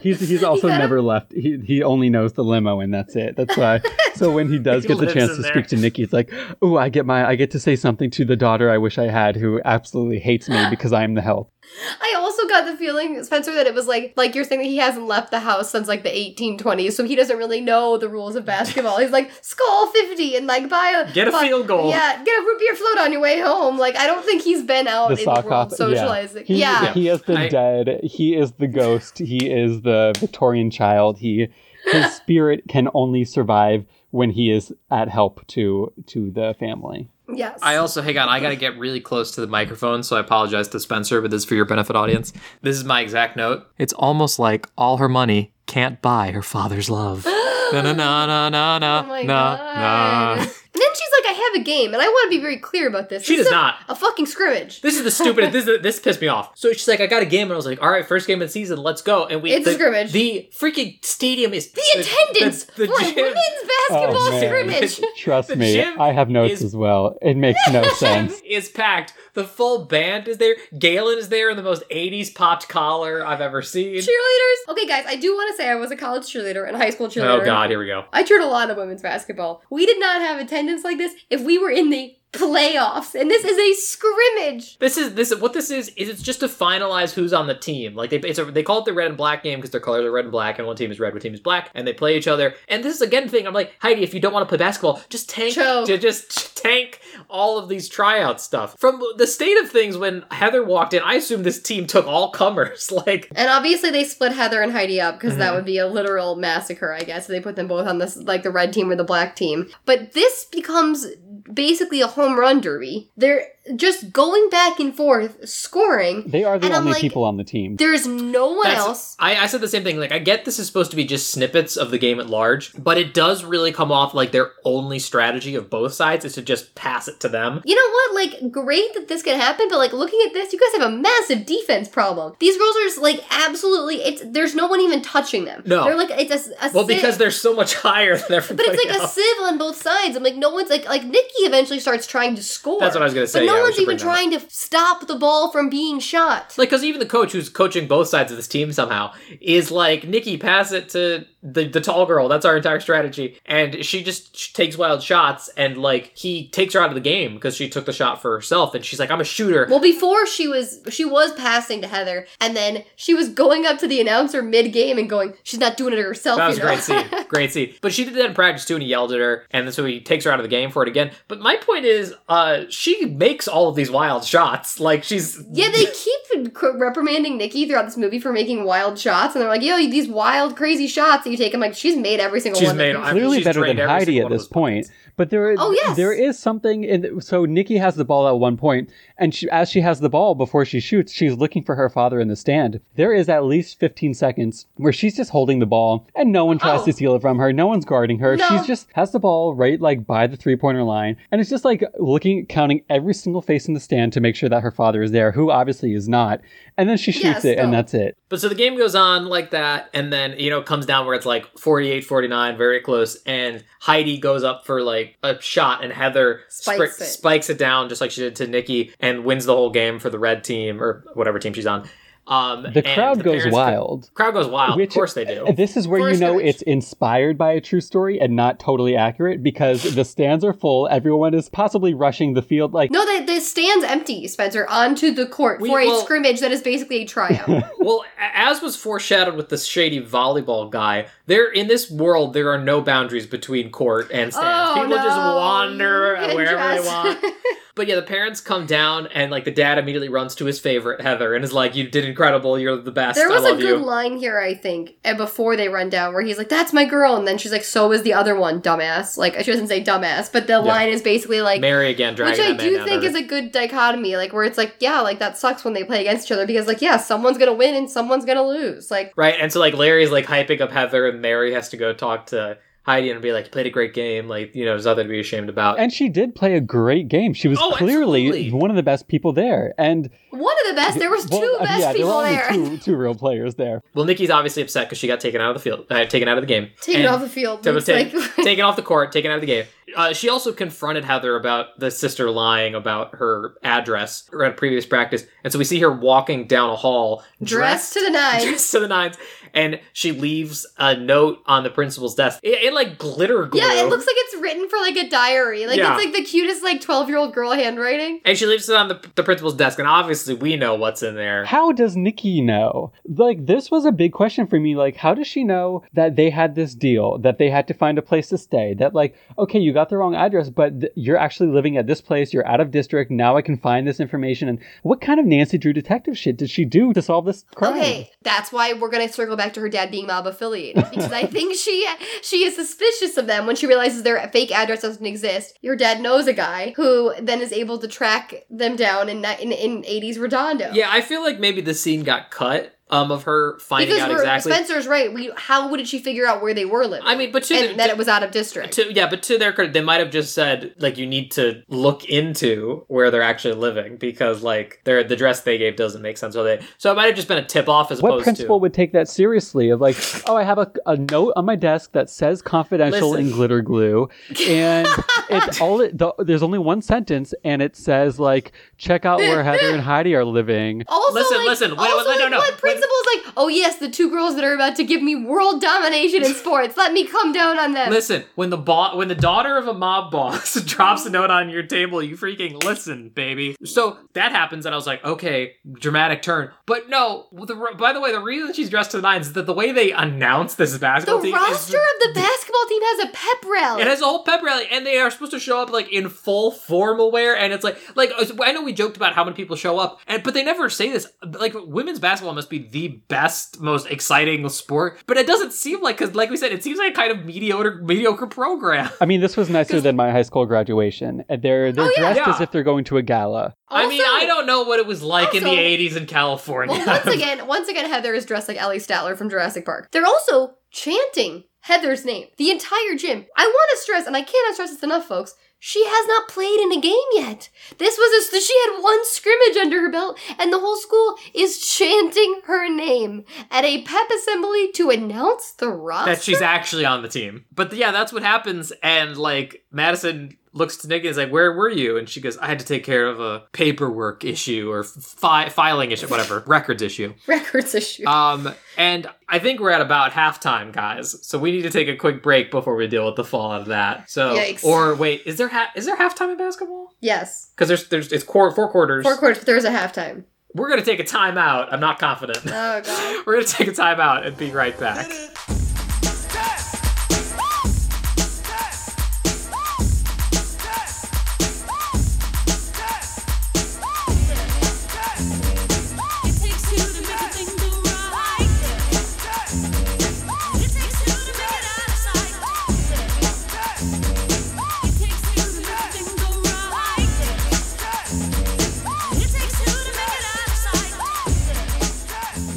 [0.00, 1.32] he's he's also gotta- never left.
[1.32, 3.36] He he only knows the limo, and that's it.
[3.36, 3.80] That's why.
[4.14, 5.52] So when he does He get the chance to there.
[5.52, 8.24] speak to Nikki, it's like, oh, I get my I get to say something to
[8.24, 11.52] the daughter I wish I had, who absolutely hates me because I'm the help.
[12.00, 14.78] I also got the feeling, Spencer, that it was like like you're saying that he
[14.78, 18.34] hasn't left the house since like the 1820s, so he doesn't really know the rules
[18.34, 18.98] of basketball.
[18.98, 21.88] He's like skull 50 and like buy a Get a buy- field goal.
[21.90, 23.78] Yeah, get a root beer float on your way home.
[23.78, 26.44] Like I don't think he's been out The in the world off, socializing.
[26.46, 26.92] He, Yeah.
[26.92, 28.00] he is the I- dead.
[28.02, 29.18] He is the ghost.
[29.18, 31.18] He is the Victorian child.
[31.18, 31.48] He
[31.92, 37.08] his spirit can only survive when he is at help to to the family.
[37.32, 37.60] Yes.
[37.62, 40.68] I also, hang on, I gotta get really close to the microphone, so I apologize
[40.68, 42.32] to Spencer, but this is for your benefit, audience.
[42.62, 43.66] This is my exact note.
[43.78, 47.24] It's almost like all her money can't buy her father's love.
[47.72, 50.38] na na na na na Oh my na god.
[50.38, 50.46] na.
[50.72, 52.86] And then she's like, I have a game, and I want to be very clear
[52.88, 53.24] about this.
[53.24, 53.74] She This does is a- not.
[53.88, 54.80] A fucking scrimmage.
[54.82, 55.50] This is the stupid.
[55.52, 56.52] this is, this pissed me off.
[56.56, 58.40] So she's like, I got a game, and I was like, all right, first game
[58.40, 59.26] of the season, let's go.
[59.26, 60.12] And we It's the, a scrimmage.
[60.12, 64.46] The freaking stadium is the attendance the, the for a gym- women's basketball Oh, man.
[64.48, 65.00] scrimmage.
[65.18, 67.18] Trust me, I have notes is- as well.
[67.20, 68.40] It makes no sense.
[68.44, 69.12] is packed.
[69.40, 70.56] The full band is there.
[70.78, 73.96] Galen is there in the most 80s popped collar I've ever seen.
[73.96, 74.68] Cheerleaders.
[74.68, 77.06] Okay, guys, I do want to say I was a college cheerleader and high school
[77.06, 77.40] oh, cheerleader.
[77.40, 78.04] Oh god, here we go.
[78.12, 79.62] I cheered a lot of women's basketball.
[79.70, 83.44] We did not have attendance like this if we were in the playoffs, and this
[83.44, 84.78] is a scrimmage.
[84.78, 87.94] This is this what this is is it's just to finalize who's on the team.
[87.94, 90.04] Like they it's a, they call it the red and black game because their colors
[90.04, 91.92] are red and black, and one team is red, one team is black, and they
[91.92, 92.54] play each other.
[92.68, 93.46] And this is again the thing.
[93.46, 95.86] I'm like Heidi, if you don't want to play basketball, just tank, Choke.
[95.86, 97.00] ju- just tank
[97.30, 98.76] all of these tryout stuff.
[98.78, 102.30] From the state of things when Heather walked in, I assume this team took all
[102.30, 102.90] comers.
[103.06, 105.40] like And obviously they split Heather and Heidi up because Mm-hmm.
[105.40, 107.26] that would be a literal massacre, I guess.
[107.26, 109.68] They put them both on this like the red team or the black team.
[109.86, 111.06] But this becomes
[111.52, 113.10] basically a home run derby.
[113.16, 116.24] They're just going back and forth, scoring.
[116.26, 117.76] They are the And only like, people on the team.
[117.76, 119.16] There's no one That's- else.
[119.18, 119.98] I, I said the same thing.
[120.00, 122.72] Like, I get this is supposed to be just snippets of the game at large,
[122.82, 126.42] but it does really come off like their only strategy of both sides is to
[126.42, 127.60] just pass it to them.
[127.64, 128.14] You know what?
[128.14, 130.96] Like, great that this can happen, but like looking at this, you guys have a
[130.96, 132.34] massive defense problem.
[132.40, 133.96] These girls are just, like absolutely.
[134.02, 135.62] It's there's no one even touching them.
[135.66, 135.84] No.
[135.84, 136.96] they're like it's a, a Well, sieve.
[136.96, 138.68] because they're so much higher than everybody.
[138.68, 139.14] But it's like a else.
[139.14, 140.16] sieve on both sides.
[140.16, 142.80] I'm like, no one's like like Nikki eventually starts trying to score.
[142.80, 145.16] That's what I was gonna say, But no yeah, one's even trying to stop the
[145.16, 146.54] ball from being shot.
[146.56, 150.04] Like, because even the coach who's coaching both sides of this team somehow is like,
[150.04, 152.28] Nikki, pass it to the, the tall girl.
[152.28, 153.38] That's our entire strategy.
[153.46, 157.00] And she just she takes wild shots, and like, he takes her out of the
[157.00, 158.74] game because she took the shot for herself.
[158.74, 159.66] And she's like, I'm a shooter.
[159.70, 163.78] Well, before she was she was passing to Heather, and then she was going up
[163.78, 166.62] to the announcer mid game and going, "She's not doing it herself." That was you
[166.62, 166.72] a know?
[166.72, 167.24] great scene.
[167.30, 167.74] Great scene.
[167.80, 170.00] But she did that in practice too, and he yelled at her, and so he
[170.00, 171.12] takes her out of the game for it again.
[171.30, 174.80] But my point is, uh, she makes all of these wild shots.
[174.80, 179.40] Like she's Yeah, they keep reprimanding Nikki throughout this movie for making wild shots, and
[179.42, 182.40] they're like, "Yo, these wild, crazy shots that you take." I'm like, "She's made every
[182.40, 183.14] single She's one." made- of I these.
[183.14, 184.86] mean, Clearly she's better than Heidi at this those point.
[185.20, 185.98] But there, Oh, yes.
[185.98, 186.82] there is something.
[186.82, 190.08] In, so Nikki has the ball at one point, and she, as she has the
[190.08, 192.80] ball before she shoots, she's looking for her father in the stand.
[192.96, 196.58] There is at least 15 seconds where she's just holding the ball, and no one
[196.58, 196.84] tries Oh.
[196.86, 197.52] to steal it from her.
[197.52, 198.34] No one's guarding her.
[198.38, 198.48] No.
[198.48, 201.66] She's just has the ball right like by the three pointer line, and it's just
[201.66, 205.02] like looking, counting every single face in the stand to make sure that her father
[205.02, 206.40] is there, who obviously is not.
[206.80, 208.16] And then she shoots Yes, it, and that's it.
[208.30, 211.04] But so the game goes on like that, and then, you know, it comes down
[211.04, 215.84] where it's like 48 49, very close, and Heidi goes up for like a shot,
[215.84, 217.04] and Heather Spikes spri- it.
[217.04, 220.08] spikes it down just like she did to Nikki, and wins the whole game for
[220.08, 221.86] the red team, or whatever team she's on.
[222.26, 224.10] Um, The crowd the goes parents go- wild.
[224.14, 224.76] crowd goes wild.
[224.76, 225.46] Which- of course they do.
[225.56, 226.46] This is where you know scrimmage.
[226.46, 230.86] it's inspired by a true story and not totally accurate because the stands are full.
[230.88, 232.72] Everyone is possibly rushing the field.
[232.72, 236.52] Like, No, the, the stand's empty, Spencer, onto the court We- for a scrimmage that
[236.52, 237.48] is basically a tryout.
[237.78, 242.58] well, as was foreshadowed with the shady volleyball guy, there in this world there are
[242.62, 244.70] no boundaries between court and stands.
[244.78, 247.24] Oh, People just wander Get wherever they want.
[247.80, 251.00] But yeah, the parents come down and like the dad immediately runs to his favorite
[251.00, 252.58] Heather and is like, "You did incredible.
[252.58, 253.16] You're the best.
[253.16, 256.20] There was a good you." line here, I think, and before they run down, where
[256.20, 259.16] he's like, "That's my girl," and then she's like, "So is the other one, dumbass."
[259.16, 262.60] Like she doesn't say dumbass, but the line is basically like, Mary again dragging which
[262.60, 265.64] I do think is a good dichotomy, like where it's like, yeah, like that sucks
[265.64, 268.46] when they play against each other because like, yeah, someone's gonna win and someone's gonna
[268.46, 268.90] lose.
[268.90, 271.94] Like, Right, and so like Larry's like hyping up Heather, and Mary has to go
[271.94, 274.26] talk to Heidi and be like, "Played a great game.
[274.26, 277.08] Like, you know, there's nothing to be ashamed about." and she did play a great
[277.08, 277.34] game.
[277.34, 278.52] She was Oh, clearly absolutely.
[278.58, 279.74] one of the best people there.
[279.78, 280.98] And one of the best.
[280.98, 282.68] There was well, two uh, best yeah, people there were there.
[282.70, 283.82] two, two real players there.
[283.94, 286.38] well, Nikki's obviously upset because she got taken out of the field, uh, taken out
[286.38, 287.62] of the game, Taken off the field.
[287.64, 289.66] So It's like, taken off the court, taken out of the game.
[289.96, 295.24] Uh, she also confronted Heather about the sister lying about her address at previous practice,
[295.42, 298.44] and so we see her walking down a hall, dressed to the nines.
[298.44, 299.16] dressed to the nines,
[299.54, 303.60] and she leaves a note on the principal's desk in, in, like glitter glue.
[303.60, 305.66] Yeah, it looks like it's written for like a diary.
[305.66, 305.94] Like Yeah.
[305.96, 308.20] it's like the cutest like twelve year old girl handwriting.
[308.24, 311.14] and she leaves it on the, the principal's desk, and obviously we know what's in
[311.14, 311.44] there.
[311.44, 312.92] How does Nikki know?
[313.06, 314.76] Like, this was a big question for me.
[314.76, 317.98] Like, how does she know that they had this deal, that they had to find
[317.98, 318.74] a place to stay?
[318.74, 322.00] That, like, okay, you got the wrong address, but th- you're actually living at this
[322.00, 324.48] place, you're out of district, now I can find this information.
[324.48, 327.76] And what kind of Nancy Drew detective shit did she do to solve this crime?
[327.78, 331.24] Okay, that's why we're gonna circle back to her dad being mob affiliated because I
[331.24, 331.86] think she
[332.22, 335.58] she is suspicious of them when she realizes their fake address doesn't exist.
[335.62, 339.52] Your dad knows a guy who then is able to track them down in in
[339.52, 340.72] in eighties Redondo.
[340.72, 344.08] Yeah, I feel like maybe the scene got cut um, of her finding because out
[344.10, 344.52] we're- exactly.
[344.52, 345.12] Spencer's right.
[345.12, 347.06] We, how would she figure out where they were living?
[347.06, 348.72] I mean, but to, and that to- it was out of district.
[348.74, 351.62] to yeah, but to their credit, they might have just said like you need to
[351.68, 356.18] look into where they're actually living because like their the dress they gave doesn't make
[356.18, 356.34] sense.
[356.34, 358.58] So they so it might have just been a tip off as What opposed principal
[358.58, 359.70] to would take that seriously?
[359.70, 359.96] Of like,
[360.28, 363.26] oh, I have a, a note on my desk that says confidential Listen.
[363.26, 364.08] in glitter glue,
[364.48, 364.86] and
[365.30, 365.80] it's all.
[365.80, 369.80] It, the, there's only one sentence, and it says like, check out where Heather and
[369.80, 370.84] Heidi are living.
[370.88, 372.90] Also, Listen, like, listen, wait, also, wait, no, like, no, what wait.
[372.90, 376.24] principal's like, oh yes, the two girls that are about to give me world domination
[376.24, 376.76] in sports.
[376.76, 377.90] Let me come down on them.
[377.90, 381.50] Listen, when the bo- when the daughter of a mob boss drops a note on
[381.50, 383.56] your table, you freaking listen, baby.
[383.64, 386.50] So that happens, and I was like, okay, dramatic turn.
[386.66, 389.46] But no, the, by the way, the reason she's dressed to the nines is that
[389.46, 392.82] the way they announce this the basketball team The roster is of the basketball team
[392.82, 393.82] has a pep rally.
[393.82, 396.08] It has a whole pep rally, and they are supposed to show up like in
[396.08, 398.12] full formal wear, and it's like, like
[398.42, 400.90] I know we joked about how many people show up, and but they never say
[400.90, 401.06] this.
[401.22, 405.98] Like women's basketball must be the best, most exciting sport, but it doesn't seem like
[405.98, 408.90] because, like we said, it seems like a kind of mediocre, mediocre program.
[409.00, 411.24] I mean, this was nicer than my high school graduation.
[411.28, 412.00] Uh, they're they're Oh, yeah.
[412.14, 412.34] dressed Yeah.
[412.34, 413.54] as if they're going to a gala.
[413.68, 416.76] I mean, I don't know what it was like in the '80s in California.
[416.76, 419.88] Well, once again, once again, Heather is dressed like Ellie Sattler from Jurassic Park.
[419.92, 422.26] They're also chanting Heather's name.
[422.38, 423.26] The entire gym.
[423.36, 425.34] I want to stress, and I cannot stress this enough, folks.
[425.62, 427.50] She has not played in a game yet.
[427.76, 431.58] This was a, she had one scrimmage under her belt, and the whole school is
[431.66, 436.14] chanting her name at a pep assembly to announce the roster.
[436.14, 437.44] that she's actually on the team.
[437.54, 438.72] But yeah, that's what happens.
[438.82, 442.36] And like Madison looks to Nikki and is like, "Where were you?" And she goes,
[442.38, 446.82] "I had to take care of a paperwork issue or fi- filing issue, whatever, records
[446.82, 448.06] issue." records issue.
[448.06, 451.24] Um, and I think we're at about halftime, guys.
[451.26, 453.66] So we need to take a quick break before we deal with the fallout of
[453.68, 454.10] that.
[454.10, 454.64] So, Yikes.
[454.64, 456.94] or wait, is there ha- is there halftime in basketball?
[457.00, 459.04] yes, Because there's there's it's quar- four quarters.
[459.04, 460.24] four quarters, but there's a halftime.
[460.52, 461.68] We're gonna take a timeout.
[461.72, 462.40] I'm not confident.
[462.46, 463.22] Oh god.
[463.26, 465.06] We're gonna take a timeout and be right back.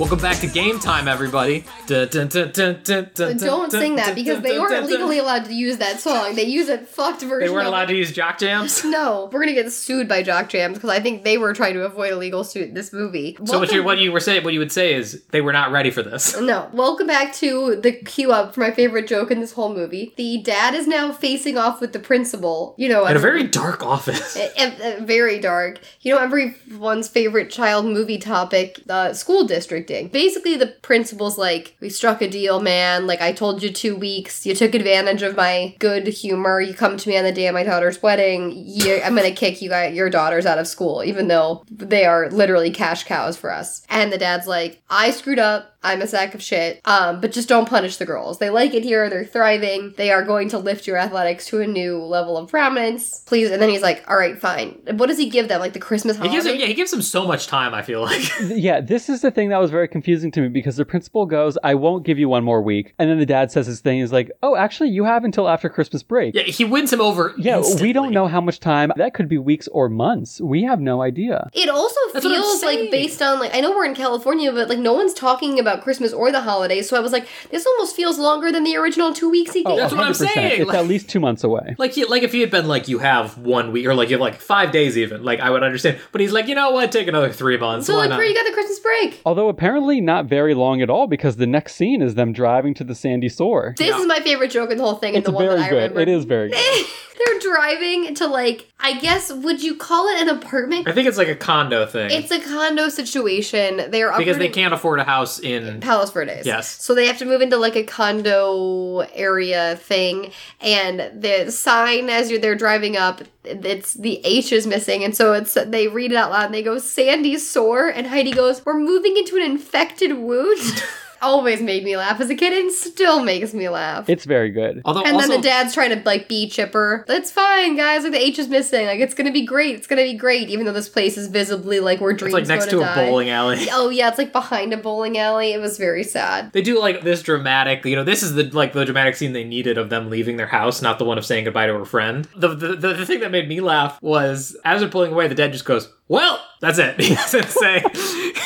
[0.04, 1.64] Welcome back to game time, everybody.
[1.88, 2.82] Dun, dun, dun,
[3.14, 6.36] Don't sing that because they weren't legally allowed to use that song.
[6.36, 7.40] They use a fucked version.
[7.40, 8.84] They weren't of allowed to use jock jams.
[8.94, 11.86] No, we're gonna get sued by Jock Jams because I think they were trying to
[11.86, 13.38] avoid a legal suit in this movie.
[13.46, 15.54] So what you Welcome- what you were saying, what you would say is they were
[15.54, 16.38] not ready for this.
[16.44, 20.14] No, welcome back to the cue up for my favorite joke in this whole movie.
[20.18, 22.76] The dad is now facing off with the principal.
[22.78, 24.38] You know, In a very dark office.
[25.00, 25.80] very dark.
[26.02, 29.48] You know, everyone's favorite child movie topic, the school
[29.94, 30.12] districting.
[30.12, 33.08] Basically, the principal's like, "We struck a deal, man.
[33.08, 34.46] Like I told you two weeks.
[34.46, 36.60] You took advantage of my good humor.
[36.62, 38.52] You come to me on the day of my daughter's wedding.
[38.56, 42.30] You, I'm gonna kick you guys, your daughters out of school, even though they are
[42.30, 46.34] literally cash cows for us." And the dad's like, "I screwed up." I'm a sack
[46.34, 46.80] of shit.
[46.86, 48.40] Um, but just don't punish the girls.
[48.40, 49.10] They like it here.
[49.10, 49.94] They're thriving.
[49.98, 53.20] They are going to lift your athletics to a new level of prominence.
[53.26, 53.52] Please.
[53.52, 54.82] And then he's like, all right, fine.
[54.94, 55.60] What does he give them?
[55.60, 56.36] Like the Christmas He holiday?
[56.38, 57.74] gives him, yeah, he gives him so much time.
[57.74, 58.22] I feel like.
[58.44, 61.58] Yeah, this is the thing that was very confusing to me because the principal goes,
[61.64, 62.94] I won't give you one more week.
[62.98, 65.68] And then the dad says his thing is like, oh, actually, you have until after
[65.68, 66.34] Christmas break.
[66.36, 67.34] yeah, he wins him over.
[67.38, 67.88] Yeah, instantly.
[67.90, 68.94] we don't know how much time.
[68.96, 70.40] That could be weeks or months.
[70.40, 71.50] We have no idea.
[71.54, 74.80] It also That's feels like based on like I know we're in California, but like
[74.80, 76.88] no one's talking about Christmas or the holidays.
[76.88, 79.72] So I was like, this almost feels longer than the original two weeks he Oh,
[79.72, 79.80] gave.
[79.80, 81.76] That's what I'm saying, It's like- at least two months away.
[81.78, 84.16] Like he, like if he had been like you have one week or like you
[84.16, 86.00] have like five days even like I would understand.
[86.12, 87.88] But he's like you know what, take another three months.
[87.88, 88.18] so Why like not?
[88.18, 89.22] where you got the Christmas break?
[89.26, 92.84] Although apparently not very long at all because the next scene is them driving to
[92.84, 93.74] the sandy shore.
[93.78, 93.98] This Yeah.
[94.02, 95.70] is my favorite joke in the whole thing, and It's the one very that I
[95.70, 95.76] good.
[95.78, 96.00] remember.
[96.02, 96.86] It is very good.
[97.18, 100.88] They're driving to like I guess would you call it an apartment?
[100.88, 103.90] I think it's like a condo thing It's a condo situation.
[103.90, 105.80] They're because they can't afford a house in.
[105.80, 106.46] Palos Verdes.
[106.46, 106.84] Yes.
[106.84, 112.30] So they have to move into like a condo area thing, and the sign as
[112.30, 116.18] you're they're driving up, it's the H is missing, and so it's they read it
[116.18, 120.18] out loud and they go Sandy sore, and Heidi goes, "We're moving into an infected
[120.18, 120.84] wound."
[121.24, 124.10] Always made me laugh as a kid, and still makes me laugh.
[124.10, 124.82] It's very good.
[124.86, 127.06] Although and also, then the dad's trying to like be chipper.
[127.08, 128.04] That's fine, guys.
[128.04, 128.86] Like the H is missing.
[128.86, 129.76] Like it's gonna be great.
[129.76, 130.50] It's gonna be great.
[130.50, 132.78] Even though this place is visibly like where it's dreams It's like next go to
[132.78, 133.10] to a die.
[133.10, 133.68] bowling alley.
[133.72, 135.54] Oh yeah, it's like behind a bowling alley.
[135.54, 136.52] It was very sad.
[136.52, 139.44] They do like this dramatic, you know, this is the like the dramatic scene they
[139.46, 142.28] needed of them leaving their house, not the one of saying goodbye to her friend.
[142.36, 145.36] The the, the, the thing that made me laugh was as they're pulling away, the
[145.36, 147.84] dad just goes, "Well, that's it." He doesn't say.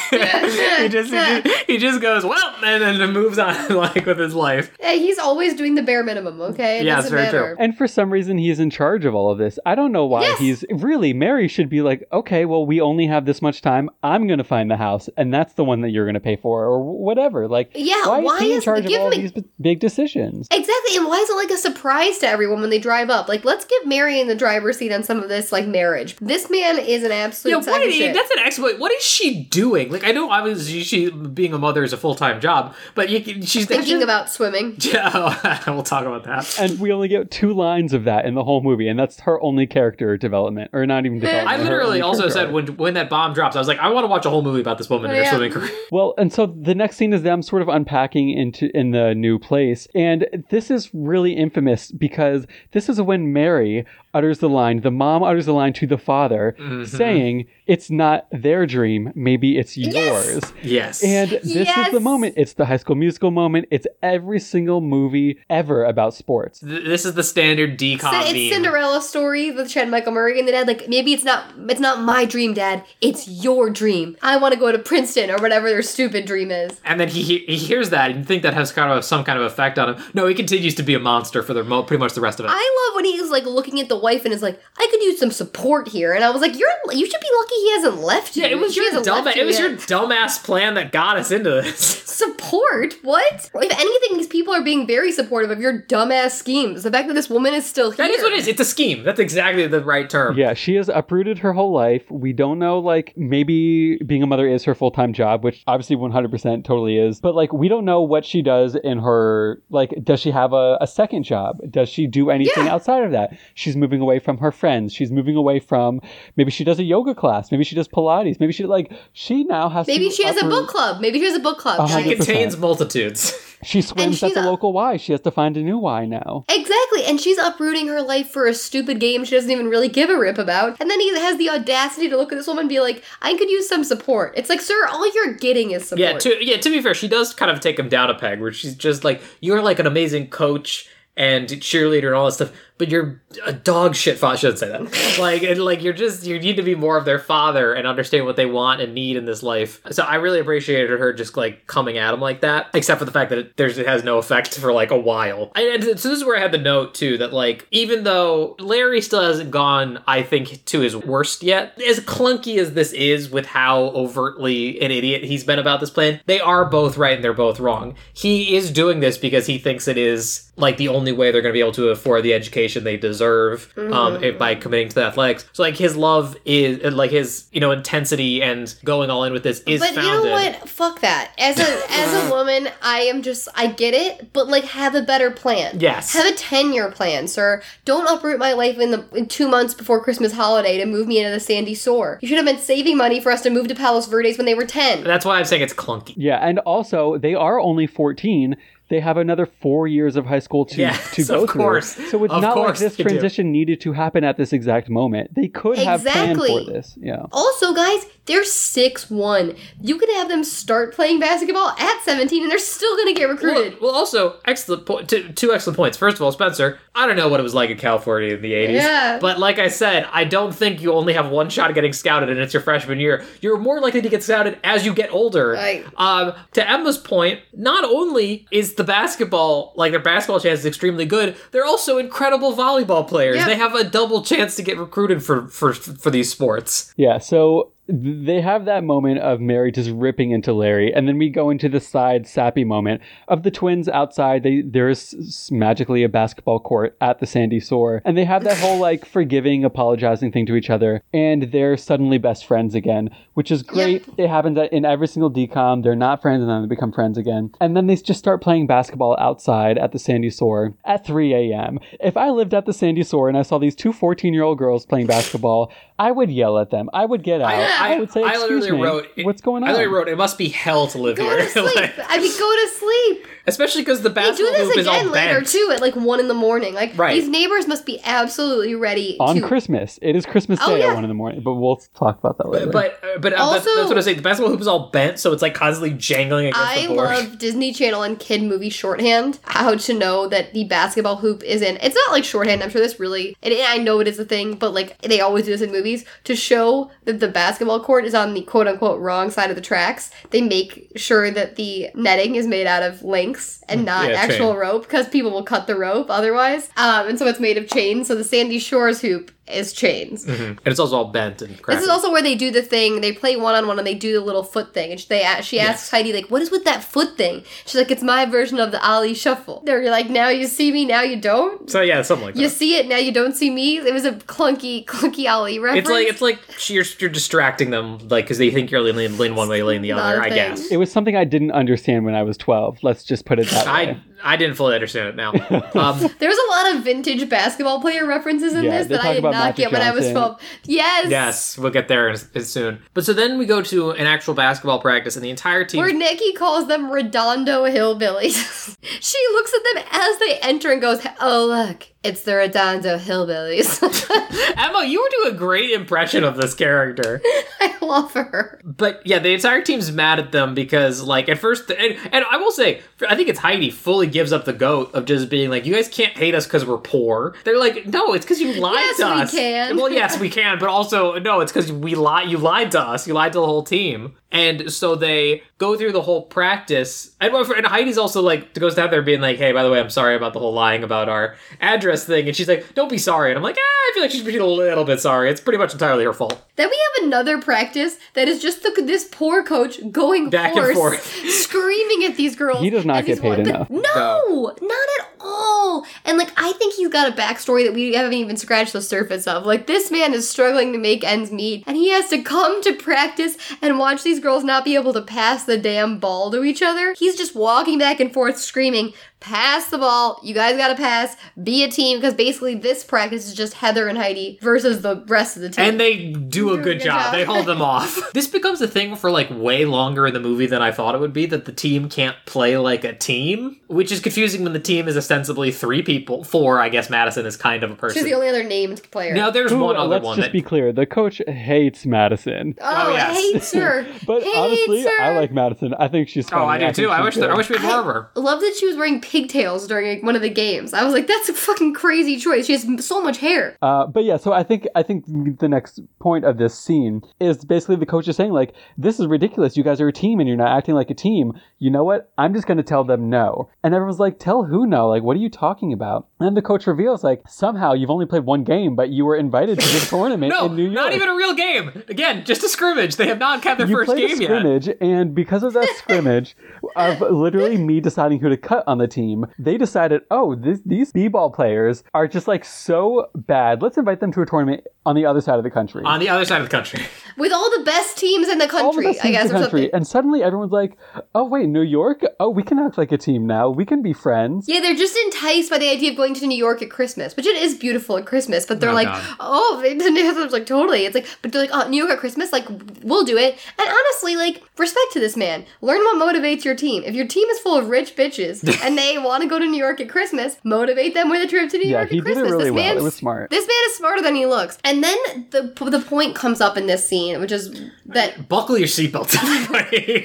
[0.10, 4.34] he just, he just he just goes well, and then moves on like with his
[4.34, 4.72] life.
[4.80, 6.80] Hey, he's always doing the bare minimum, okay?
[6.80, 7.56] It Yeah, it's doesn't very true.
[7.60, 9.60] And for some reason, he's in charge of all of this.
[9.66, 10.40] I don't know why Yes.
[10.40, 11.14] he's really.
[11.14, 13.90] Mary should be like, okay, well, we only have this much time.
[14.04, 16.36] I'm going to find the house, and that's the one that you're going to pay
[16.38, 17.48] for, or whatever.
[17.48, 19.80] Like, Yeah, why, why is he in is- charge of all me- these b- big
[19.80, 20.48] decisions?
[20.52, 23.28] Exactly, and why is it like a surprise to everyone when they drive up?
[23.28, 26.16] Like, let's give Mary in the driver's seat on some of this, like marriage.
[26.18, 28.14] This man is an absolute Yeah, sack what of is, shit.
[28.14, 28.80] that's an exploit.
[28.80, 29.92] What is she doing?
[29.92, 33.42] Like, I know obviously she being a mother is a full time job, but you,
[33.46, 34.78] she's Thinking about swimming.
[34.88, 36.60] Yeah, we'll talk about that.
[36.60, 39.42] And we only get two lines of that in the whole movie, and that's her
[39.42, 41.48] only character development, or not even development.
[41.60, 44.04] I literally also character said when when that bomb drops, I was like, I want
[44.04, 45.30] to watch a whole movie about this woman and her Yeah.
[45.32, 45.70] swimming career.
[45.92, 49.38] Well, and so the next scene is them sort of unpacking into in the new
[49.40, 54.92] place, and this is really infamous because this is when Mary utters the line, the
[54.92, 56.86] mom utters the line to the father, Mm-hmm.
[56.86, 61.02] saying, doing "It's not their dream, maybe it's yours." Yes.
[61.02, 61.04] yes.
[61.04, 62.36] And this is the moment.
[62.38, 63.68] It's the High School Musical moment.
[63.72, 66.60] It's every single movie ever about sports.
[66.60, 68.50] Th- this is the standard DCOM it's meme.
[68.54, 70.68] Cinderella story with Chad Michael Murray and the dad.
[70.68, 72.84] Like maybe it's not it's not my dream, Dad.
[73.02, 74.18] It's your dream.
[74.22, 76.80] I want to go to Princeton or whatever their stupid dream is.
[76.84, 79.24] And then he he he hears that and you think that has kind of some
[79.24, 80.04] kind of effect on him.
[80.14, 82.46] No, he continues to be a monster for the mo- pretty much the rest of
[82.46, 82.50] it.
[82.52, 85.20] I love when he's like looking at the wife and is like, I could use
[85.20, 86.14] some support here.
[86.14, 88.44] And I was like, you're you should be lucky he hasn't left you.
[88.44, 89.26] yeah, it was She your dumb.
[89.26, 89.70] left It was yet.
[89.70, 91.78] your dumbass plan that got us into this.
[92.18, 92.96] support.
[93.04, 93.50] What?
[93.54, 96.84] If anything, these people are being very supportive of your dumbass schemes.
[96.84, 97.98] The fact that this woman is still here.
[97.98, 98.48] That is what it is.
[98.48, 99.04] It's a scheme.
[99.04, 100.36] That's exactly the right term.
[100.38, 102.10] Yeah, she has uprooted her whole life.
[102.10, 105.96] We don't know, like, maybe being a mother is her full time job, which obviously
[105.96, 107.20] 100% totally is.
[107.22, 110.78] But, like, we don't know what she does in her, like, does she have a,
[110.82, 111.60] a second job?
[111.70, 112.74] Does she do anything Yeah.
[112.74, 113.38] outside of that?
[113.54, 114.94] She's moving away from her friends.
[114.94, 116.02] She's moving away from,
[116.36, 117.47] maybe she does a yoga class.
[117.52, 118.40] Maybe she does Pilates.
[118.40, 121.02] Maybe she, like, she now has Maybe to she has a uproot- book club.
[121.02, 121.88] Maybe she has a book club.
[121.90, 122.16] She 100%.
[122.18, 123.34] contains multitudes.
[123.64, 124.98] She swims at the a- local Y.
[124.98, 126.46] She has to find a new Y now.
[126.48, 130.12] Exactly, and she's uprooting her life for a stupid game she doesn't even really give
[130.12, 130.80] a rip about.
[130.80, 133.36] And then he has the audacity to look at this woman and be like, I
[133.36, 134.34] could use some support.
[134.38, 136.00] It's like, sir, all you're getting is support.
[136.00, 138.40] Yeah, to yeah, to be fair, she does kind of take him down a peg
[138.42, 142.52] where she's just like, You're like an amazing coach and cheerleader and all that stuff,
[142.78, 144.34] but you're a dog shit father.
[144.34, 145.18] I shouldn't say that.
[145.20, 148.26] like and like you're just you need to be more of their father and understand
[148.26, 149.82] what they want and need in this life.
[149.92, 153.12] So I really appreciated her just like coming at him like that, except for the
[153.12, 155.52] fact that it, there's, it has no effect for like a while.
[155.56, 158.56] And, and so this is where I had the note too that like even though
[158.60, 163.30] Larry still hasn't gone, I think to his worst yet, as clunky as this is
[163.30, 167.24] with how overtly an idiot he's been about this plan, they are both right and
[167.24, 167.96] they're both wrong.
[168.14, 171.54] He is doing this because he thinks it is like the only way they're going
[171.54, 175.06] to be able to afford the education they deserve um, if- by committing to the
[175.06, 175.46] athletics.
[175.54, 179.44] So like his love is like his you know intensity and going all in with
[179.44, 180.04] this is But founded.
[180.06, 180.70] you know what?
[180.70, 181.32] Fuck that.
[181.38, 185.02] As a as a woman, I am just I get it, but like have a
[185.02, 185.80] better plan.
[185.80, 186.14] Yes.
[186.14, 187.62] Have a ten year plan, sir.
[187.86, 191.20] Don't uproot my life in the in two months before Christmas holiday to move me
[191.20, 192.20] into the sandy sore.
[192.22, 194.56] You should have been saving money for us to move to Palos Verdes when they
[194.56, 195.04] were ten.
[195.04, 196.14] That's why I'm saying it's clunky.
[196.18, 198.56] Yeah, and also they are only 14.
[198.90, 201.82] They have another four years of high school to, Yes, to go of through.
[201.82, 203.10] So it's Of not like this they do.
[203.10, 205.36] transition needed to happen at this exact moment.
[205.36, 206.98] They could have planned for this.
[207.02, 207.26] Yeah.
[207.32, 209.56] Also, guys, they're six one.
[209.82, 213.82] You could have them start playing basketball at seventeen, and they're still gonna get recruited.
[213.82, 215.10] well, also excellent point.
[215.10, 215.98] Two, two excellent points.
[215.98, 218.54] First of all, Spencer, I don't know what it was like in California in the
[218.54, 219.18] '80s, Yeah.
[219.20, 222.30] but like I said, I don't think you only have one shot at getting scouted,
[222.30, 223.24] and it's your freshman year.
[223.42, 225.52] You're more likely to get scouted as you get older.
[225.54, 225.86] Right.
[225.98, 231.06] Um, to Emma's point, not only is the basketball like their basketball chance is extremely
[231.06, 233.38] good, they're also incredible volleyball players.
[233.38, 233.48] Yep.
[233.48, 236.94] They have a double chance to get recruited for for for these sports.
[236.98, 241.18] Yeah, so th- they have that moment of Mary just ripping into Larry, and then
[241.18, 244.44] we go into the side sappy moment of the twins outside.
[244.44, 248.80] They there's magically a basketball court at the Sandy Shore, and they have that whole
[248.80, 253.64] like forgiving, apologizing thing to each other, and they're suddenly best friends again, which is
[253.64, 254.06] great.
[254.18, 255.84] It happens in every single DCOM.
[255.84, 258.68] They're not friends, and then they become friends again, and then they just start playing
[258.68, 261.80] basketball outside at the Sandy Shore at 3 a.m.
[262.02, 264.58] If I lived at the Sandy Shore and I saw these two 14 year old
[264.58, 266.90] girls playing basketball, I would yell at them.
[266.94, 267.77] I would get out.
[267.80, 270.38] I, would say, I literally me, wrote what's going on?" I literally wrote, "It must
[270.38, 271.76] be hell to live Go here." to sleep.
[271.76, 273.28] Like- I mean, go to sleep.
[273.48, 275.48] Especially because the basketball hoop is all They do this again later bent.
[275.48, 276.74] too at like one in the morning.
[276.74, 277.14] Like Right.
[277.16, 279.98] these neighbors must be absolutely ready on to Christmas.
[280.02, 280.90] It is Christmas Oh, Day yeah.
[280.90, 282.68] at one in the morning, but we'll talk about that later.
[282.68, 284.14] But uh, but uh, that's, Also- that's what I say.
[284.14, 287.10] The basketball hoop is all bent, so it's like constantly jangling against I the board.
[287.10, 289.40] love Disney Channel and kid movie shorthand.
[289.44, 291.78] How to know that the basketball hoop is in.
[291.82, 292.62] It's not like shorthand.
[292.64, 293.36] I'm sure this really.
[293.42, 296.04] And I know it is a thing, but like they always do this in movies
[296.26, 299.62] to show that the basketball court is on the quote unquote wrong side of the
[299.62, 300.12] tracks.
[300.32, 303.02] They make sure that the netting is made out of
[303.38, 304.58] links and not Mm, Yeah, actual chain.
[304.60, 306.70] rope because people will cut the rope otherwise.
[306.78, 308.08] Um, and so it's made of chains.
[308.08, 310.26] So the Sandy Shores hoop is chains.
[310.26, 310.50] Mhm.
[310.50, 311.80] And it's also all bent and cracked.
[311.80, 313.02] This is also where they do the thing.
[313.02, 314.92] They play one on one and they do the little foot thing.
[314.92, 317.92] And she, they she asks Heidi like, "What is with that foot thing?" She's like,
[317.92, 321.16] "It's my version of the Ali Shuffle." They're like, "Now you see me, now you
[321.20, 321.70] don't.
[321.70, 322.42] so yeah, something like that.
[322.42, 325.88] You see it, now you don't see me." It was a clunky, clunky Ali reference.
[325.88, 329.36] It's like it's like you're you're distracting them, like because they think you're leaning, leaning
[329.38, 330.22] one way, leaning the other.
[330.22, 330.68] I guess.
[330.68, 332.80] it was something I didn't understand when I was 12.
[332.84, 333.72] Let's just put it that way.
[333.72, 335.32] I I didn't fully understand it now.
[335.78, 339.24] Um, There's a lot of vintage basketball player references in Yeah, this that I did
[339.24, 340.42] not Magic get when I was 12.
[340.64, 341.10] Yes.
[341.10, 342.82] yes, we'll get there as, as soon.
[342.94, 345.82] But so then we go to an actual basketball practice, and the entire team.
[345.82, 348.76] Where Nikki calls them Redondo Hillbillies.
[348.82, 353.82] she looks at them as they enter and goes, Oh, look, it's the Redondo Hillbillies.
[354.58, 357.22] Emma, you were doing a great impression of this character.
[357.60, 358.62] I love her.
[358.64, 362.38] But yeah, the entire team's mad at them because, like, at first, and, and I
[362.38, 365.66] will say, I think it's Heidi fully gives up the goat of just being like,
[365.66, 367.36] you guys can't hate us because we're poor.
[367.44, 369.32] They're like, no, it's because you lied Yes, to we us.
[369.32, 369.78] can.
[369.78, 372.30] Well, yes, we can, but also, no, it's because we lied.
[372.30, 373.08] You lied to us.
[373.08, 374.16] You lied to the whole team.
[374.32, 377.16] And so they go through the whole practice.
[377.22, 379.90] And, and Heidi's also like, goes down there being like, hey, by the way, I'm
[379.90, 382.28] sorry about the whole lying about our address thing.
[382.28, 383.32] And she's like, don't be sorry.
[383.32, 385.30] And I'm like, ah, I feel like she's being a little bit sorry.
[385.30, 386.42] It's pretty much entirely her fault.
[386.58, 390.76] Then we have another practice that is just the, this poor coach going Back and
[390.76, 391.06] forth.
[391.30, 392.60] screaming at these girls.
[392.60, 393.70] He does not get paid one- enough.
[393.70, 395.86] No, not at all.
[396.06, 399.26] And like, I think he's got a backstory that we haven't even scratched the surface
[399.28, 399.46] of.
[399.46, 402.74] Like, this man is struggling to make ends meet, and he has to come to
[402.74, 406.62] practice and watch these girls not be able to pass the damn ball to each
[406.62, 406.94] other.
[406.98, 410.20] He's just walking back and forth screaming, pass the ball.
[410.24, 411.16] You guys gotta pass.
[411.42, 411.98] Be a team.
[411.98, 415.66] Because basically, this practice is just Heather and Heidi versus the rest of the team.
[415.66, 417.12] And they do a good, job.
[417.14, 418.12] They hold them off.
[418.14, 421.00] this becomes a thing for like way longer in the movie than I thought it
[421.00, 424.60] would be that the team can't play like a team, which is confusing when the
[424.60, 426.24] team is ostensibly three people.
[426.24, 427.96] Four, I guess Madison is kind of a person.
[427.96, 429.14] She's the only other named player.
[429.14, 430.72] now there's Who- one other let's one just that Oh, be clear.
[430.72, 432.56] The coach hates Madison.
[432.62, 433.18] Oh, Oh, yes.
[433.34, 433.86] hates her.
[434.06, 435.02] But hates honestly, her.
[435.02, 435.74] I like Madison.
[435.74, 436.44] I think she's oh, funny.
[436.44, 436.90] Oh, I do think too.
[436.90, 438.10] I wish there, I wish we had more of her.
[438.16, 440.74] Love that she was wearing pigtails during one of the games.
[440.74, 442.46] I was like, that's a fucking crazy choice.
[442.46, 443.58] She has so much hair.
[443.62, 445.06] Uh, but yeah, so I think I think
[445.40, 449.08] the next point of this scene is basically the coach is saying like, "This is
[449.08, 449.58] ridiculous.
[449.58, 451.34] You guys are a team and you're not acting like a team.
[451.60, 452.12] You know what?
[452.18, 454.88] I'm just going to tell them no." And everyone's like, "Tell who no?
[454.90, 458.26] Like, what are you talking about?" And the coach reveals like, "Somehow you've only played
[458.26, 461.10] one game, but you were invited to the tournament No, in New York." not even
[461.10, 461.84] a real game.
[461.88, 462.96] Again, just a scrimmage.
[462.96, 464.28] They have not kept their you first played a game yet.
[464.28, 466.36] scrimmage, and because of that scrimmage,
[466.76, 468.97] of literally me deciding who to cut on the team,
[469.40, 473.62] they decided, oh, this, these b-ball players are just like so bad.
[473.62, 475.84] Let's invite them to a tournament on the other side of the country.
[475.84, 476.82] On the other side of the country.
[477.18, 479.34] With all the best teams in the All the country, best I teams guess, in
[479.34, 479.76] the country, something.
[479.76, 480.78] and suddenly everyone's like,
[481.16, 482.04] "Oh wait, New York?
[482.20, 483.50] Oh, we can act like a team now.
[483.50, 486.38] We can be friends." Yeah, they're just enticed by the idea of going to New
[486.38, 488.46] York at Christmas, which it is beautiful at Christmas.
[488.46, 489.16] But they're Oh, like, God.
[489.20, 490.86] oh, they it's like totally.
[490.86, 492.46] It's like, but they're like, oh, New York at Christmas, like
[492.84, 493.38] we'll do it.
[493.58, 495.46] And honestly, like respect to this man.
[495.62, 496.84] Learn what motivates your team.
[496.86, 499.58] If your team is full of rich bitches and they want to go to New
[499.58, 502.12] York at Christmas, motivate them with a trip to New Yeah, York he at did
[502.12, 502.32] it Christmas.
[502.32, 502.64] really this well.
[502.64, 503.30] It man's- was smart.
[503.32, 504.58] This man is smarter than he looks.
[504.64, 504.98] And then
[505.32, 510.02] the the point comes up in this scene, which is that Buckle your seatbelts, everybody.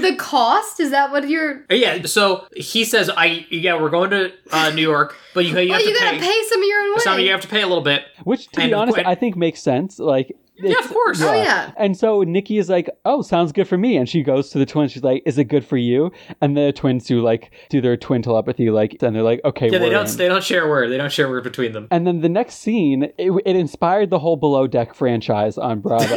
[0.00, 1.64] the cost is that what you're.
[1.70, 5.70] yeah, so he says, "I yeah, we're going to uh, New York, but you, you
[5.70, 6.26] Oh, have you to gotta pay.
[6.26, 6.98] pay some of your own way.
[7.00, 9.14] Some you have to pay a little bit." Which, to And be honest, when- I
[9.14, 9.98] think makes sense.
[9.98, 11.20] Like, Yeah, of course.
[11.22, 11.72] Oh, yeah.
[11.76, 14.66] And so Nikki is like, "Oh, sounds good for me." And she goes to the
[14.66, 14.92] twins.
[14.92, 16.10] She's like, "Is it good for you?"
[16.40, 19.78] And the twins do like do their twin telepathy, like, and they're like, "Okay, Yeah,
[19.78, 20.90] they don't in." they don't share a word.
[20.90, 21.88] They don't share a word between them.
[21.90, 26.16] And then the next scene, it, it inspired the whole Below Deck franchise on Bravo.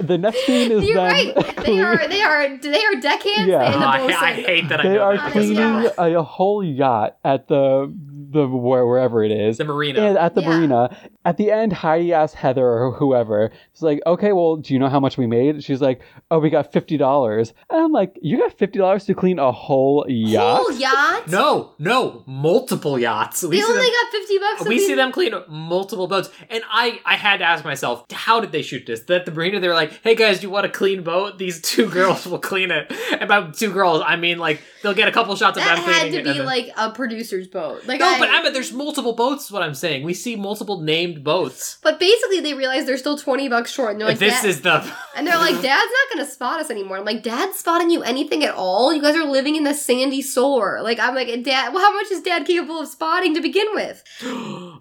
[0.00, 1.56] the next scene is You're them right.
[1.64, 2.08] They are.
[2.08, 2.56] They are.
[2.58, 3.48] They are deckhands.
[3.48, 3.72] Yeah.
[3.72, 4.00] And Oh, I.
[4.06, 5.32] I hate that I They know are that.
[5.32, 5.90] cleaning Yeah.
[5.98, 7.92] a, a whole yacht at the
[8.32, 9.58] the wherever it is.
[9.58, 10.00] The marina.
[10.00, 10.48] And at the Yeah.
[10.48, 14.80] marina, at the end, Heidi asks Heather or whoever, she's like, okay, well, do you
[14.80, 15.62] know how much we made?
[15.62, 16.00] She's like,
[16.30, 17.52] oh, we got $50.
[17.70, 20.60] And I'm like, you got $50 to clean a whole yacht?
[20.62, 21.28] Whole yacht?
[21.28, 23.42] no, no, multiple yachts.
[23.42, 24.64] We They only them- got 50 bucks.
[24.68, 28.40] we see clean- them clean multiple boats, and I I had to ask myself, how
[28.40, 29.00] did they shoot this?
[29.04, 31.38] That the marina, they were like, "Hey guys, do you want a clean boat?
[31.38, 35.08] These two girls will clean it." And by two girls, I mean like they'll get
[35.08, 37.86] a couple shots of That them had to be then- like a producer's boat.
[37.86, 39.46] Like no, I, but I mean, there's multiple boats.
[39.46, 40.04] Is what I'm saying.
[40.04, 41.78] We see multiple named boats.
[41.82, 43.92] But basically, they realize they're still 20 bucks short.
[43.92, 44.84] And they're like, this is the
[45.16, 46.98] And they're like, Dad's not gonna spot us anymore.
[46.98, 48.92] I'm like, Dad's spotting you anything at all?
[48.92, 52.10] You guys are living in the sandy sore." Like, I'm like, Dad, well, how much
[52.10, 54.02] is Dad capable of spotting to begin with?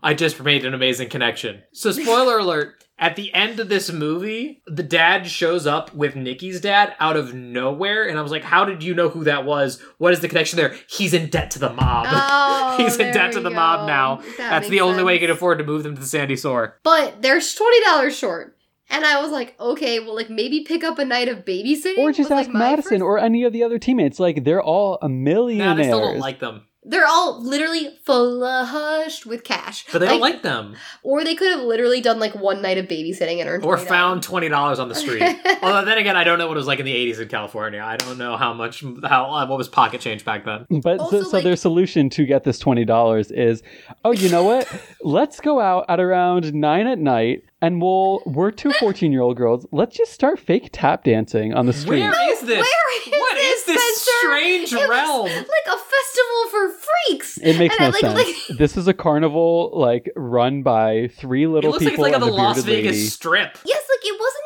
[0.03, 1.61] I just made an amazing connection.
[1.73, 2.80] So, spoiler alert.
[3.01, 7.33] At the end of this movie, the dad shows up with Nikki's dad out of
[7.33, 9.81] nowhere, and I was like, "How did you know who that was?
[9.97, 10.75] What is the connection there?
[10.87, 12.05] He's in debt to the mob.
[12.11, 14.17] Oh, He's in debt to we the mob now.
[14.17, 16.35] That That's the makes only way he can afford to move them to the sandy
[16.35, 18.55] shore." But they're $20 short.
[18.93, 21.97] And I was like, okay, well, like maybe pick up a night of babysitting.
[21.97, 24.19] Or just was, ask like, Madison first- or any of the other teammates.
[24.19, 25.77] Like, they're all a Nah, millionaires.
[25.77, 29.85] they still don't like them, They're all literally flushed with cash.
[29.91, 32.85] but they don't like them, Or they could have literally done like one night of
[32.87, 33.87] babysitting and earned or $20.
[33.87, 35.21] found twenty dollars on the street.
[35.61, 37.81] Although then again, I don't know what it was like in the '80s in California.
[37.83, 40.65] I don't know how much how uh, what was pocket change back then.
[40.81, 43.61] But Also, so, so like- their solution to get this twenty dollars is,
[44.03, 44.67] oh, you know what?
[45.01, 49.38] Let's go out at around nine at night, and we'll we're two 14 year old
[49.38, 49.65] girls.
[49.71, 51.99] Let's just start fake tap dancing on the street.
[52.01, 52.57] Where is this?
[52.59, 54.11] Where is What this, is this Spencer?
[54.19, 55.25] strange It was realm?
[55.25, 56.69] like a festival for
[57.07, 57.38] freaks.
[57.38, 58.49] It makes And I, no like, sense.
[58.49, 62.03] like- this is a carnival like run by three It little looks like it's people
[62.05, 63.05] like on and the a Las bearded Vegas lady.
[63.07, 63.57] Strip.
[63.65, 64.40] Yes, like it wasn't even like a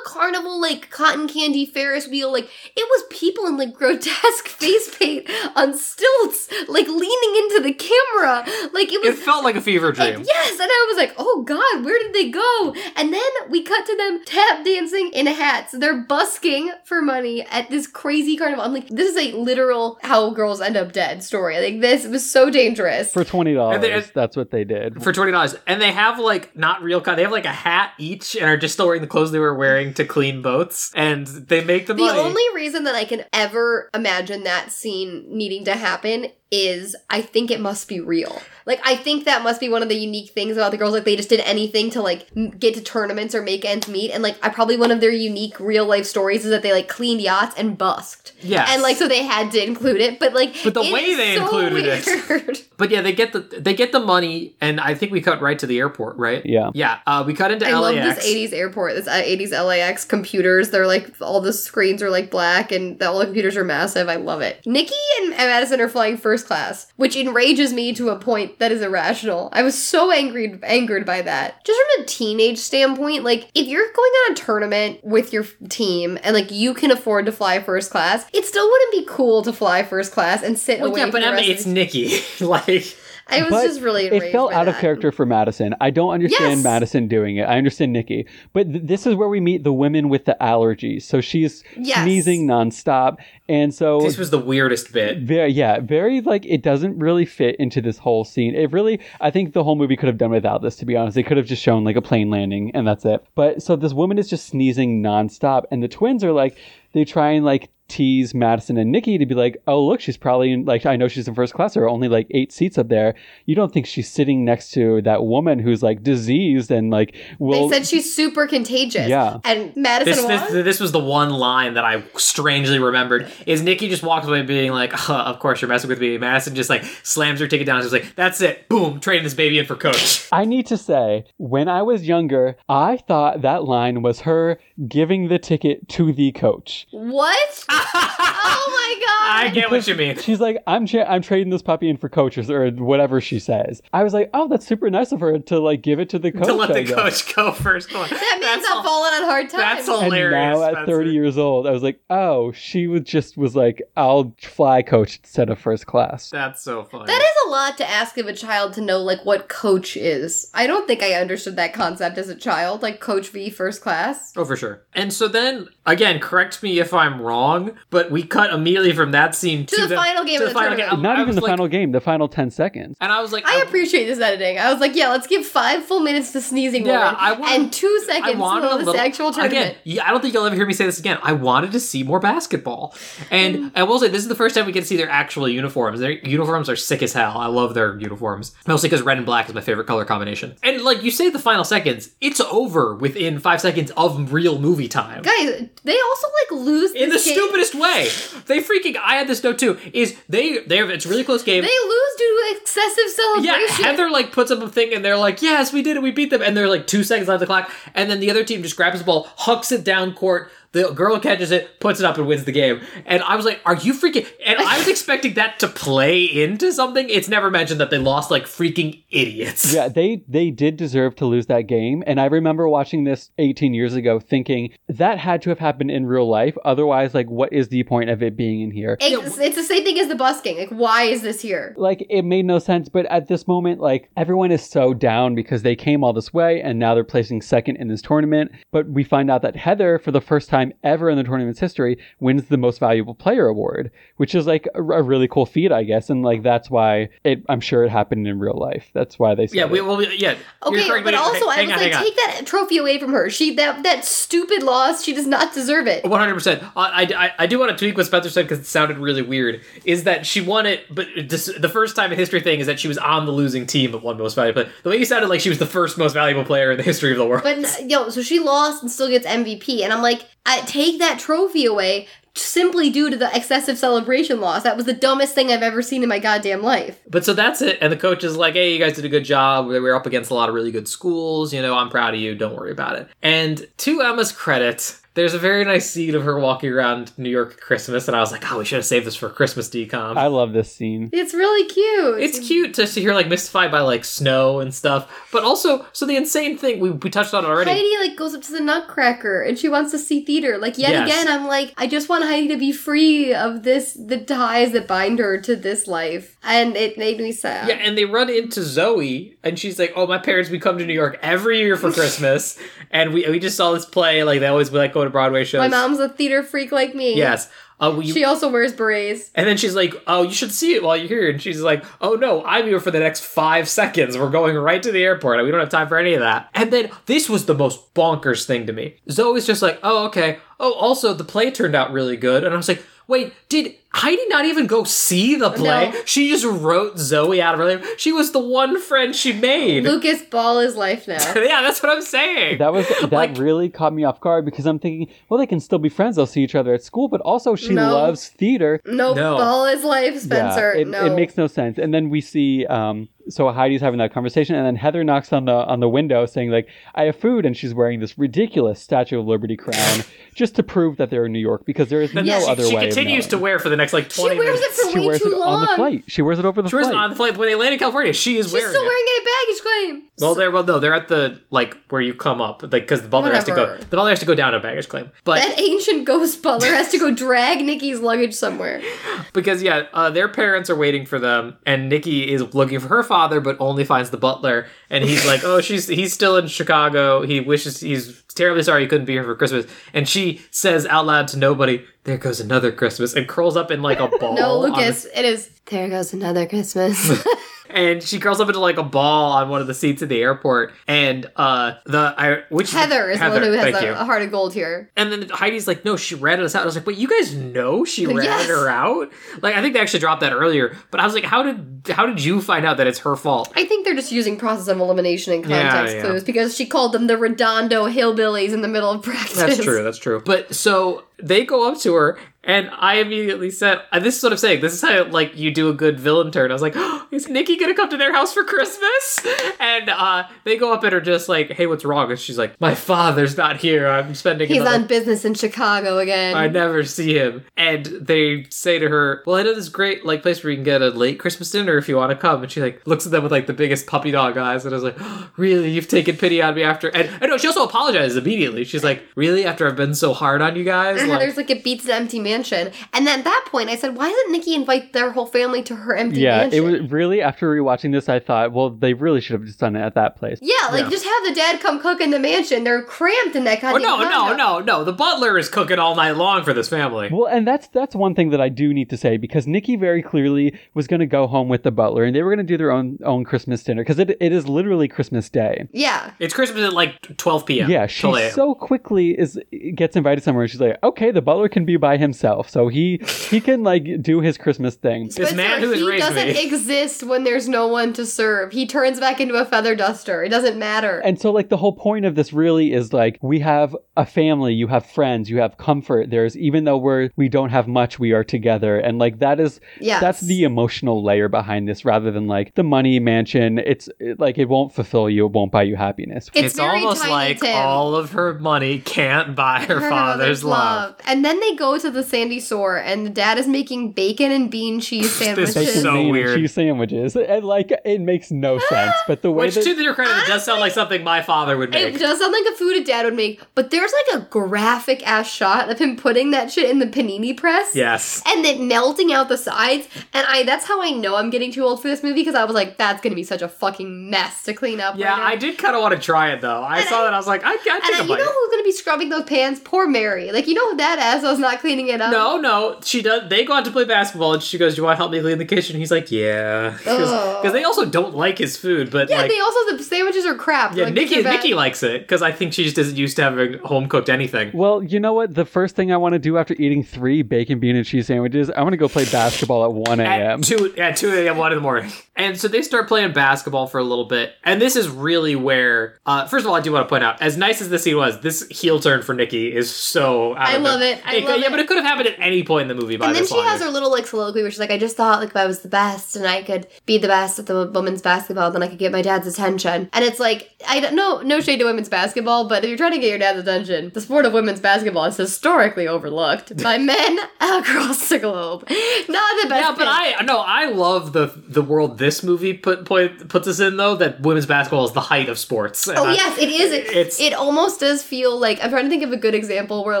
[0.18, 2.32] carnival, like cotton candy Ferris wheel.
[2.32, 7.72] Like it was people in like grotesque face paint on stilts, like leaning into the
[7.72, 8.44] camera.
[8.72, 9.10] Like it was.
[9.10, 10.24] It felt like a fever and- dream.
[10.26, 13.86] yes, and I was like, "Oh God, where did they go?" And then we cut
[13.86, 15.72] to them tap dancing in hats.
[15.72, 18.64] They're busking for money at this crazy carnival.
[18.64, 21.60] I'm like, this is a literal how girls end up dead story.
[21.60, 23.12] Like this was so dangerous.
[23.12, 25.02] For twenty And dollars, that's what they did.
[25.02, 27.00] For twenty dollars, and they have like not real.
[27.00, 29.38] co- They have like a hat each, and are just still wearing the clothes they
[29.38, 32.18] were wearing to clean boats, and they make the, The money.
[32.18, 37.50] only reason that I can ever imagine that scene needing to happen is I think
[37.50, 38.40] it must be real.
[38.64, 40.92] Like I think that must be one of the unique things about the girls.
[40.92, 44.10] Like they just did anything to like m- get to tournaments or make ends meet,
[44.10, 46.86] and like I probably one of their unique real life stories is that they like
[46.88, 48.34] cleaned yachts and busked.
[48.40, 51.00] Yeah, and like so they had to include it, but like But the it way
[51.04, 54.80] is they so included it- But yeah, they get the they get the money, and
[54.80, 56.44] I think we cut right to the airport, right?
[56.44, 56.70] Yeah.
[56.74, 56.98] Yeah.
[57.06, 58.16] Uh, we cut into I love LAX.
[58.24, 60.70] this 80s airport, this uh, 80s LAX computers.
[60.70, 64.08] They're like, all the screens are like black and the, all the computers are massive.
[64.08, 64.64] I love it.
[64.66, 68.82] Nikki and Madison are flying first class, which enrages me to a point that is
[68.82, 69.48] irrational.
[69.52, 71.64] I was so angry, angered by that.
[71.64, 76.18] Just from a teenage standpoint, like, if you're going on a tournament with your team
[76.22, 79.52] and like you can afford to fly first class, it still wouldn't be cool to
[79.52, 82.20] fly first class and sit Well, away yeah, from but the Emma, rest it's Nikki.
[82.44, 82.96] like,
[83.30, 85.74] I was But just really It felt by out of character for Madison.
[85.80, 86.64] I don't understand Yes.
[86.64, 87.42] Madison doing it.
[87.42, 88.26] I understand Nikki.
[88.52, 91.02] But th- this is where we meet the women with the allergies.
[91.02, 92.02] So she's Yes.
[92.04, 93.16] sneezing nonstop.
[93.48, 95.18] And so this was the weirdest bit.
[95.18, 98.54] very yeah, very like it doesn't really fit into this whole scene.
[98.54, 101.14] It really I think the whole movie could have done without this to be honest.
[101.14, 103.24] They could have just shown like a plane landing and that's it.
[103.34, 106.56] But so this woman is just sneezing nonstop and the twins are like
[106.92, 110.52] they try and like tease Madison and Nikki to be like, oh look, she's probably
[110.52, 111.74] in like I know she's in first class.
[111.74, 113.14] There are only like eight seats up there.
[113.46, 117.68] You don't think she's sitting next to that woman who's like diseased and like will
[117.68, 119.08] They said she's super contagious.
[119.08, 119.38] Yeah.
[119.44, 120.52] And Madison This, was?
[120.52, 123.30] this this was the one line that I strangely remembered.
[123.46, 126.54] Is Nikki just walks away being like, "Huh, "Of course you're messing with me." Madison
[126.54, 127.82] just like slams her ticket down.
[127.82, 131.24] She's like, "That's it, boom, trading this baby in for coach." I need to say,
[131.38, 136.32] when I was younger, I thought that line was her giving the ticket to the
[136.32, 136.86] coach.
[136.90, 137.64] What?
[137.82, 139.46] Oh my god!
[139.46, 140.16] I get what you mean.
[140.18, 143.82] She's like, I'm tra- I'm trading this puppy in for coaches or whatever she says.
[143.92, 146.32] I was like, oh, that's super nice of her to like give it to the
[146.32, 146.46] coach.
[146.46, 147.90] to let the coach go first.
[147.90, 149.62] Come that means That's I'm all- falling on hard times.
[149.62, 150.86] that's all- And now at Spencer.
[150.92, 155.18] 30 years old, I was like, oh, she was just was like, I'll fly coach
[155.22, 156.30] instead of first class.
[156.30, 157.06] That's so funny.
[157.06, 160.50] That is a lot to ask of a child to know, like, what coach is.
[160.54, 164.32] I don't think I understood that concept as a child, like Coach V first class.
[164.36, 164.82] Oh, for sure.
[164.94, 169.12] And so then, again, correct me if I'm wrong, long, but we cut immediately from
[169.12, 170.90] that scene to, To the final game to of the tournament.
[170.90, 171.02] game.
[171.02, 172.96] Not I even was the like- final game, the final 10 seconds.
[173.00, 174.58] And I was like, I appreciate this editing.
[174.58, 177.52] I was like, yeah, let's give five full minutes to sneezing Yeah, moment I want-
[177.52, 179.52] and two seconds wanted to a this little, actual tournament.
[179.70, 181.18] Again, yeah, I don't think you'll ever hear me say this again.
[181.22, 182.94] I wanted to see more basketball,
[183.30, 183.72] and mm.
[183.74, 186.00] I will say this is the first time we get to see their actual uniforms.
[186.00, 187.36] Their uniforms are sick as hell.
[187.36, 190.56] I love their uniforms, mostly because red and black is my favorite color combination.
[190.62, 194.88] And like you say, the final seconds, it's over within five seconds of real movie
[194.88, 195.22] time.
[195.22, 197.36] Guys, they also like lose In the this game.
[197.64, 198.96] Stupidest way, they freaking.
[198.96, 199.78] I had this note too.
[199.92, 201.62] Is they they have it's a really close game.
[201.62, 203.66] They lose due to excessive celebration.
[203.80, 203.86] Yeah.
[203.86, 206.30] Heather like puts up a thing and they're like, "Yes, we did it, we beat
[206.30, 208.76] them." And they're like two seconds on the clock, and then the other team just
[208.76, 210.50] grabs the ball, hucks it down court.
[210.72, 212.80] The girl catches it, puts it up, and wins the game.
[213.06, 216.72] And I was like, "Are you freaking?" And I was expecting that to play into
[216.72, 217.08] something.
[217.08, 219.72] It's never mentioned that they lost like freaking idiots.
[219.72, 223.72] Yeah, they they did deserve to lose that game, and I remember watching this 18
[223.74, 226.56] years ago, thinking that had to have happened in real life.
[226.64, 228.96] Otherwise, like, what is the point of it being in here?
[229.00, 230.58] It's, it's the same thing as the busking.
[230.58, 231.74] Like, why is this here?
[231.76, 232.88] Like, it made no sense.
[232.88, 236.60] But at this moment, like, everyone is so down because they came all this way,
[236.60, 238.52] and now they're placing second in this tournament.
[238.72, 241.98] But we find out that Heather, for the first time ever in the tournament's history,
[242.20, 245.84] wins the most valuable player award, which is like a, a really cool feat, I
[245.84, 246.10] guess.
[246.10, 247.44] And like, that's why it.
[247.48, 248.90] I'm sure it happened in real life.
[248.92, 249.46] That's why they.
[249.46, 249.84] Said Yeah, we, it.
[249.84, 250.30] well, we, yeah.
[250.32, 250.38] you're
[250.80, 252.02] Okay, correct, but also I was on, like, hang on.
[252.02, 253.30] take that trophy away from her.
[253.30, 255.02] She that that stupid loss.
[255.04, 256.04] She does not deserve it.
[256.04, 256.62] One hundred percent.
[256.76, 259.62] I I I do want to tweak what Spencer said because it sounded really weird.
[259.84, 262.78] Is that she won it, but just the first time in history thing is that
[262.78, 264.74] she was on the losing team but won most valuable player.
[264.82, 267.12] The way you sounded like she was the first most valuable player in the history
[267.12, 267.42] of the world.
[267.42, 271.18] But yo, so she lost and still gets MVP, and I'm like, I take that
[271.18, 272.08] trophy away
[272.38, 274.62] simply due to the excessive celebration loss.
[274.62, 276.98] That was the dumbest thing I've ever seen in my goddamn life.
[277.08, 277.78] But so that's it.
[277.80, 279.66] And the coach is like, hey, you guys did a good job.
[279.66, 281.52] We were up against a lot of really good schools.
[281.52, 282.34] You know, I'm proud of you.
[282.34, 283.08] Don't worry about it.
[283.22, 287.58] And to Emma's credit, there's a very nice scene of her walking around New York
[287.60, 288.06] Christmas.
[288.06, 290.16] And I was like, oh, we should have saved this for Christmas DCOM.
[290.16, 291.10] I love this scene.
[291.12, 292.20] It's really cute.
[292.20, 295.10] it's cute to see her like mystified by like snow and stuff.
[295.32, 297.68] But also, so the insane thing, we, we touched on already.
[297.72, 300.56] Heidi like goes up to the Nutcracker and she wants to see theater.
[300.56, 301.08] Like yet Yes.
[301.08, 304.86] again, I'm like, I just want Heidi to be free of this the ties that
[304.86, 307.68] bind her to this life, and it made me sad.
[307.68, 310.86] Yeah, and they run into Zoe, and she's like, "Oh, my parents, we come to
[310.86, 312.58] New York every year for Christmas,
[312.90, 314.22] and we we just saw this play.
[314.24, 315.58] Like they always like go to Broadway shows.
[315.60, 317.16] My mom's a theater freak like me.
[317.16, 317.50] yes.
[317.80, 319.30] Uh, we, She also wears berets.
[319.36, 321.84] and then she's like, "Oh, you should see it while you're here." And she's like,
[322.00, 324.18] "Oh no, I'm here for the next five seconds.
[324.18, 325.44] We're going right to the airport.
[325.44, 328.44] We don't have time for any of that." And then this was the most bonkers
[328.46, 328.96] thing to me.
[329.10, 330.38] Zoe's just like, "Oh, okay.
[330.58, 334.26] Oh, also the play turned out really good." And I was like, "Wait, did Heidi
[334.28, 335.90] not even go see the play?
[335.90, 336.00] No.
[336.04, 337.98] She just wrote Zoe out of her life.
[337.98, 341.14] She was the one friend she made." Lucas Ball is life now.
[341.36, 342.58] yeah, that's what I'm saying.
[342.58, 345.58] That was that Like- really caught me off guard because I'm thinking, well, they can
[345.60, 346.16] still be friends.
[346.16, 347.92] They'll see each other at school, but also she No.
[347.92, 348.80] loves theater.
[348.84, 349.36] Nope, No.
[349.38, 350.74] Ball is life, Spencer.
[350.74, 351.06] Yeah, it, no.
[351.06, 351.78] it makes no sense.
[351.78, 355.44] And then we see, um, so Heidi's having that conversation, and then Heather knocks on
[355.46, 359.18] the on the window, saying like, "I have food," and she's wearing this ridiculous Statue
[359.20, 360.02] of Liberty crown
[360.34, 362.64] just to prove that they're in New York because there is no Yeah, she- other
[362.64, 362.88] she way.
[362.88, 364.78] of continues to wear for the next like she 20 wears minutes.
[364.78, 365.54] it for She way wears too it long.
[365.54, 366.04] on the flight.
[366.06, 366.96] She wears it over the She wears flight.
[366.96, 368.12] it on the flight when they land in California.
[368.12, 368.86] She is She's wearing still it.
[368.86, 370.02] wearing it at baggage claim.
[370.20, 373.08] Well, they're well, no, they're at the like where you come up, like because the
[373.08, 373.76] butler has to go.
[373.76, 376.90] The butler has to go down a baggage claim, but That ancient ghost butler has
[376.90, 378.82] to go drag Nikki's luggage somewhere.
[379.32, 383.02] because yeah, uh, their parents are waiting for them, and Nikki is looking for her
[383.04, 387.22] father, but only finds the butler, and he's like, "Oh, she's he's still in Chicago.
[387.22, 391.06] He wishes he's terribly sorry he couldn't be here for Christmas." And she says out
[391.06, 394.34] loud to nobody, "There goes another Christmas," and curls up in like a ball.
[394.34, 395.50] No, Lucas, it is.
[395.66, 397.22] There goes another Christmas.
[397.70, 400.20] and she curls up into like a ball on one of the seats at the
[400.20, 404.22] airport, and uh, the I which Heather is the one who has a, a heart
[404.22, 404.90] of gold here.
[404.96, 406.62] And then Heidi's like, no, she ratted us out.
[406.62, 408.46] I was like, wait, you guys know she ratted Yes.
[408.48, 409.10] her out?
[409.42, 410.76] Like, I think they actually dropped that earlier.
[410.90, 413.52] But I was like, how did how did you find out that it's her fault?
[413.56, 416.02] I think they're just using process of elimination and Yeah, context yeah.
[416.02, 419.36] clues because she called them the Redondo hillbillies in the middle of practice.
[419.36, 419.82] That's true.
[419.82, 420.20] That's true.
[420.24, 422.18] But so they go up to her,
[422.48, 424.60] and I immediately said, uh, "This is what I'm saying.
[424.60, 427.28] This is how like you do a good villain turn." I was like, oh, "Is
[427.28, 429.24] Nikki gonna come to their house for Christmas?"
[429.60, 432.60] And uh, they go up and are just like, "Hey, what's wrong?" And she's like,
[432.60, 433.86] "My father's not here.
[433.86, 436.34] I'm spending." He's another- on business in Chicago again.
[436.36, 437.44] I never see him.
[437.56, 440.64] And they say to her, Well, I know this great like place where you can
[440.64, 442.42] get a late Christmas dinner if you want to come.
[442.42, 444.78] And she like looks at them with like the biggest puppy dog eyes and I
[444.78, 444.96] was like,
[445.36, 445.70] Really?
[445.70, 448.64] You've taken pity on me after and I know she also apologizes immediately.
[448.64, 449.44] She's like, Really?
[449.44, 451.00] After I've been so hard on you guys?
[451.00, 452.72] and Like Heather's like, it beats an empty man mansion.
[452.92, 455.74] And then at that point, I said, why doesn't Nikki invite their whole family to
[455.76, 456.64] her empty Yeah, mansion?
[456.64, 459.76] it was really after rewatching this, I thought, well, they really should have just done
[459.76, 460.38] it at that place.
[460.42, 460.90] yeah, like Yeah.
[460.90, 462.64] just have the dad come cook in the mansion.
[462.64, 464.36] They're cramped in that Oh goddamn no, no, condo.
[464.36, 464.84] no, no!
[464.84, 467.08] The butler is cooking all night long for this family.
[467.10, 470.02] Well, and that's that's one thing that I do need to say because Nikki very
[470.02, 472.56] clearly was going to go home with the butler, and they were going to do
[472.56, 475.68] their own own Christmas dinner because it, it is literally Christmas Day.
[475.72, 476.12] Yeah.
[476.20, 477.70] It's Christmas at like 12 p.m.
[477.70, 479.38] Yeah, she so quickly is
[479.74, 480.44] gets invited somewhere.
[480.44, 482.17] and She's like, okay, the butler can be by himself,
[482.48, 483.00] so he
[483.30, 485.10] he can like do his Christmas thing.
[485.14, 486.46] This man who has he doesn't me.
[486.46, 488.52] exist when there's no one to serve.
[488.52, 490.22] He turns back into a feather duster.
[490.22, 491.00] It doesn't matter.
[491.00, 494.54] And so, like, the whole point of this really is like, we have a family,
[494.54, 496.08] you have friends, you have comfort.
[496.08, 498.78] There's, even though we're, we don't have much, we are together.
[498.78, 500.00] And like, that is, Yes.
[500.00, 503.58] that's the emotional layer behind this rather than like the money mansion.
[503.58, 506.30] It's it, like, it won't fulfill you, it won't buy you happiness.
[506.32, 507.56] It's, It's, almost like Tim.
[507.56, 510.94] all of her money can't buy her, father's love.
[511.04, 514.48] And then they go to the sandy shore, and the dad is making bacon and
[514.48, 515.54] bean cheese sandwiches.
[515.54, 516.30] this is so Bacon, bean, weird.
[516.30, 517.16] and cheese sandwiches.
[517.16, 518.94] And like, it makes no sense.
[519.08, 521.56] But the way Which, that, to their credit, it does sound like something my father
[521.56, 521.96] would make.
[521.96, 525.06] It does sound like a food a dad would make, but there's like a graphic
[525.06, 527.74] ass shot of him putting that shit in the panini press.
[527.74, 528.22] yes.
[528.26, 529.88] And then melting out the sides.
[530.12, 532.44] And I that's how I know I'm getting too old for this movie because I
[532.44, 534.96] was like, that's gonna be such a fucking mess to clean up.
[534.96, 535.26] Yeah, later.
[535.26, 536.62] I did kind of want to try it though.
[536.62, 537.14] I And saw I- that.
[537.14, 539.08] I was like, I, I And think then, a you know who's gonna be scrubbing
[539.08, 539.60] those pans?
[539.60, 540.32] Poor Mary.
[540.32, 542.12] Like you know that asshole's not cleaning it up.
[542.12, 543.28] No, no, she does.
[543.28, 545.20] They go out to play basketball, and she goes, "Do you want to help me
[545.20, 548.90] clean the kitchen?" He's like, "Yeah," because they also don't like his food.
[548.90, 550.74] But Yeah, like, they also the sandwiches are crap.
[550.76, 551.22] yeah, Like, Nikki.
[551.22, 554.50] Nikki likes it because I think she just isn't used to having home cooked anything.
[554.54, 555.34] well, you know what?
[555.34, 558.50] The first thing I want to do after eating three bacon, bean, and cheese sandwiches,
[558.50, 560.40] I want to go play basketball at 1 a.m.
[560.40, 561.36] At two at two a.m.
[561.36, 564.60] one in the morning, and so they start playing basketball for a little bit, and
[564.60, 567.36] this is really where, uh, first of all, I do want to point out, as
[567.36, 570.34] nice as this scene was, this heel turn for Nikki is so.
[570.34, 571.02] Out I of love the- it.
[571.06, 571.50] I could- love yeah, it.
[571.50, 572.96] but it could have happened at any point in the movie.
[572.96, 573.08] By the way.
[573.08, 573.50] And then this she longer.
[573.50, 575.60] has her little like soliloquy where she's like, I just thought like if I was
[575.60, 578.78] the best and I could be the best at the women's basketball, then I could
[578.78, 579.88] get my dad's attention.
[579.92, 582.92] And it's like, I don't know, no shade to women's basketball, but if you're trying
[582.92, 587.18] to get your dad's attention, the sport of women's basketball is historically overlooked by men
[587.40, 588.62] across the globe.
[589.08, 589.62] Not the best.
[589.62, 590.20] Yeah, but pick.
[590.20, 593.94] I no, I love the the world this movie put, put puts us in though.
[593.96, 595.86] That women's basketball is the height of sports.
[595.88, 596.72] Oh I- yes, it is.
[596.72, 599.84] It, It's- it almost does feel like I'm trying to think of a good example
[599.84, 600.00] where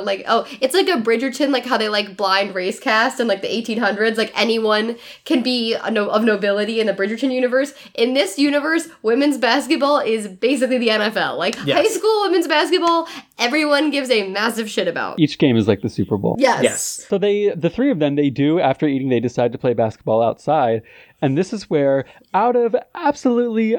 [0.00, 3.42] like oh it's like a Bridgerton like how they like blind race cast in like
[3.42, 7.72] the 1800s like anyone can be no- of nobility in the Bridgerton universe.
[7.94, 11.36] In this universe, women's basketball is basically the NFL.
[11.38, 11.76] Like Yes.
[11.78, 13.08] high school women's basketball,
[13.48, 15.18] everyone gives a massive shit about.
[15.18, 16.36] Each game is like the Super Bowl.
[16.38, 16.62] Yes.
[16.62, 17.06] yes.
[17.08, 20.22] So they, the three of them, they do after eating, they decide to play basketball
[20.22, 20.82] outside,
[21.20, 22.04] and this is where,
[22.34, 23.74] out of absolutely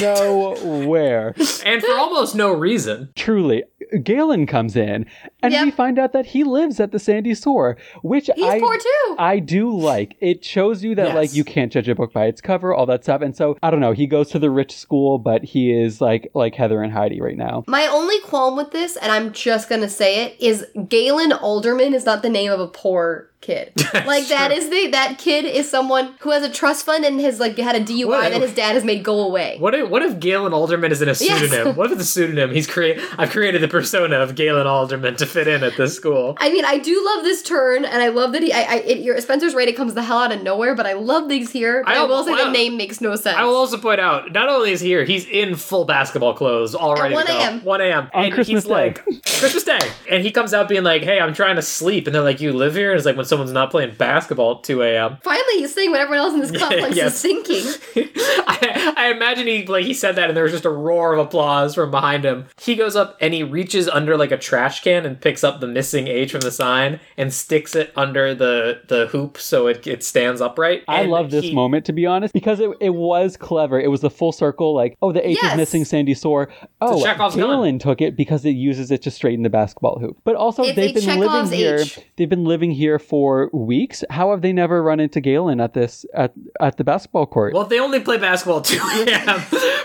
[0.00, 1.34] nowhere,
[1.64, 3.10] and for almost no reason.
[3.14, 3.64] truly,
[4.02, 5.06] Galen comes in,
[5.42, 5.64] and Yep.
[5.64, 9.16] we find out that he lives at the Sandy Shore, which He's I poor too.
[9.18, 10.16] I do like.
[10.20, 11.14] It shows you that Yes.
[11.14, 13.22] like you can't judge a book by its cover, all that stuff.
[13.22, 13.92] And so I don't know.
[13.92, 17.36] He goes to the rich school, but he is like like Heather and Heidi right
[17.36, 17.64] now.
[17.68, 22.04] My only qualm with this, and I'm just gonna say it, is Galen Alderman is
[22.06, 23.72] not the name of a poor kid.
[23.94, 24.56] like that true.
[24.56, 27.76] is the that kid is someone who has a trust fund and has like had
[27.76, 29.56] a DUI What- that his dad has made go away.
[29.58, 31.18] What if what if Galen Alderman is in a Yes.
[31.18, 31.76] pseudonym?
[31.76, 32.50] What if it's a pseudonym?
[32.52, 36.36] He's create I've created the persona of Galen Alderman to fit in at this school.
[36.40, 38.52] I mean, I do love this turn, and I love that he.
[38.52, 40.74] I, I it, your Spencer's right; it comes the hell out of nowhere.
[40.74, 41.82] But I love these here.
[41.84, 43.36] But I- I, will say well, the name makes no sense.
[43.36, 46.74] I will also point out, not only is he here, he's in full basketball clothes
[46.74, 47.14] already.
[47.14, 47.64] At 1 a.m..
[47.64, 48.10] 1 a.m.
[48.14, 49.78] On and Christmas he's like Christmas Day.
[50.10, 52.06] And he comes out being like, Hey, I'm trying to sleep.
[52.06, 52.92] And they're like, You live here?
[52.92, 55.18] And it's like when someone's not playing basketball at 2 a.m.
[55.22, 57.14] Finally, he's saying what everyone else in this complex yes.
[57.14, 57.64] is sinking.
[58.46, 61.18] I, I imagine he like he said that and there was just a roar of
[61.26, 62.46] applause from behind him.
[62.60, 65.66] He goes up and he reaches under like a trash can and picks up the
[65.66, 70.02] missing H from the sign and sticks it under the the hoop so it, it
[70.04, 70.82] stands upright.
[70.88, 73.80] I And love this he- moment to be honest because it, it was clever.
[73.80, 75.52] It was the full circle like, oh, the H Yes.
[75.52, 76.48] is missing Sandy Shore.
[76.80, 77.46] Oh, Chekhov's gun.
[77.50, 80.16] Galen took it because it uses it to straighten the basketball hoop.
[80.24, 81.84] But also It's they've been Chekhov's living here.
[82.16, 83.15] They've been living here for
[83.52, 84.04] weeks.
[84.10, 87.54] How have they never run into Galen at this at at the basketball court?
[87.54, 88.76] Well, they only play basketball 2
[89.06, 89.42] a.m.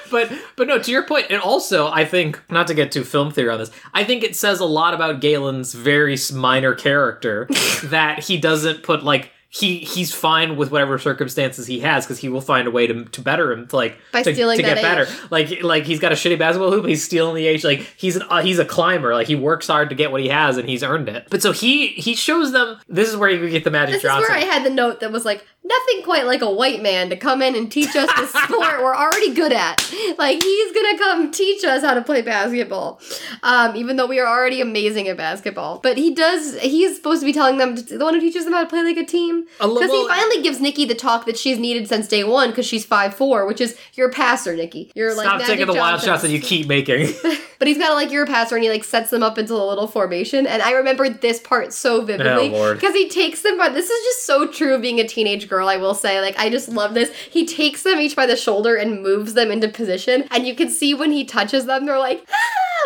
[0.10, 3.32] but but no, to your point, and also I think not to get too film
[3.32, 7.48] theory on this, I think it says a lot about Galen's very minor character
[7.86, 12.30] that he doesn't put like he he's fine with whatever circumstances he has because he
[12.30, 14.76] will find a way to, to better him to like By to, stealing to get
[14.76, 15.12] that better.
[15.30, 17.66] Like like he's got a shitty basketball hoop, he's stealing the age.
[17.66, 19.14] Like he's an uh, he's a climber.
[19.14, 21.28] Like he works hard to get what he has and he's earned it.
[21.30, 24.24] But so he he shows them this is where you get the Magic This Johnson.
[24.24, 27.10] is where I had the note that was like, nothing quite like a white man
[27.10, 29.94] to come in and teach us the sport we're already good at.
[30.18, 33.02] Like, he's gonna come teach us how to play basketball,
[33.44, 35.80] um, even though we are already amazing at basketball.
[35.80, 38.54] But he does, he is supposed to be telling them, the one who teaches them
[38.54, 39.41] how to play like a team.
[39.60, 42.86] Because he finally gives Nikki the talk that she's needed since day one because she's
[42.86, 44.92] five four, which is, you're a passer, Nikki.
[44.96, 47.14] You're like, Stop Magic taking the wild shots that you keep making.
[47.62, 49.54] But he's kind of like you're a passer, and he like sets them up into
[49.54, 50.48] a little formation.
[50.48, 53.70] And I remember this part so vividly Oh, because he takes them by.
[53.70, 55.68] This is just so true of being a teenage girl.
[55.70, 57.14] I will say, like I just love this.
[57.30, 60.72] He takes them each by the shoulder and moves them into position, and you can
[60.72, 62.26] see when he touches them, they're like.
[62.32, 62.36] "Ah,"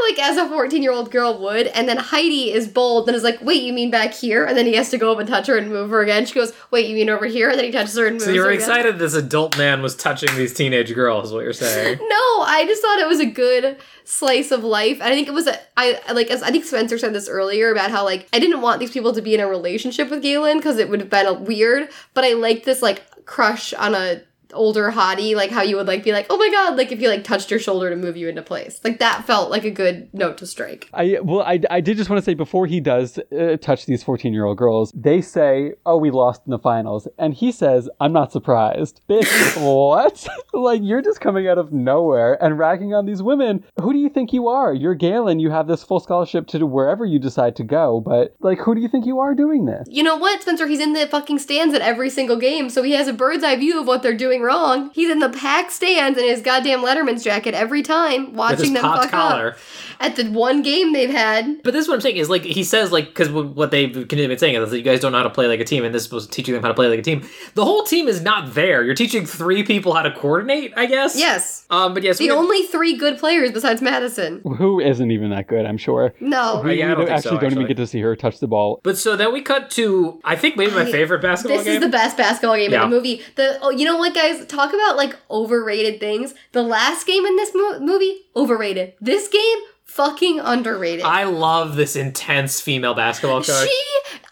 [0.09, 3.23] Like as a 14 year old girl would, and then Heidi is bold and is
[3.23, 5.47] like, "Wait, you mean back here?" And then he has to go up and touch
[5.47, 6.25] her and move her again.
[6.25, 8.31] She goes, "Wait, you mean over here?" And then he touches her and moves so
[8.31, 11.99] you were excited this adult man was touching these teenage girls, is what you're saying.
[12.15, 14.95] No, I just thought it was a good slice of life.
[15.01, 17.29] And I think it was a I I- like as I think Spencer said this
[17.29, 20.21] earlier about how like I didn't want these people to be in a relationship with
[20.21, 23.95] Galen because it would have been a weird, but I liked this like crush on
[23.95, 24.21] a
[24.55, 27.09] older hottie, like how you would like be like, oh my god, like if you
[27.09, 28.79] like touched your shoulder to move you into place.
[28.83, 30.89] Like that felt like a good note to strike.
[30.93, 34.03] I well, I, I did just want to say before he does uh, touch these
[34.03, 37.89] fourteen year old girls, they say, "Oh, we lost in the finals," and he says,
[37.99, 40.27] "I'm not surprised." Bitch, what?
[40.53, 43.63] like you're just coming out of nowhere and ragging on these women.
[43.79, 44.73] Who do you think you are?
[44.73, 45.39] You're Galen.
[45.39, 48.81] You have this full scholarship to wherever you decide to go, but like, who do
[48.81, 49.87] you think you are doing this?
[49.89, 50.67] You know what, Spencer?
[50.67, 53.55] He's in the fucking stands at every single game, so he has a bird's eye
[53.55, 54.91] view of what they're doing wrong.
[54.93, 59.09] He's in the pack stands in his goddamn Letterman's jacket every time, watching them fuck
[59.11, 59.51] collar.
[59.51, 59.57] up
[59.99, 61.63] at the one game they've had.
[61.63, 64.27] But this is what I'm saying is like he says like because what they've continually
[64.27, 65.93] been saying is that you guys don't know how to play like a team, and
[65.95, 67.27] this was teaching them how to play like a team.
[67.55, 68.83] The whole team is not there.
[68.83, 71.17] You're teaching three people how to coordinate, I guess.
[71.17, 71.93] Yes, Um.
[71.93, 74.41] But yes, the we only three good players besides Madison.
[74.57, 75.65] Who isn't even that good?
[75.65, 76.13] I'm sure.
[76.19, 78.39] No, Oh, yeah, I don't we think actually don't even get to see her touch
[78.39, 78.79] the ball.
[78.83, 81.65] But so then we cut to I think maybe my I- favorite basketball game.
[81.65, 81.81] this game.
[81.83, 82.83] is the best basketball game Yeah.
[82.83, 83.21] in the movie.
[83.35, 84.34] The oh, you know what, guys?
[84.45, 86.33] Talk about like overrated things.
[86.51, 88.93] The last game in this mo- movie overrated.
[88.99, 91.05] This game fucking underrated.
[91.05, 93.67] I love this intense female basketball coach.
[93.69, 93.83] She,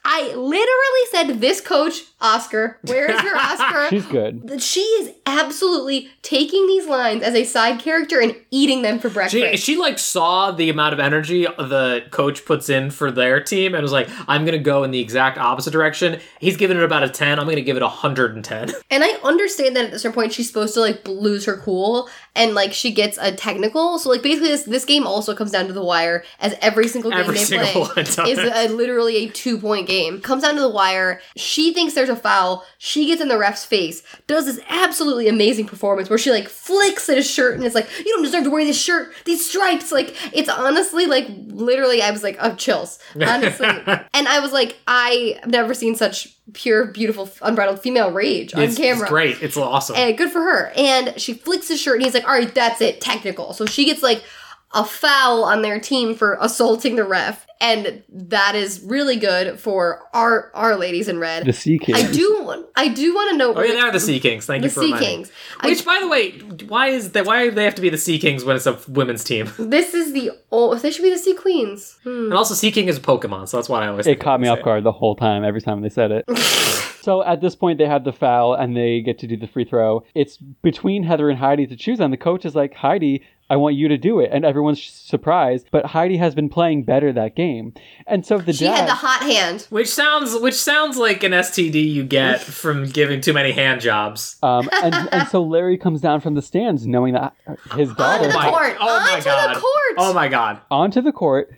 [0.03, 2.77] I literally said, "This coach, Oscar.
[2.83, 4.61] Where is your Oscar?" She's good.
[4.61, 9.63] she is absolutely taking these lines as a side character and eating them for breakfast.
[9.63, 13.75] She, she like saw the amount of energy the coach puts in for their team
[13.75, 16.19] and was like, I'm gonna go in the exact opposite direction.
[16.39, 17.39] He's giving it about a 10.
[17.39, 18.71] I'm gonna give it a 110.
[18.89, 22.09] and I understand that at a certain point she's supposed to like lose her cool
[22.35, 23.99] and like she gets a technical.
[23.99, 27.11] So like basically this this game also comes down to the wire as every single
[27.11, 30.21] game Every they single play one is a, literally a two point game.
[30.21, 31.21] Comes down to the wire.
[31.35, 32.65] She thinks there's a foul.
[32.77, 34.01] She gets in the ref's face.
[34.27, 37.87] Does this absolutely amazing performance where she like flicks at his shirt and is like,
[37.99, 39.13] "You don't deserve to wear this shirt.
[39.25, 43.67] These stripes." Like it's honestly like literally I was like, "Oh, chills." Honestly.
[44.13, 48.77] and I was like, I've never seen such pure, beautiful, unbridled female rage on It's,
[48.77, 49.03] camera.
[49.03, 49.41] it's great.
[49.41, 49.95] It's awesome.
[49.95, 50.71] And good for her.
[50.75, 53.53] And she flicks his shirt and he's like, all right, that's it, technical.
[53.53, 54.23] So she gets like
[54.73, 57.45] a foul on their team for assaulting the ref.
[57.61, 61.45] And that is really good for our our ladies in red.
[61.45, 61.97] The Sea Kings.
[61.97, 64.45] I do want I do want to know oh yeah, they are the Sea Kings.
[64.45, 65.15] Thank the you for Sea reminding me.
[65.15, 65.31] Kings.
[65.61, 66.31] I- Which, by the way,
[66.67, 67.25] why is that?
[67.25, 69.49] Why do they have to be the Sea Kings when it's a women's team?
[69.59, 71.99] this is the oh they should be the Sea Queens.
[72.03, 72.25] Hmm.
[72.25, 74.07] And also, Sea King is a Pokemon, so that's why I always.
[74.07, 76.25] It think caught me off guard the whole time, every time they said it.
[77.01, 79.63] so at this point, they have the foul and they get to do the free
[79.63, 80.03] throw.
[80.15, 82.11] It's between Heather and Heidi to choose on.
[82.11, 84.29] The coach is like, Heidi, I want you to do it.
[84.31, 87.73] And everyone's surprised, but Heidi has been playing better that game.
[88.07, 88.77] And so the She dad.
[88.77, 89.67] had the hot hand.
[89.69, 94.37] Which sounds, which sounds like an STD you get from giving too many hand jobs.
[94.41, 97.35] um, and, and so Larry comes down from the stands knowing that
[97.75, 98.77] his daughter Onto the my- court.
[98.79, 99.55] oh my Onto God.
[99.55, 99.73] the court.
[99.97, 100.59] Oh my god!
[100.71, 101.51] onto the court,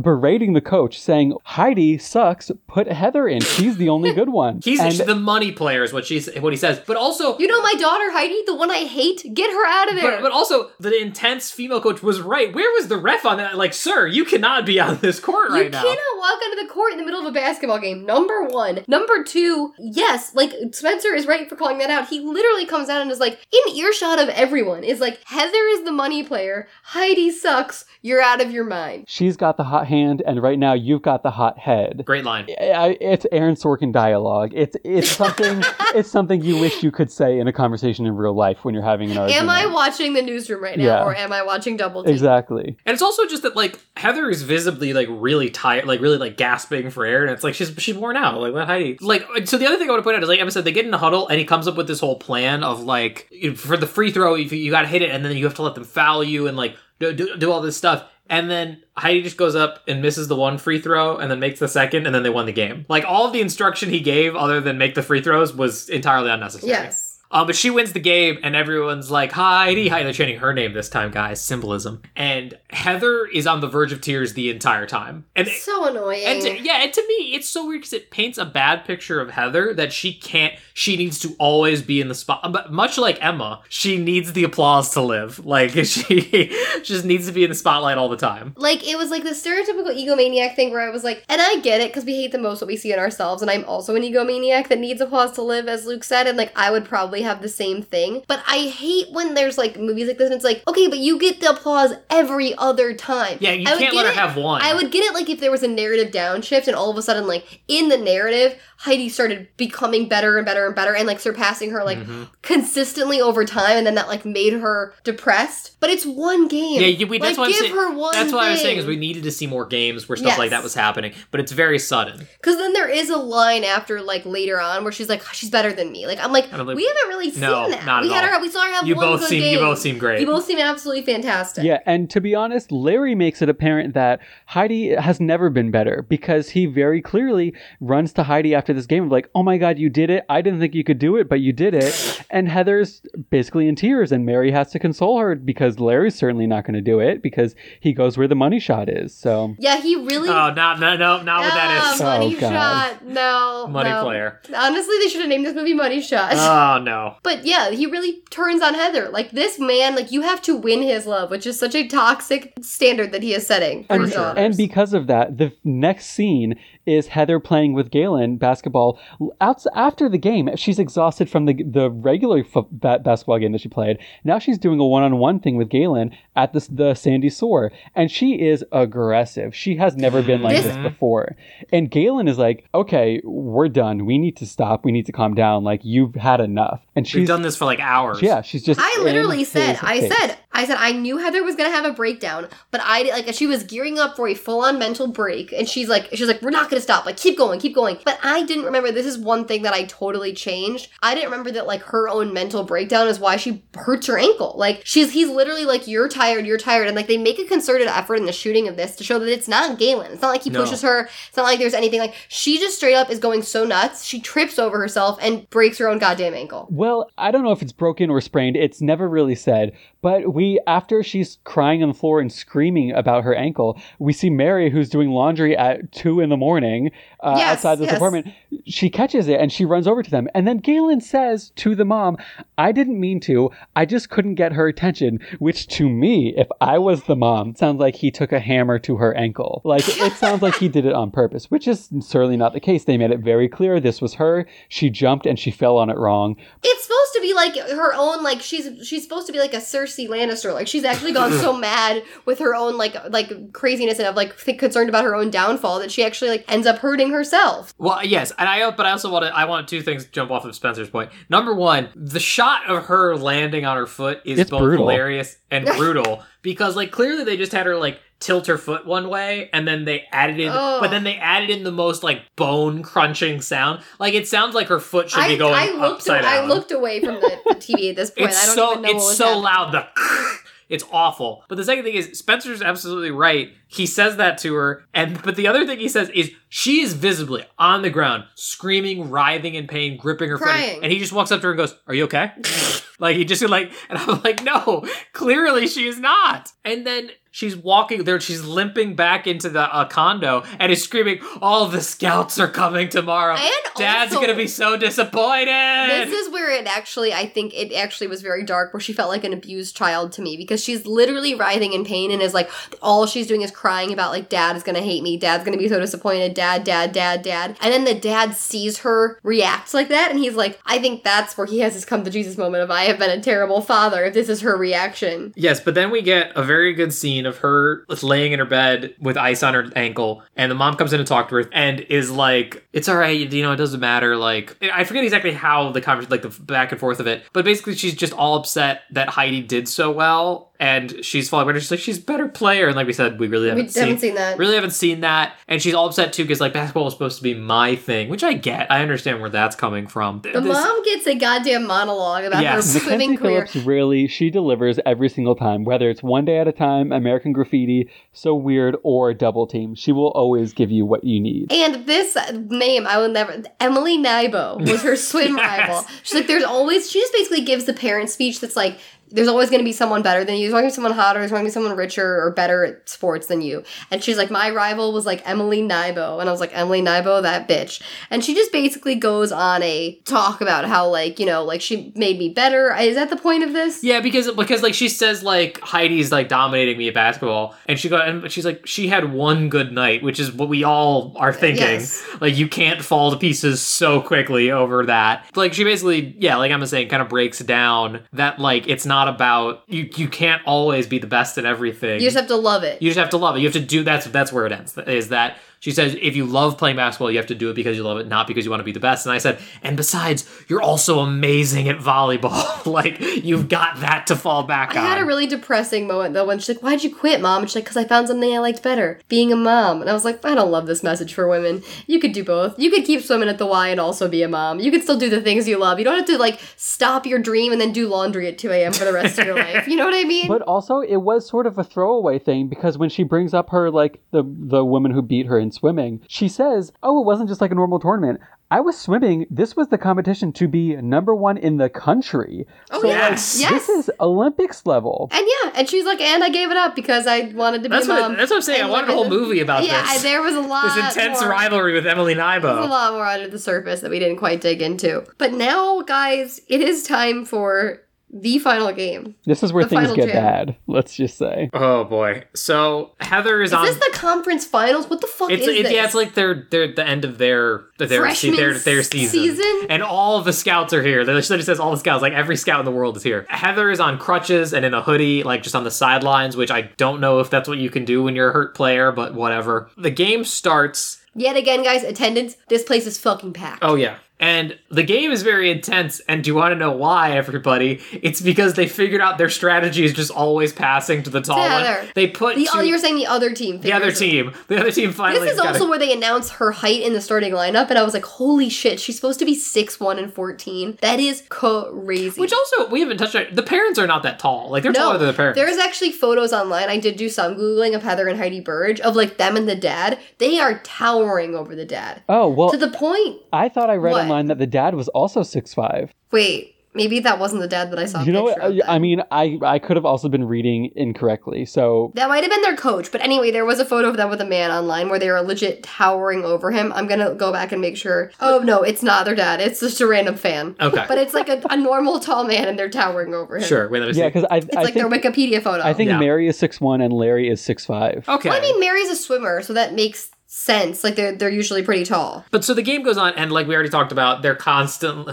[0.00, 3.40] berating the coach, saying, Heidi sucks, put Heather in.
[3.40, 4.60] She's the only good one.
[4.64, 6.80] He's and, the money player, is what she's what he says.
[6.86, 9.22] But also, You know my daughter Heidi, the one I hate.
[9.34, 10.12] Get her out of there.
[10.12, 12.54] but, but also, the intense female coach was right.
[12.54, 13.56] Where was the ref on that?
[13.56, 15.82] Like, sir, you cannot be on this court You right now.
[15.82, 18.04] You cannot walk onto the court in the middle of a basketball game.
[18.04, 18.84] Number one.
[18.88, 22.08] Number two, yes, like Spencer is right for calling that out.
[22.08, 25.84] He literally comes out and is like, in earshot of everyone, is like, Heather is
[25.84, 26.68] the money player.
[26.84, 27.84] Heidi sucks.
[28.02, 29.04] You're out of your mind.
[29.08, 32.02] she's got the hot hand, and right now you've got the hot head.
[32.04, 32.46] Great line.
[32.48, 34.52] It's Aaron Sorkin dialogue.
[34.54, 35.62] It's it's something
[35.94, 38.82] it's something you wish you could say in a conversation in real life when you're
[38.82, 39.42] having an argument.
[39.42, 40.84] Am I watching the newsroom right now?
[40.84, 41.04] Yeah.
[41.04, 42.12] Or am I watching Double Team?
[42.12, 42.76] Exactly.
[42.84, 46.36] And it's also just that like Heather is visibly like really tired, like really like
[46.36, 48.40] gasping for air, and it's like she's she's worn out.
[48.40, 49.58] Like let Heidi like so.
[49.58, 50.94] The other thing I want to point out is like Emma said, they get in
[50.94, 54.10] a huddle and he comes up with this whole plan of like for the free
[54.10, 56.22] throw, you, you got to hit it, and then you have to let them foul
[56.22, 58.04] you and like do, do, do all this stuff.
[58.28, 61.60] And then Heidi just goes up and misses the one free throw and then makes
[61.60, 62.84] the second, and then they won the game.
[62.88, 66.30] Like all of the instruction he gave, other than make the free throws, was entirely
[66.30, 66.70] unnecessary.
[66.70, 67.12] Yes.
[67.28, 70.04] Um, but she wins the game, and everyone's like, Heidi, Heidi.
[70.04, 71.40] They're chanting her name this time, guys.
[71.40, 72.00] Symbolism.
[72.14, 75.24] And Heather is on the verge of tears the entire time.
[75.34, 76.22] And, So annoying.
[76.24, 79.20] and to, yeah, and to me, it's so weird because it paints a bad picture
[79.20, 82.52] of Heather that she can't, she needs to always be in the spot.
[82.52, 85.40] But much like Emma, she needs the applause to live.
[85.56, 88.52] Like, she just needs to be in the spotlight all the time.
[88.58, 91.80] like it was like the stereotypical egomaniac thing where I was like, and I get
[91.80, 94.02] it because we hate the most what we see in ourselves, and I'm also an
[94.02, 97.40] egomaniac that needs applause to live, as Luke said, and like I would probably have
[97.40, 98.22] the same thing.
[98.28, 101.18] But I hate when there's like movies like this, and it's like, okay, but you
[101.18, 103.38] get the applause every other time.
[103.40, 104.60] Yeah, you I can't let her it- have one.
[104.62, 107.02] I would get it like if there was a narrative downshift, and all of a
[107.02, 111.20] sudden, like in the narrative, Heidi started becoming better and better and better, and like
[111.20, 112.24] surpassing her like Mm-hmm.
[112.42, 115.76] consistently over time, and then that like made her depressed.
[115.80, 116.80] But it's one game.
[116.80, 117.74] Yeah, we, that's like, what I'm give saying.
[117.74, 118.12] her one.
[118.12, 120.50] that's what I was saying is we needed to see more games where stuff like
[120.50, 122.26] that was happening, but it's very sudden.
[122.38, 125.72] Because then there is a line after, like later on, where she's like, "She's better
[125.72, 127.84] than me." Like I'm like, I'm like, we haven't really seen no, that.
[127.86, 128.36] not we at had all.
[128.38, 128.42] her.
[128.42, 129.54] We saw her have You one both good seem game.
[129.54, 130.20] you both seem great.
[130.20, 131.64] You both seem absolutely fantastic.
[131.64, 136.04] Yeah, and to be honest, Larry makes it apparent that Heidi has never been better
[136.08, 139.78] because he very clearly runs to Heidi after this game of like, "Oh my god,
[139.78, 140.24] you did it!
[140.28, 143.76] I didn't think you could do it, but you did it." and Heather's basically in
[143.76, 147.22] tears, and Mary has to console her because Larry's certainly not going to do it
[147.22, 149.14] because he goes where the money shot is.
[149.14, 150.28] So Yeah, he really.
[150.28, 152.18] oh, no, no, no, not what that Ah.
[152.18, 152.50] Money Oh, God.
[152.52, 153.04] shot.
[153.06, 153.66] No.
[153.68, 154.02] Money no.
[154.02, 154.40] player.
[154.54, 156.32] Honestly, they should have named this movie Money Shot.
[156.34, 157.16] Oh no.
[157.22, 159.08] But yeah, he really turns on Heather.
[159.08, 162.52] Like this man, like you have to win his love, which is such a toxic
[162.60, 166.58] standard that he is setting for and, his and because of that, the next scene
[166.86, 168.98] is Heather playing with Galen basketball.
[169.40, 173.60] Outs- after the game, she's exhausted from the the regular fo- ba- basketball game that
[173.60, 173.98] she played.
[174.24, 177.72] Now she's doing a one on one thing with Galen at the the Sandy Sore,
[177.94, 179.54] and she is aggressive.
[179.54, 181.36] She has never been like This- this before.
[181.72, 184.06] And Galen is like, "Okay, we're done.
[184.06, 184.84] We need to stop.
[184.84, 185.64] We need to calm down.
[185.64, 188.22] Like you've had enough." And We've she's done this for like hours.
[188.22, 188.80] yeah, she's just.
[188.82, 190.14] I literally said, I face.
[190.16, 193.46] said, I said, I knew Heather was gonna have a breakdown, but I like she
[193.46, 196.50] was gearing up for a full on mental break, and she's like, she's like, we're
[196.50, 197.98] not gonna stop, like keep going, keep going.
[198.04, 198.90] But I didn't remember.
[198.90, 200.88] This is one thing that I totally changed.
[201.02, 204.54] I didn't remember that like her own mental breakdown is why she hurts her ankle.
[204.56, 207.86] Like she's he's literally like, you're tired, you're tired, and like they make a concerted
[207.88, 210.12] effort in the shooting of this to show that it's not Galen.
[210.12, 210.62] It's not like he No.
[210.62, 211.08] pushes her.
[211.28, 214.04] It's not like there's anything like she just straight up is going so nuts.
[214.04, 216.66] She trips over herself and breaks her own goddamn ankle.
[216.70, 218.56] Well, I don't know if it's broken or sprained.
[218.56, 219.72] It's never really said.
[220.06, 224.30] But we, after she's crying on the floor and screaming about her ankle, we see
[224.30, 226.92] Mary, who's doing laundry at two in the morning
[227.24, 227.96] uh, Yes, outside this yes.
[227.96, 228.28] apartment.
[228.66, 230.28] She catches it and she runs over to them.
[230.32, 232.18] And then Galen says to the mom,
[232.56, 233.50] I didn't mean to.
[233.74, 235.18] I just couldn't get her attention.
[235.40, 238.98] Which to me, if I was the mom, sounds like he took a hammer to
[238.98, 239.60] her ankle.
[239.64, 242.84] Like it sounds like he did it on purpose, which is certainly not the case.
[242.84, 244.46] They made it very clear this was her.
[244.68, 246.36] She jumped and she fell on it wrong.
[246.62, 249.58] It's supposed to be like her own like she's she's supposed to be like a
[249.58, 250.52] Cersei Lannister.
[250.52, 254.34] Like she's actually gone so mad with her own like like craziness and of like
[254.38, 257.72] think, concerned about her own downfall that she actually like ends up hurting herself.
[257.78, 260.30] Well, yes, and I but I also want to I want two things to jump
[260.30, 261.10] off of Spencer's point.
[261.28, 264.88] Number one, the shot of her landing on her foot is It's both brutal.
[264.88, 269.08] hilarious and brutal because like clearly they just had her like tilt her foot one
[269.10, 270.80] way and then they added in Ugh.
[270.80, 273.82] but then they added in the most like bone crunching sound.
[273.98, 276.48] Like it sounds like her foot should I, be going I looked upside I down.
[276.48, 278.30] looked away from the, the TV at this point.
[278.30, 279.42] it's I don't so even know what it's so happening.
[279.44, 279.86] loud the
[280.68, 284.82] it's awful but the second thing is spencer's absolutely right he says that to her
[284.94, 289.08] and but the other thing he says is she is visibly on the ground screaming
[289.08, 291.74] writhing in pain gripping her foot and he just walks up to her and goes
[291.86, 292.32] are you okay
[292.98, 297.54] like he just like and i'm like no clearly she is not and then she's
[297.54, 302.38] walking there she's limping back into the uh, condo and is screaming all the scouts
[302.40, 307.12] are coming tomorrow And dad's also- gonna be so disappointed This is where it actually,
[307.12, 310.22] I think it actually was very dark, where she felt like an abused child to
[310.22, 312.50] me because she's literally writhing in pain and is like,
[312.80, 315.68] all she's doing is crying about, like, dad is gonna hate me, dad's gonna be
[315.68, 317.56] so disappointed, dad, dad, dad, dad.
[317.60, 321.36] And then the dad sees her react like that, and he's like, I think that's
[321.36, 324.04] where he has his come to Jesus moment of, I have been a terrible father,
[324.04, 325.32] if this is her reaction.
[325.36, 328.94] Yes, but then we get a very good scene of her laying in her bed
[329.00, 331.80] with ice on her ankle, and the mom comes in to talk to her and
[331.80, 335.72] is like, "It's all right, you know, it doesn't matter." Like, I forget exactly how
[335.72, 338.82] the conversation, like the back and forth of it, but basically she's just all upset
[338.92, 341.60] that Heidi did so well, and she's falling better.
[341.60, 342.66] She's like, she's a better player.
[342.66, 344.38] And like we said, we really haven't, haven't seen that.
[344.38, 345.36] Really haven't seen that.
[345.48, 348.24] And she's all upset too because like basketball was supposed to be my thing, which
[348.24, 348.70] I get.
[348.70, 350.20] I understand where that's coming from.
[350.22, 352.74] The mom gets a goddamn monologue about Yes.
[352.74, 353.46] her swimming Mackenzie career.
[353.46, 357.32] Phillips really she delivers every single time, whether it's one day at a time, American
[357.32, 359.74] Graffiti, So Weird, or Double Team.
[359.74, 361.52] She will always give you what you need.
[361.52, 363.42] And this name, I will never.
[363.60, 365.58] Emily Nybo was her swim Yes.
[365.68, 365.84] rival.
[366.02, 366.90] She's like, there's always.
[366.90, 368.78] She just basically gives the parent speech that's like,
[369.10, 370.42] there's always going to be someone better than you.
[370.42, 371.20] There's always going to be someone hotter.
[371.20, 373.62] There's going to be someone richer or better at sports than you.
[373.90, 376.20] And she's like, my rival was like Emily Nybo.
[376.20, 377.80] And I was like, Emily Nybo, that bitch.
[378.10, 381.92] And she just basically goes on a talk about how, like, you know, like she
[381.94, 382.74] made me better.
[382.74, 383.84] Is that the point of this?
[383.84, 387.88] Yeah, because because like she says like Heidi's like dominating me at basketball, and she
[387.88, 391.32] go and she's like she had one good night, which is what we all are
[391.32, 391.62] thinking.
[391.62, 392.04] Yes.
[392.20, 395.24] Like you can't fall to pieces so quickly over that.
[395.36, 398.95] Like she basically, yeah, like I'm saying, kind of breaks down that like it's not
[399.04, 399.88] about you.
[399.94, 402.00] You can't always be the best at everything.
[402.00, 402.80] You just have to love it.
[402.80, 403.40] You just have to love it.
[403.40, 404.76] You have to do that's that's where it ends.
[404.78, 407.76] Is that she says if you love playing basketball, you have to do it because
[407.76, 409.06] you love it, not because you want to be the best.
[409.06, 412.64] And I said, and besides, you're also amazing at volleyball.
[412.72, 414.86] like you've got that to fall back I on.
[414.86, 417.50] I had a really depressing moment though when she's like, "Why'd you quit, mom?" And
[417.50, 420.04] she's like, "Cause I found something I liked better, being a mom." And I was
[420.04, 421.62] like, "I don't love this message for women.
[421.88, 422.58] You could do both.
[422.58, 424.60] You could keep swimming at the Y and also be a mom.
[424.60, 425.78] You could still do the things you love.
[425.78, 428.72] You don't have to like stop your dream and then do laundry at two a.m.
[428.72, 429.66] for the rest of your life.
[429.68, 432.78] You know what I mean?" But also, it was sort of a throwaway thing because
[432.78, 436.28] when she brings up her like the the woman who beat her in swimming, she
[436.28, 438.20] says, "Oh, it wasn't just like a normal tournament.
[438.48, 439.26] I was swimming.
[439.28, 442.46] This was the competition to be number one in the country.
[442.70, 443.34] Oh, so yes.
[443.34, 443.66] like, Yes.
[443.66, 447.06] this is Olympics level." and yeah, and she's like, "And I gave it up because
[447.06, 448.60] I wanted to be That's a what, mom." that's what I'm saying.
[448.62, 449.96] And, I wanted a whole movie about yeah, this.
[450.04, 450.74] Yeah, there was a lot.
[450.76, 451.30] this intense more.
[451.30, 454.62] rivalry with Emily There's a lot more under the surface that we didn't quite dig
[454.62, 455.04] into.
[455.18, 459.14] But now, guys, it is time for the final game.
[459.24, 460.14] This is where The things get jam.
[460.22, 460.56] bad.
[460.66, 461.50] Let's just say.
[461.52, 462.24] Oh boy.
[462.34, 463.64] So Heather is, Is on.
[463.66, 464.88] this the conference finals?
[464.88, 465.72] What the fuck it's, is it, this?
[465.72, 469.10] yeah, it's like their their the end of their their Freshman their, their season.
[469.36, 469.66] season?
[469.68, 471.04] and all of the scouts are here.
[471.04, 473.26] They literally says all the scouts, like every scout in the world is here.
[473.28, 476.62] Heather is on crutches and in a hoodie, like just on the sidelines, which I
[476.76, 479.68] don't know if that's what you can do when you're a hurt player, but whatever.
[479.76, 481.02] The game starts.
[481.14, 482.36] Yet again, guys, attendance.
[482.48, 483.60] This place is fucking packed.
[483.62, 483.96] Oh yeah.
[484.18, 487.80] And the game is very intense, and do you want to know why, everybody?
[487.92, 491.88] It's because they figured out their strategy is just always passing to the tall one.
[491.94, 493.60] They put The, oh, two- you're saying the other team.
[493.60, 494.04] the other figures it.
[494.10, 494.32] team.
[494.48, 495.20] The other team finally.
[495.26, 495.68] This is also it.
[495.68, 498.80] where they announce her height in the starting lineup, and I was like, "Holy shit,
[498.80, 500.78] she's supposed to be six one and fourteen.
[500.80, 503.26] That is crazy." Which also we haven't touched on.
[503.32, 504.48] The parents are not that tall.
[504.50, 505.38] Like they're taller than the parents.
[505.38, 506.68] There's actually photos online.
[506.70, 509.56] I did do some googling of Heather and Heidi Burge of like them and the
[509.56, 509.98] dad.
[510.18, 513.20] They are towering over the dad Oh well, to the point.
[513.32, 514.05] I thought I read What?
[514.06, 515.92] Online that the dad was also six five.
[516.12, 518.02] Wait, maybe that wasn't the dad that I saw.
[518.02, 518.42] You know what?
[518.42, 518.60] I.
[518.76, 521.44] I mean, I I could have also been reading incorrectly.
[521.46, 524.08] So That might have been their coach, but anyway, there was a photo of them
[524.10, 526.72] with a man online where they were legit towering over him.
[526.74, 528.10] I'm gonna go back and make sure.
[528.20, 529.40] Oh no, it's not their dad.
[529.40, 530.54] It's just a random fan.
[530.60, 530.84] Okay.
[530.86, 533.42] But it's like a, a normal tall man, and they're towering over him.
[533.44, 533.68] Sure.
[533.68, 534.00] Wait, let me see.
[534.00, 535.62] yeah, because I It's I like think their Wikipedia photo.
[535.64, 535.98] I think Yeah.
[535.98, 538.04] Mary is six one and Larry is six five.
[538.08, 538.28] Okay.
[538.28, 540.84] Well, I mean, Mary's a swimmer, so that makes sense.
[540.84, 542.24] Like they're they're usually pretty tall.
[542.30, 545.08] But so the game goes on, and like we already talked about, they're constant.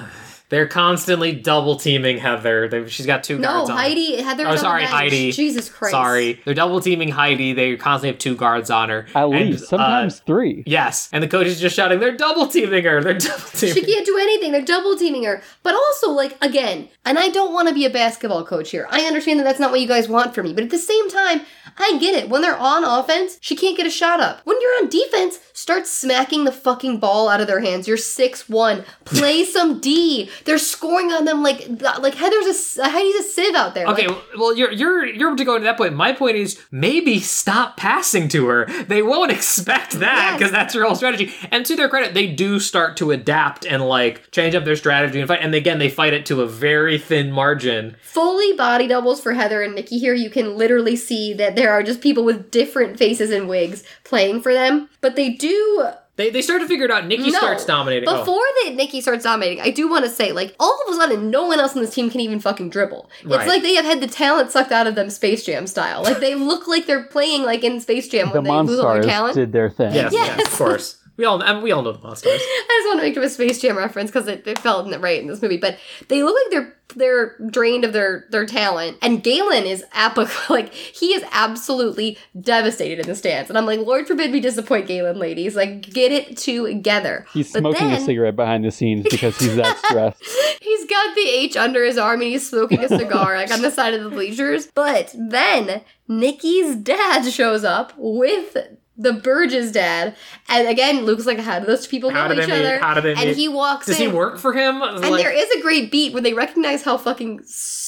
[0.53, 2.67] They're constantly double teaming Heather.
[2.67, 3.75] They, she's got two No, guards on.
[3.77, 3.81] her.
[3.81, 4.21] Heidi.
[4.21, 4.87] Heather's Oh, sorry, the.
[4.87, 5.31] Heidi.
[5.31, 5.93] Jesus Christ.
[5.93, 7.53] Sorry, they're double teaming Heidi.
[7.53, 9.07] They constantly have two guards on her.
[9.15, 10.63] At And, least uh, sometimes three.
[10.67, 13.01] yes, and the coach is just shouting, "They're double teaming her!
[13.01, 13.81] They're double teaming." Her.
[13.81, 14.51] She can't do anything.
[14.51, 15.41] They're double teaming her.
[15.63, 18.87] But also, like, again, and I don't want to be a basketball coach here.
[18.91, 20.53] I understand that that's not what you guys want from me.
[20.53, 21.41] But at the same time,
[21.79, 22.29] I get it.
[22.29, 24.41] When they're on offense, she can't get a shot up.
[24.43, 27.87] When you're on defense, start smacking the fucking ball out of their hands.
[27.87, 28.85] You're six one.
[29.05, 30.29] Play some D.
[30.45, 31.67] They're scoring on them like
[31.99, 33.87] like Heather's a Heidi's a sieve out there.
[33.87, 35.93] Okay, Like, well, you're you're you're to go to that point.
[35.93, 38.65] My point is maybe stop passing to her.
[38.83, 40.37] They won't expect that Yes.
[40.37, 41.33] because that's her whole strategy.
[41.51, 45.19] And to their credit, they do start to adapt and like change up their strategy
[45.19, 45.39] and fight.
[45.41, 47.95] And again, they fight it to a very thin margin.
[48.03, 50.13] fully body doubles for Heather and Nikki here.
[50.13, 54.41] You can literally see that there are just people with different faces and wigs playing
[54.41, 54.89] for them.
[55.01, 57.07] But they do They they start to figure it out.
[57.07, 57.39] Nikki No.
[57.39, 58.07] starts dominating.
[58.07, 58.19] Oh.
[58.19, 61.31] Before that Nikki starts dominating, I do want to say, like, all of a sudden,
[61.31, 63.09] no one else on this team can even fucking dribble.
[63.25, 63.39] Right.
[63.39, 66.03] It's like they have had the talent sucked out of them Space Jam style.
[66.03, 68.93] Like, they look like they're playing, like, in Space Jam The when they lose all
[68.93, 69.35] their Monstars talent.
[69.35, 69.93] did their thing.
[69.95, 70.51] Yes, yes, Yes.
[70.51, 70.97] of course.
[71.15, 72.25] We all, I mean, we all know the Monstars.
[72.25, 75.27] I just want to make a Space Jam reference because it, it felt right in
[75.27, 75.57] this movie.
[75.57, 75.77] But
[76.07, 80.73] they look like they're they're drained of their their talent, and Galen is apo- like
[80.73, 83.49] he is absolutely devastated in the stands.
[83.49, 85.55] And I'm like, Lord forbid we disappoint Galen, ladies.
[85.55, 87.25] Like, get it together.
[87.31, 90.23] He's But smoking a cigarette behind the scenes because he's that stressed.
[90.61, 93.71] He's got the H under his arm and he's smoking a cigar like on the
[93.71, 94.67] side of the bleachers.
[94.67, 98.57] But then Nikki's dad shows up with
[98.97, 100.15] the Burgess dad,
[100.49, 102.53] and again, Luke's like, "How do those people How know each meet?
[102.53, 103.35] other?" How do they and meet?
[103.37, 104.09] he walks Does in.
[104.11, 104.81] he work for him?
[104.81, 107.41] And Like- there is a great beat where they recognize how fucking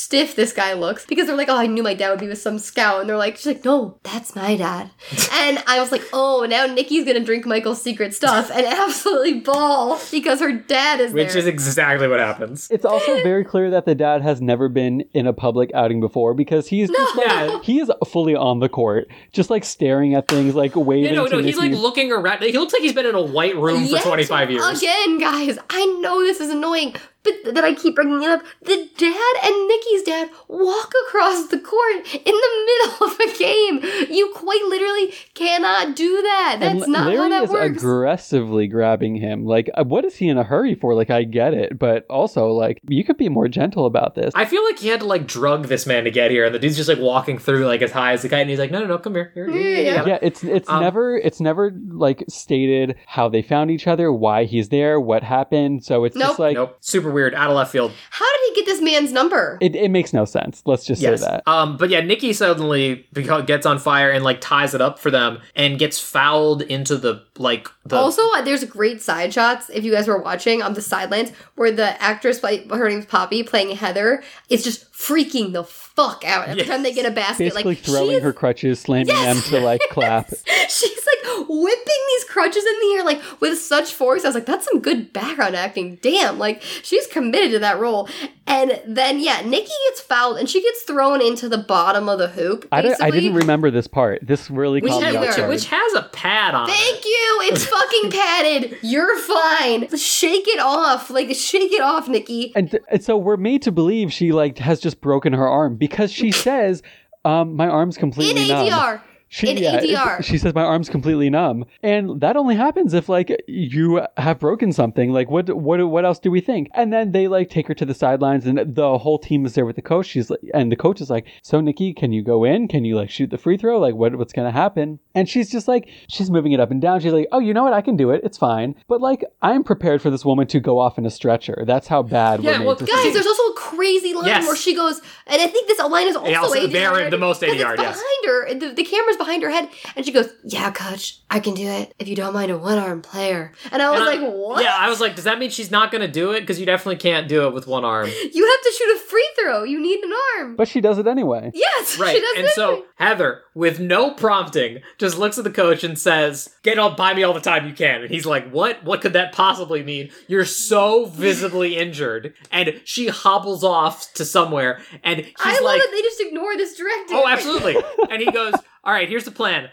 [0.05, 2.37] stiff this guy looks because they're like, "Oh, I knew my dad would be with
[2.37, 4.91] some scout," and they're like, "She's like, no, that's my dad."
[5.33, 9.99] and I was like, "Oh, now Nikki's gonna drink Michael's secret stuff and absolutely ball
[10.11, 12.67] because her dad is which there." is exactly what happens.
[12.69, 16.33] It's also very clear that the dad has never been in a public outing before
[16.33, 17.59] because he's just like, Yeah.
[17.63, 21.09] he is fully on the court, just like staring at things, like waving.
[21.09, 22.43] You know, to no, he's like looking around.
[22.43, 24.77] He looks like he's been in a white room Yet for 25 years.
[24.81, 26.95] Again, guys, I know this is annoying,
[27.25, 28.41] but that I keep bringing it up.
[28.61, 34.09] The dad and Nikki's dad walk across the court in the middle of a game.
[34.15, 36.57] You quite literally cannot do that.
[36.61, 37.77] That's and not Larry how that is works.
[37.83, 39.45] aggressively grabbing him.
[39.45, 40.93] Like, uh, what is he in a hurry for?
[40.95, 44.31] Like, I get it, but also, like, you could be more gentle about this.
[44.35, 46.59] I feel like he had to like drug this man to get here, and the
[46.59, 48.79] dude's just like walking through like as high as the guy, and he's like, "No,
[48.79, 50.05] no, no, come here." here, here, here, Yeah.
[50.05, 54.45] yeah, it's it's Um, never it's never like stated how they found each other, why
[54.45, 55.83] he's there, what happened.
[55.83, 56.27] So it's Nope.
[56.29, 57.91] just like Nope, super weird, out of left field.
[58.11, 59.57] How did he get this man's number?
[59.61, 60.61] it, it makes no sense.
[60.65, 61.21] Let's just Yes.
[61.21, 61.47] say that.
[61.47, 65.09] Um, but yeah, Nikki suddenly beca- gets on fire and like ties it up for
[65.09, 67.95] them and gets fouled into the like the.
[67.95, 71.71] also, uh, there's great side shots if you guys were watching on the sidelines where
[71.71, 76.61] the actress, play, her name's Poppy, playing Heather, is just freaking the fuck out every
[76.61, 76.69] Yes.
[76.69, 77.45] time they get a basket.
[77.53, 79.49] Basically like throwing her crutches, slamming Yes!
[79.49, 80.29] them to like clap.
[80.69, 84.23] She's like whipping these crutches in the air like with such force.
[84.23, 85.97] I was like, that's some good background acting.
[86.01, 88.07] Damn, like she's committed to that role.
[88.47, 92.27] And then yeah, Nikki gets fouled and she gets thrown into the bottom of the
[92.29, 92.67] hoop.
[92.71, 94.25] I, don't- I didn't remember this part.
[94.25, 95.49] This really which, caught me had- off which, guard.
[95.49, 96.73] which has a pad on it.
[96.73, 97.05] Thank it.
[97.05, 97.24] you.
[97.47, 98.77] It's fucking padded.
[98.81, 99.95] You're fine.
[99.97, 101.09] Shake it off.
[101.09, 102.51] Like shake it off, Nikki.
[102.55, 105.75] and, th- and so we're made to believe she like has just broken her arm
[105.75, 106.81] because she says,
[107.23, 109.01] um, "My arm's In completely numb."
[109.35, 109.47] ADR.
[109.47, 110.23] She, In yeah, ADR.
[110.23, 114.71] She says my arm's completely numb, and that only happens if like you have broken
[114.71, 115.11] something.
[115.11, 116.69] Like what what what else do we think?
[116.73, 119.65] And then they like take her to the sidelines, and the whole team is there
[119.65, 120.05] with the coach.
[120.07, 122.67] She's like, and the coach is like, "So Nikki, can you go in?
[122.67, 123.79] Can you like shoot the free throw?
[123.79, 126.99] Like what what's gonna happen?" And she's just like she's moving it up and down.
[127.01, 127.73] She's like, "Oh, you know what?
[127.73, 128.21] I can do it.
[128.23, 131.63] It's fine." But like I'm prepared for this woman to go off in a stretcher.
[131.67, 133.11] That's how bad Yeah, we're made well, Guys, see.
[133.11, 134.45] there's also a crazy line Yes.
[134.47, 136.71] where she goes, and I think this line is also, also ADR.
[136.71, 138.01] very- the most 'cause it's ADR, yes.
[138.01, 138.53] behind her.
[138.69, 141.93] The, the camera's behind her head, and she goes, "Yeah, coach, I can do it.
[141.99, 144.63] If you don't mind a one-arm player." And I was And I- like, "What?
[144.63, 146.41] Yeah, I was like, does that mean she's not gonna do it?
[146.41, 148.09] Because you definitely can't do it with one arm.
[148.33, 149.63] You have to shoot a free throw.
[149.63, 151.51] You need an arm." But she does it anyway.
[151.53, 152.15] yes, Right.
[152.15, 152.85] she does And it so anyway.
[152.95, 157.23] Heather, with no prompting, just looks at the coach and says, Get all by me
[157.23, 158.01] all the time you can.
[158.01, 158.83] And he's like, What?
[158.83, 160.11] What could that possibly mean?
[160.27, 162.33] You're so visibly injured.
[162.51, 166.55] And she hobbles off to somewhere and he's I love like that they just ignore
[166.57, 167.17] this directive.
[167.17, 167.75] Oh, absolutely.
[168.09, 168.53] and he goes,
[168.85, 169.69] All right, here's the plan.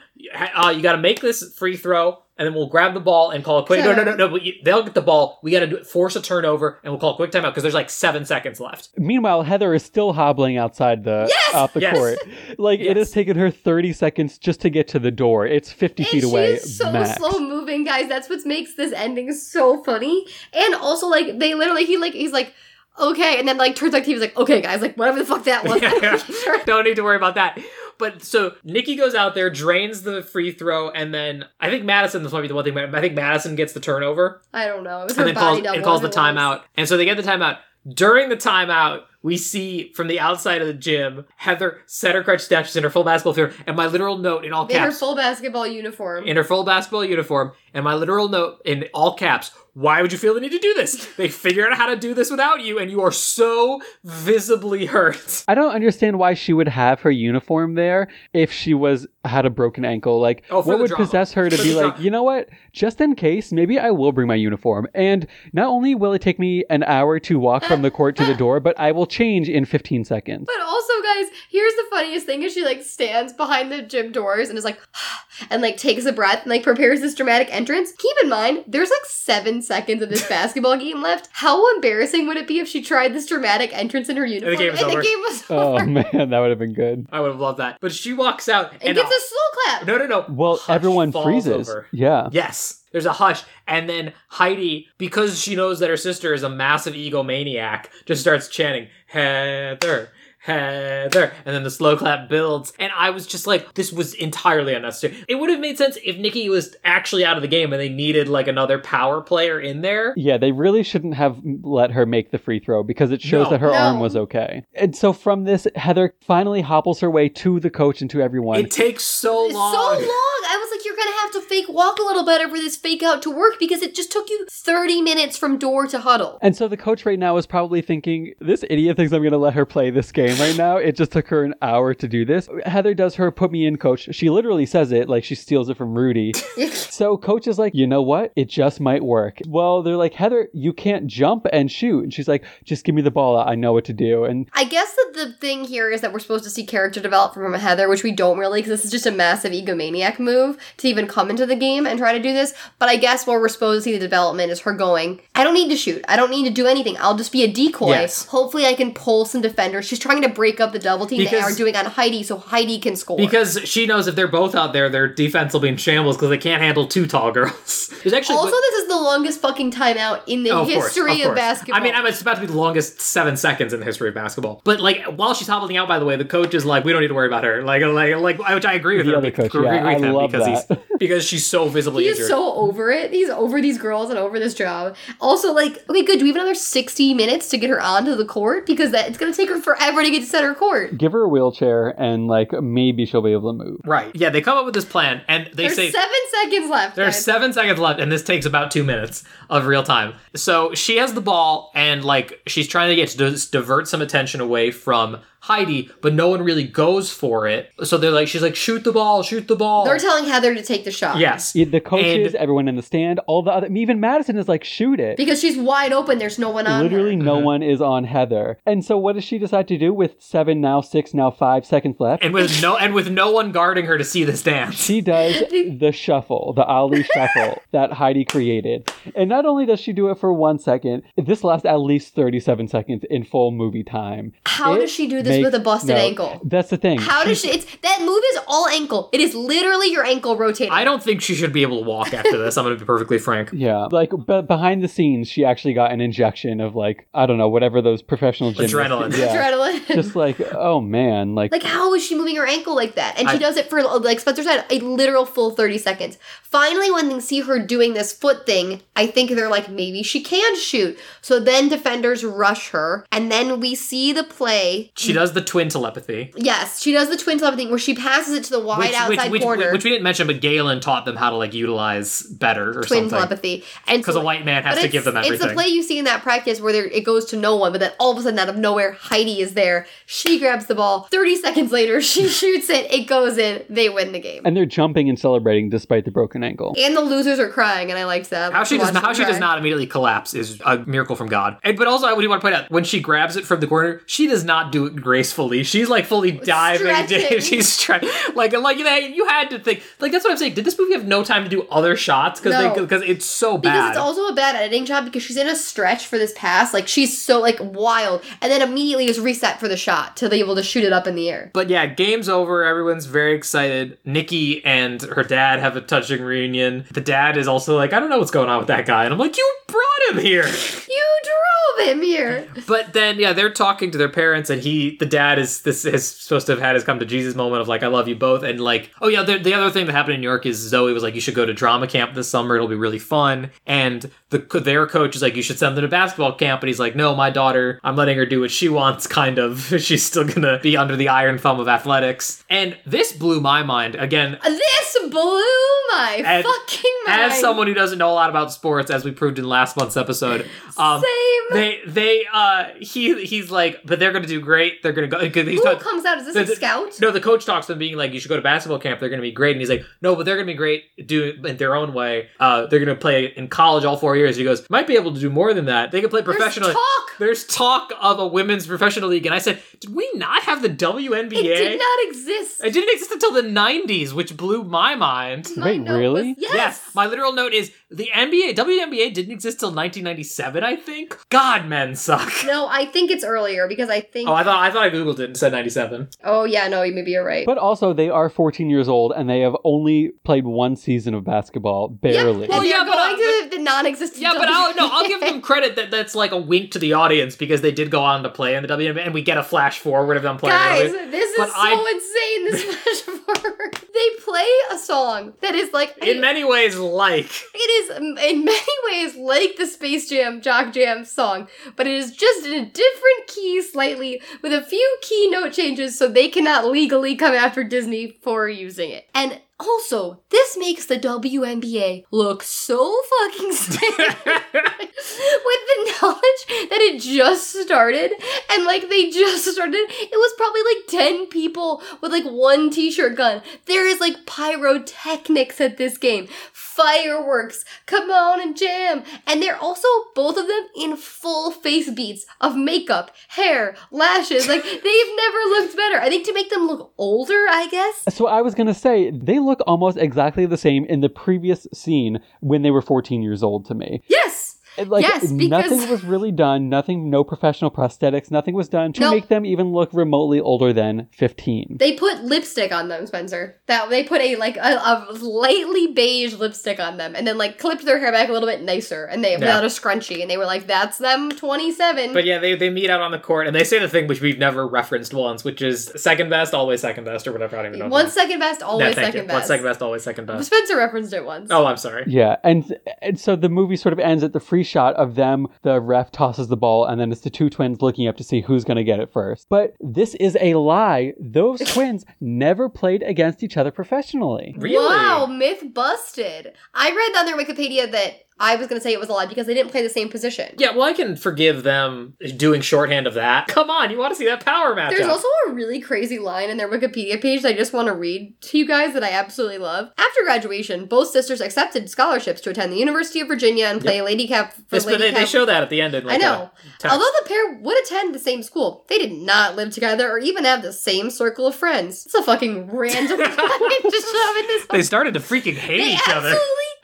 [0.55, 3.45] Uh, you got to make this free throw, and then we'll grab the ball and
[3.45, 3.85] call a quick.
[3.85, 4.29] No, no, no, no.
[4.29, 5.39] But you, they'll get the ball.
[5.43, 7.75] We got to do, force a turnover, and we'll call a quick timeout because there's
[7.75, 8.89] like seven seconds left.
[8.97, 11.55] Meanwhile, Heather is still hobbling outside the Yes!
[11.55, 11.95] off the Yes!
[11.95, 12.19] court.
[12.59, 15.47] Like it has taken her 30 seconds just to get to the door.
[15.47, 16.53] It's 50 And feet she away.
[16.55, 17.19] is so max.
[17.19, 18.09] slow moving, guys.
[18.09, 20.27] That's what makes this ending so funny.
[20.55, 22.55] And also, like, they literally, he like, he's like,
[22.99, 25.45] okay, and then like turns like he was like, okay, guys, like whatever the fuck
[25.45, 25.81] that was.
[25.83, 27.59] Yeah, Don't need to worry about that.
[28.03, 32.25] But so Nikki goes out there, drains the free throw, and then I think Madison.
[32.25, 32.77] This might be the one thing.
[32.77, 35.03] I think Madison gets the turnover I don't know.
[35.03, 35.77] It was her and then body calls, double.
[35.77, 36.63] and calls the timeout.
[36.77, 37.59] And so they get the timeout.
[37.89, 42.49] During the timeout, we see from the outside of the gym Heather set her crutch.
[42.49, 44.91] She's in her full basketball gear, and my literal note in all caps In her
[44.91, 46.25] full basketball uniform.
[46.25, 49.53] in her full basketball uniform, and my literal note in all caps.
[49.75, 51.07] Why would you feel the need to do this?
[51.17, 55.45] They figured out how to do this without you, and you are so visibly hurt.
[55.49, 59.51] I don't understand why she would have her uniform there if she was had a
[59.51, 60.21] broken ankle.
[60.21, 61.05] Like, Oh, what would drama.
[61.05, 62.49] possess her to For be like, dra- you know what?
[62.73, 64.89] Just in case, maybe I will bring my uniform.
[64.95, 68.25] And not only will it take me an hour to walk from the court to
[68.25, 70.47] the door, but I will change in 15 seconds.
[70.47, 74.49] But also, guys, here's the funniest thing: is she like stands behind the gym doors
[74.49, 74.79] and is like,
[75.51, 77.93] and like takes a breath and like prepares this dramatic entrance.
[77.93, 81.29] Keep in mind, there's like seven seconds of this basketball game left.
[81.33, 84.57] How embarrassing would it be if she tried this dramatic entrance in her uniform The
[84.59, 85.01] game was and over.
[85.01, 87.07] the game was Oh man, that would have been good.
[87.13, 87.79] I would have loved that.
[87.81, 89.87] But she walks out and and gets a slow clap.
[89.87, 90.25] no, no, no.
[90.29, 91.69] Well, Hush everyone falls freezes.
[91.69, 91.87] over.
[91.93, 92.29] Yeah.
[92.33, 92.79] Yes.
[92.93, 96.93] There's a hush, and then Heidi, because she knows that her sister is a massive
[96.93, 100.11] egomaniac, just starts chanting Heather.
[100.43, 104.75] Heather, and then the slow clap builds, and I was just like, this was entirely
[104.75, 105.23] unnecessary.
[105.29, 107.89] It would have made sense if Nikki was actually out of the game and they
[107.89, 110.15] needed like another power player in there.
[110.17, 113.51] Yeah, they really shouldn't have let her make the free throw because it shows No.
[113.51, 113.75] that her No.
[113.75, 114.65] arm was okay.
[114.75, 118.59] And so from this, Heather finally hobbles her way to the coach and to everyone.
[118.59, 119.73] It takes so long.
[119.75, 120.43] so long.
[120.49, 123.03] I was like, you're gonna have to fake walk a little better for this fake
[123.03, 126.39] out to work because it just took you 30 minutes from door to huddle.
[126.43, 129.55] and so the coach right now is probably thinking, this idiot thinks I'm to let
[129.55, 130.77] her play this game right now.
[130.77, 132.49] It just took her an hour to do this.
[132.67, 134.09] Heather does her put me in coach.
[134.13, 136.33] She literally says it like she steals it from Rudy.
[136.73, 138.33] so coach is like, you know what?
[138.37, 139.39] It just might work.
[139.47, 142.03] Well, they're like, Heather, you can't jump and shoot.
[142.05, 143.39] And she's like, just give me the ball.
[143.39, 144.25] I know what to do.
[144.25, 147.35] And I guess that the thing here is that we're supposed to see character develop
[147.35, 150.92] from Heather, which we don't really, because this is just a massive egomaniac move to
[150.93, 152.55] even come into the game and try to do this.
[152.79, 155.55] But I guess where we're supposed to see the development is her going, I don't
[155.55, 156.05] need to shoot.
[156.07, 156.97] I don't need to do anything.
[157.01, 157.91] I'll just be a decoy.
[157.91, 158.27] Yes.
[158.27, 159.87] Hopefully, I can pull some defenders.
[159.87, 162.79] She's trying to break up the double team they are doing on Heidi so Heidi
[162.79, 163.17] can score.
[163.17, 166.31] Because she knows if they're both out there, their defense will be in shambles because
[166.31, 167.89] they can't handle two tall girls.
[168.03, 171.23] There's actually also, this is the longest fucking timeout in the Oh, of course, history
[171.23, 171.81] of, basketball.
[171.81, 174.15] I mean, I'm, it's about to be the longest seven seconds in the history of
[174.15, 174.61] basketball.
[174.65, 177.01] But like, while she's hobbling out, by the way, the coach is like, "We don't
[177.01, 179.19] need to worry about her." Like, like, like, which I agree with The her.
[179.19, 180.82] other because- coach, yeah, agree with I him love because that.
[180.89, 182.29] He's because she's so visibly He is injured.
[182.31, 183.11] so over it.
[183.13, 184.97] He's over these girls and over this job.
[185.21, 186.19] Also, like, okay, good.
[186.19, 188.67] Do we have another 60 minutes to get her onto the court?
[188.67, 190.97] Because that it's gonna take her forever to get to center court.
[190.99, 193.81] give her a wheelchair and like maybe she'll be able to move.
[193.85, 194.11] right?
[194.15, 196.11] Yeah, they come up with this plan, and they There's say seven
[196.43, 196.97] seconds left.
[196.97, 197.25] There's guys.
[197.25, 200.15] seven seconds left, and this takes about two minutes of real time.
[200.35, 204.03] So she has the ball, and like she's trying to get to dis- divert some
[204.03, 207.71] attention away from Heidi, but no one really goes for it.
[207.83, 209.85] So they're like, she's like, shoot the ball, shoot the ball.
[209.85, 211.19] They're telling Heather to take the shot.
[211.19, 211.53] yes.
[211.53, 215.01] The coaches, And- everyone in the stand, all the other, even Madison is like, shoot
[215.01, 215.17] it.
[215.17, 216.19] Because she's wide open.
[216.19, 217.23] There's no one on Literally, her.
[217.23, 217.45] no Mm-hmm.
[217.45, 218.59] one is on Heather.
[218.65, 221.97] And so, what does she decide to do with seven, now six, now five seconds
[221.99, 222.23] left?
[222.23, 224.77] And with no and with no one guarding her to see this dance.
[224.77, 228.93] She does the shuffle, the Ali shuffle that Heidi created.
[229.17, 232.69] And not only does she do it for one second, this lasts at least 37
[232.69, 234.33] seconds in full movie time.
[234.47, 236.41] How It does she do this makes with a busted no- ankle?
[236.45, 236.99] That's the thing.
[236.99, 237.49] How does she?
[237.51, 239.09] It's that move is all ankle.
[239.13, 240.73] It is literally your ankle rotating.
[240.73, 242.57] I don't think she should be able to walk after this.
[242.57, 243.51] I'm going to be perfectly frank.
[243.63, 247.39] Yeah, like but behind the scenes, she actually got an injection of like I don't
[247.39, 248.75] know whatever those professional gymnasts.
[248.75, 249.17] Adrenaline.
[249.17, 249.87] Yeah, Adrenaline.
[249.95, 253.19] just like oh man, like, Like, how is she moving her ankle like that?
[253.19, 256.19] And she I- does it for, like Spencer said, a literal full 30 seconds.
[256.43, 260.21] Finally, when they see her doing this foot thing, I think they're like, maybe she
[260.21, 260.99] can shoot.
[261.21, 264.91] So then defenders rush her, and then we see the play.
[264.97, 266.33] She does the twin telepathy.
[266.37, 269.43] Yes, she does the twin telepathy where she passes it to the wide outside which,
[269.43, 269.71] corner.
[269.71, 273.09] which we didn't mention, but Galen taught them how to like utilize better or twin
[273.09, 273.11] something.
[273.11, 273.65] telepathy.
[273.87, 275.35] And Because so- a white man has to give them everything.
[275.35, 277.71] It's the play you see in that practice where there, it goes to no one,
[277.71, 279.87] but then all of a sudden, out of nowhere, Heidi is there.
[280.07, 281.07] She grabs the ball.
[281.13, 282.91] 30 seconds later, she shoots it.
[282.93, 283.63] It goes in.
[283.69, 284.43] They win the game.
[284.45, 286.75] and they're jumping and celebrating despite the broken ankle.
[286.79, 288.53] And the losers are crying, and I liked that.
[288.53, 291.29] How she does watch how them she does not immediately collapse is a miracle from
[291.29, 291.59] God.
[291.63, 293.67] And but also I would want to point out when she grabs it from the
[293.67, 295.63] corner, she does not do it gracefully.
[295.63, 296.87] She's like fully diving.
[296.87, 297.41] Stretching.
[297.41, 298.03] She's trying
[298.35, 300.55] like like you, you had to think like that's what I'm saying.
[300.55, 302.75] Did this movie have no time to do other shots because No.
[302.75, 303.73] because it's so bad?
[303.73, 306.73] Because it's also a bad editing job because she's in a stretch for this pass.
[306.73, 308.23] Like, she's so, like, wild.
[308.41, 311.07] And then immediately is reset for the shot to be able to shoot it up
[311.07, 311.51] in the air.
[311.53, 312.65] But yeah, game's over.
[312.65, 313.99] Everyone's very excited.
[314.07, 316.87] Nikki and her dad have a touching reunion.
[316.91, 319.05] The dad is also like, I don't know what's going on with that guy.
[319.05, 319.83] And I'm like, you brought
[320.13, 320.47] him here.
[320.47, 322.49] You drove him here.
[322.67, 326.09] But then, yeah, they're talking to their parents, and he, the dad, is this is
[326.09, 328.43] supposed to have had his come to Jesus moment of like, I love you both,
[328.43, 330.93] and like, oh yeah, the, the other thing that happened in New York is Zoe
[330.93, 334.11] was like, you should go to drama camp this summer, it'll be really fun, and
[334.33, 336.97] the their coach is like, you should send them to basketball camp, and he's like,
[336.97, 339.61] no, my daughter, I'm letting her do what she wants, kind of.
[339.81, 343.95] She's still gonna be under the iron thumb of athletics, and this blew my mind
[343.95, 344.39] again.
[344.43, 345.45] This blew
[345.91, 347.21] my And fucking mind.
[347.23, 349.97] As someone who doesn't know a lot about sports, as we proved in last month's
[349.97, 351.43] episode, um, Same.
[351.53, 354.83] they they uh he he's like, but they're gonna do great.
[354.83, 355.19] They're gonna go.
[355.21, 356.19] He's Who talk- comes out?
[356.19, 357.01] Is this the- a scout?
[357.01, 359.01] No, the coach talks to them being like, you should go to basketball camp.
[359.01, 359.53] They're gonna be great.
[359.53, 360.85] And he's like, no, but they're gonna be great.
[361.07, 362.29] Do it in their own way.
[362.41, 364.22] Uh, they're gonna play in college all four years.
[364.31, 365.91] He goes, might be able to do more than that.
[365.91, 366.69] They can play professional.
[366.69, 367.19] There's talk.
[367.19, 370.69] There's talk of a women's professional league, and I said, did we not have the
[370.69, 371.33] WNBA?
[371.33, 372.65] It did not exist.
[372.65, 375.49] It didn't exist until the '90s, which blew my mind.
[375.57, 376.29] My Wait, Really?
[376.31, 376.55] was yes.
[376.55, 381.19] Yes, my literal note is the NBA, WNBA didn't exist till 1997, I think.
[381.29, 382.33] God, men suck.
[382.47, 384.29] no, I think it's earlier because I think.
[384.29, 386.09] Oh, I thought I thought I googled it and said 97.
[386.25, 387.45] oh yeah, no, maybe you're right.
[387.45, 391.25] But also, they are 14 years old and they have only played one season of
[391.25, 392.47] basketball, barely.
[392.47, 394.12] Yeah, Well, and yeah, they're but, going uh, to the non-existent.
[394.19, 396.93] Yeah, but I'll no, I'll give them credit that that's like a wink to the
[396.95, 399.43] audience because they did go on to play in the WNBA, and we get a
[399.43, 400.57] flash forward of them playing.
[400.57, 401.11] Guys, earlier.
[401.11, 402.51] this is But so I- insane.
[402.51, 402.63] This
[403.05, 403.79] flash forward.
[403.95, 408.73] They play a song that is like in many ways, like It is in many
[408.91, 413.27] ways like the Space Jam Jock Jam song, but it is just in a different
[413.29, 418.11] key slightly with a few key note changes so they cannot legally come after Disney
[418.23, 419.07] for using it.
[419.15, 424.17] And also, this makes the WNBA look so fucking stupid
[425.45, 428.13] with the knowledge that it just started.
[428.51, 429.75] And like they just started.
[429.75, 433.43] It was probably like 10 people with like one t-shirt gun.
[433.67, 436.29] There is like pyrotechnics at this game
[436.75, 437.65] fireworks.
[437.87, 439.03] Come on and jam.
[439.27, 444.49] And they're also both of them in full face beats of makeup hair lashes.
[444.49, 445.99] Like they've never looked better.
[445.99, 448.15] I think to make them look older i guess.
[448.15, 449.11] So I was gonna say.
[449.11, 453.43] They look almost exactly the same in the previous scene when they were 14 years
[453.43, 454.03] old to me.
[454.09, 454.42] yes
[454.77, 456.69] It, Like Yes, because- nothing was really done.
[456.69, 458.31] Nothing, no professional prosthetics.
[458.31, 459.15] Nothing was done to Nope.
[459.15, 461.77] make them even look remotely older than 15.
[461.79, 463.57] They put lipstick on them, Spencer.
[463.67, 467.59] That they put a like a, a lightly beige lipstick on them, and then like
[467.59, 470.37] clipped their hair back a little bit nicer, and they without a scrunchie, and they
[470.37, 472.13] were like, "That's them, twenty seven.
[472.13, 474.21] But yeah, they, they meet out on the court and they say the thing which
[474.21, 477.57] we've never referenced once, which is second best, always second best, or whatever.
[477.57, 477.89] I don't even know.
[477.89, 479.29] One second best, always thank second you.
[479.29, 479.35] best.
[479.35, 480.47] One second best, always second best.
[480.47, 481.49] Spencer referenced it once.
[481.51, 482.05] Oh, I'm sorry.
[482.07, 485.49] Yeah, and and so the movie sort of ends at the free shot of them.
[485.63, 488.41] The ref tosses the ball, and then it's the two twins looking up to see
[488.41, 489.49] who's going to get it first.
[489.49, 491.15] But this is a lie.
[491.19, 494.55] Those twins never played against each other professionally.
[494.59, 494.85] Really?
[494.85, 496.53] Wow, myth busted.
[496.75, 499.27] I read on their Wikipedia that I was going to say it was a lie
[499.27, 500.55] because they didn't play the same position.
[500.59, 503.47] Yeah, well, I can forgive them doing shorthand of that.
[503.47, 504.91] Come on, you want to see that power matchup?
[504.97, 507.95] There's also a really crazy line in their Wikipedia page that I just want to
[507.95, 509.91] read to you guys that I absolutely love.
[509.97, 514.27] After graduation, both sisters accepted scholarships to attend the University of Virginia and play Lady
[514.27, 515.95] Cap for This- but Lady they, they show that at the end.
[515.95, 516.51] In like I know.
[516.85, 516.91] a.
[516.91, 520.45] Although the pair would attend the same school, they did not live together or even
[520.45, 522.05] have the same circle of friends.
[522.07, 524.67] It's a fucking random line to shove in this.
[524.71, 526.31] they started to freaking hate They each other.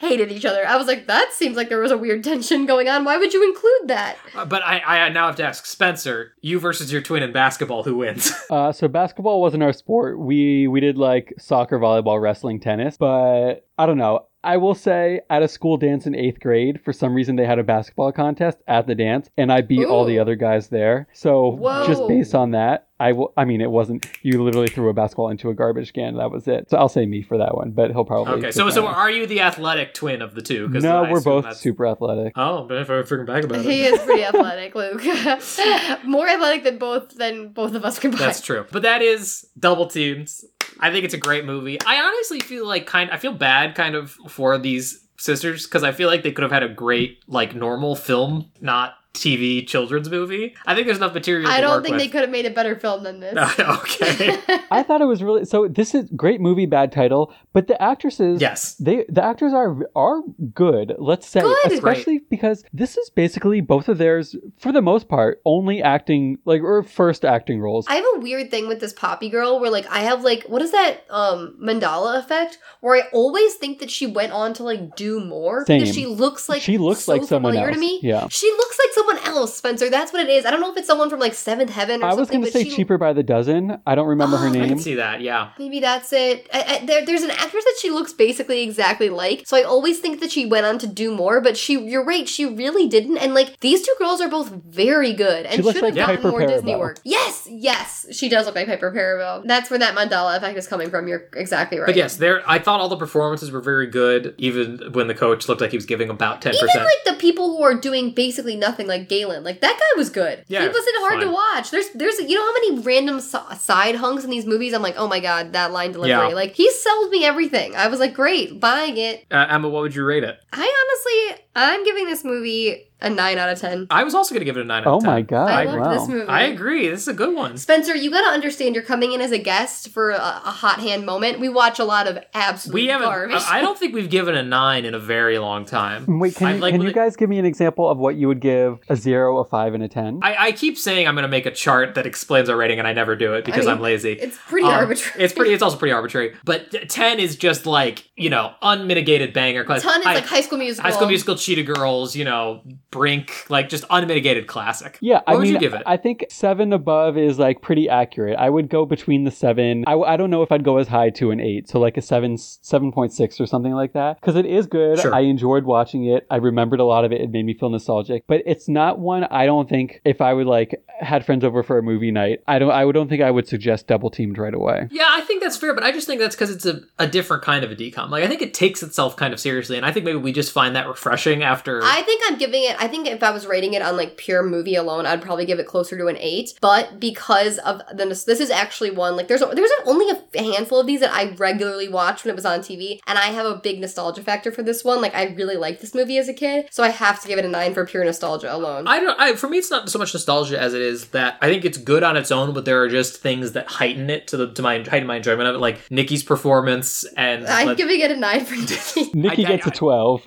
[0.01, 0.67] Absolutely hated each other.
[0.67, 3.05] I was like, that seems like there was a weird tension going on.
[3.05, 4.17] Why would you include that?
[4.35, 7.83] Uh, But I, I now have to ask Spencer, you versus your twin in basketball,
[7.83, 8.33] who wins?
[8.51, 10.19] Uh, so basketball wasn't our sport.
[10.19, 14.25] We we did like soccer, volleyball, wrestling, tennis, but I don't know.
[14.45, 17.59] I will say at a school dance in eighth grade, for some reason they had
[17.59, 21.09] a basketball contest at the dance, and I beat all the other guys there.
[21.13, 21.87] So Whoa.
[21.87, 23.33] just based on that, I will.
[23.37, 24.07] I mean, it wasn't.
[24.23, 26.17] You literally threw a basketball into a garbage can.
[26.17, 26.71] That was it.
[26.71, 28.35] So I'll say me for that one, but he'll probably.
[28.35, 28.97] okay, so so ass.
[28.97, 30.69] are you the athletic twin of the two?
[30.69, 32.33] no, I we're both that's- super athletic.
[32.37, 35.03] Oh, but if I freaking back about it, He is pretty athletic, Luke.
[36.05, 38.23] More athletic than both than both of us combined.
[38.23, 38.67] That's true.
[38.71, 40.45] But that is Double Teams.
[40.81, 41.79] I think it's a great movie.
[41.87, 45.93] I honestly feel like kind I feel bad kind of for these sisters because I
[45.93, 50.55] feel like they could have had a great like normal film, not TV children's movie.
[50.67, 51.51] I think there's enough material.
[51.51, 52.03] I to don't work think with.
[52.03, 53.35] they could have made a better film than this.
[53.59, 54.39] okay.
[54.71, 55.69] I thought it was really so.
[55.69, 58.41] This is great movie, bad title, but the actresses.
[58.41, 58.75] yes.
[58.75, 60.23] They the actors are are
[60.55, 60.95] good.
[60.99, 61.73] Let's say, Good.
[61.73, 66.63] especially because this is basically both of theirs, for the most part, only acting like
[66.63, 67.87] or first acting roles.
[67.89, 70.63] I have a weird thing with this Poppy girl where like I have like what
[70.63, 74.97] is that um Mandela effect where I always think that she went on to like
[74.97, 77.77] do more because she looks like she looks so like someone familiar else.
[77.77, 78.01] to me.
[78.03, 79.89] Yeah, She looks like someone else, Spencer.
[79.89, 80.45] That's what it is.
[80.45, 82.41] I don't know if it's someone from like Seventh Heaven or I was something.
[82.43, 83.79] gonna say she, cheaper by the dozen.
[83.87, 84.69] I don't remember her Oh, I I name.
[84.69, 85.21] can see that.
[85.21, 85.51] Yeah.
[85.59, 86.47] Maybe that's it.
[86.53, 89.99] I, I, there, there's an actress that she looks basically exactly like, so I always
[90.01, 91.41] think that she went on to do more.
[91.41, 93.19] But she, you're right, she really didn't.
[93.19, 96.07] And like these two girls are both very good and She looks should have like
[96.07, 96.99] gotten Piper more Disney work.
[97.05, 99.45] Yes, yes, she does look like Piper Perabo.
[99.47, 101.09] That's where that Mandela effect is coming from.
[101.09, 101.87] You're exactly right.
[101.87, 102.43] But yes, there.
[102.49, 105.77] I thought all the performances were very good, even when the coach looked like he
[105.77, 106.85] was giving about ten Even percent.
[106.85, 110.45] like the people who are doing basically nothing, like Galen, like that guy was good.
[110.49, 111.71] Yeah, he wasn't hard to watch.
[111.71, 114.73] There's, there's, you know how many random si- side hunks in these movies?
[114.73, 116.29] I'm like, oh my god, that line delivery.
[116.29, 116.35] Yeah.
[116.35, 117.77] Like he sold me everything.
[117.77, 119.27] I was like, great, buying it.
[119.31, 120.41] Uh, Emma, what would you rate it?
[120.53, 123.87] I honestly, I'm giving this movie a 9 out of 10.
[123.91, 124.83] I was also gonna give it a nine.
[124.83, 125.13] Out Oh of 10.
[125.13, 125.51] my god!
[125.51, 125.79] I agree.
[125.79, 125.99] loved wow.
[126.01, 126.29] this movie.
[126.29, 126.89] I agree.
[126.89, 127.57] This is a good one.
[127.57, 131.07] Spencer, you gotta understand you're coming in as a guest for a, a hot hand
[131.07, 131.39] moment.
[131.39, 133.07] We watch a lot of absolute We haven't.
[133.07, 133.37] garbage.
[133.49, 136.19] I I don't think we've given a nine in a very long time.
[136.19, 138.27] Wait, can, I- you, like, can you guys give me an example of what you
[138.27, 140.19] would give a zero, a five, and a ten?
[140.23, 142.89] I, I keep saying I'm going to make a chart that explains our rating, and
[142.89, 144.13] I never do it because mean, I'm lazy.
[144.15, 145.25] It's pretty Um, arbitrary.
[145.25, 145.53] It's pretty.
[145.53, 146.35] It's also pretty arbitrary.
[146.45, 149.83] But ten is just like you know unmitigated banger class.
[149.83, 150.91] Ton is High- like High School Musical.
[150.91, 152.61] High School Musical, Cheetah Girls, you know,
[152.91, 154.99] Brink, like just unmitigated classic.
[155.01, 155.83] Yeah, What I would mean, you give it?
[155.87, 158.39] I think seven above is like pretty accurate.
[158.39, 159.85] I would go between the seven.
[159.87, 162.03] I, I don't know if I'd go as high to an eight, so like a
[162.03, 164.21] seven, seven point six or something like that.
[164.21, 164.99] Because it is good.
[164.99, 165.15] Sure.
[165.15, 166.27] I enjoyed watching it.
[166.31, 167.23] I remembered a lot of it.
[167.23, 168.25] It made me feel nostalgic.
[168.27, 171.79] But it's not one I don't think if I would like had friends over for
[171.79, 172.41] a movie night.
[172.47, 172.71] I don't.
[172.71, 174.89] I don't think I would suggest double teamed right away.
[174.91, 177.43] Yeah, I think that's fair, but I just think that's because it's a, a different
[177.43, 178.11] kind of a DCOM.
[178.11, 180.53] Like I think it takes itself kind of seriously, and I think maybe we just
[180.53, 181.81] find that refreshing after.
[181.83, 182.77] I think I'm giving it.
[182.81, 185.59] I think if I was rating it on like pure movie alone, I'd probably give
[185.59, 186.55] it closer to an eight.
[186.61, 190.87] But because of the this is actually one like there's there's only a handful of
[190.87, 193.81] these that I regularly watch when it was on TV, and I have a big
[193.81, 195.01] nostalgia factor for this one.
[195.03, 197.45] Like I really liked this movie as a kid, so I have to give it
[197.45, 198.87] a nine for pure nostalgia alone.
[198.89, 199.19] I don't.
[199.21, 201.79] I, for me, it's not so much nostalgia as it is that I think it's
[201.79, 204.63] good on its own, but there are just things that heighten it to the to
[204.63, 208.17] my heighten my enjoyment of it, like Nikki's performance and I'm let- giving it a
[208.17, 209.11] nine for Nikki.
[209.15, 210.23] Nikki I- gets a I- twelve.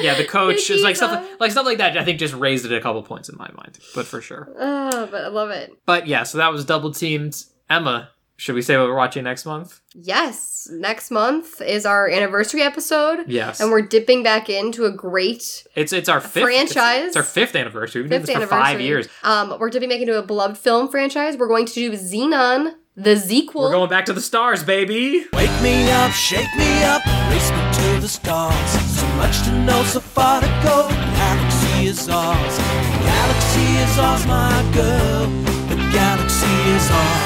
[0.00, 0.24] yeah, the
[0.54, 1.96] coach is like Nikki's stuff on- like stuff like that.
[1.96, 4.48] I think just raised it a couple points in my mind, but for sure.
[4.58, 5.72] oh, but I love it.
[5.86, 7.44] But yeah, so that was double teamed.
[7.68, 9.80] Emma, should we say what we're watching next month?
[9.94, 13.24] Yes, next month is our anniversary episode.
[13.28, 16.98] Yes, And we're dipping back into a great it's it's our fifth franchise.
[16.98, 18.02] It's, it's our fifth anniversary.
[18.02, 18.74] We've been fifth doing this for anniversary.
[18.74, 19.08] five years.
[19.22, 21.36] Um, we're dipping back into a beloved film franchise.
[21.36, 23.62] We're going to do Zenon, the sequel.
[23.62, 25.24] We're going back to the stars, baby.
[25.32, 27.15] Wake me up, shake me up, race me to
[28.06, 28.70] the stars.
[29.00, 30.86] So much to know, so far to go.
[30.88, 32.56] The galaxy is ours.
[32.56, 35.26] The Galaxy is ours, my girl.
[35.70, 37.25] The galaxy is ours.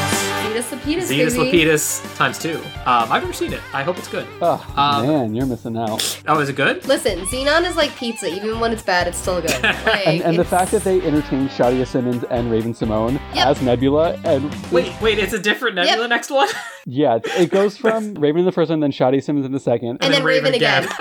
[0.61, 1.59] Zetus Lapidus, Zetus baby.
[1.65, 2.57] Lapidus times two.
[2.87, 3.61] Um, I've never seen it.
[3.73, 4.27] I hope it's good.
[4.43, 6.23] Oh Um, man, you're missing out.
[6.27, 6.87] Oh, is it good?
[6.87, 8.27] Listen, Zenon is like pizza.
[8.29, 9.51] Even when it's bad, it's still good.
[9.63, 13.47] Like, And, and the fact that they interchanged Shadia Simmons and Raven-Symoné Yep.
[13.47, 16.09] as Nebula, and Wait, wait, it's a different Nebula Yep.
[16.11, 16.49] next one?
[16.87, 19.99] yeah, it goes from Raven in the first one, then Shadia Simmons in the second.
[20.01, 20.87] And then Raven again.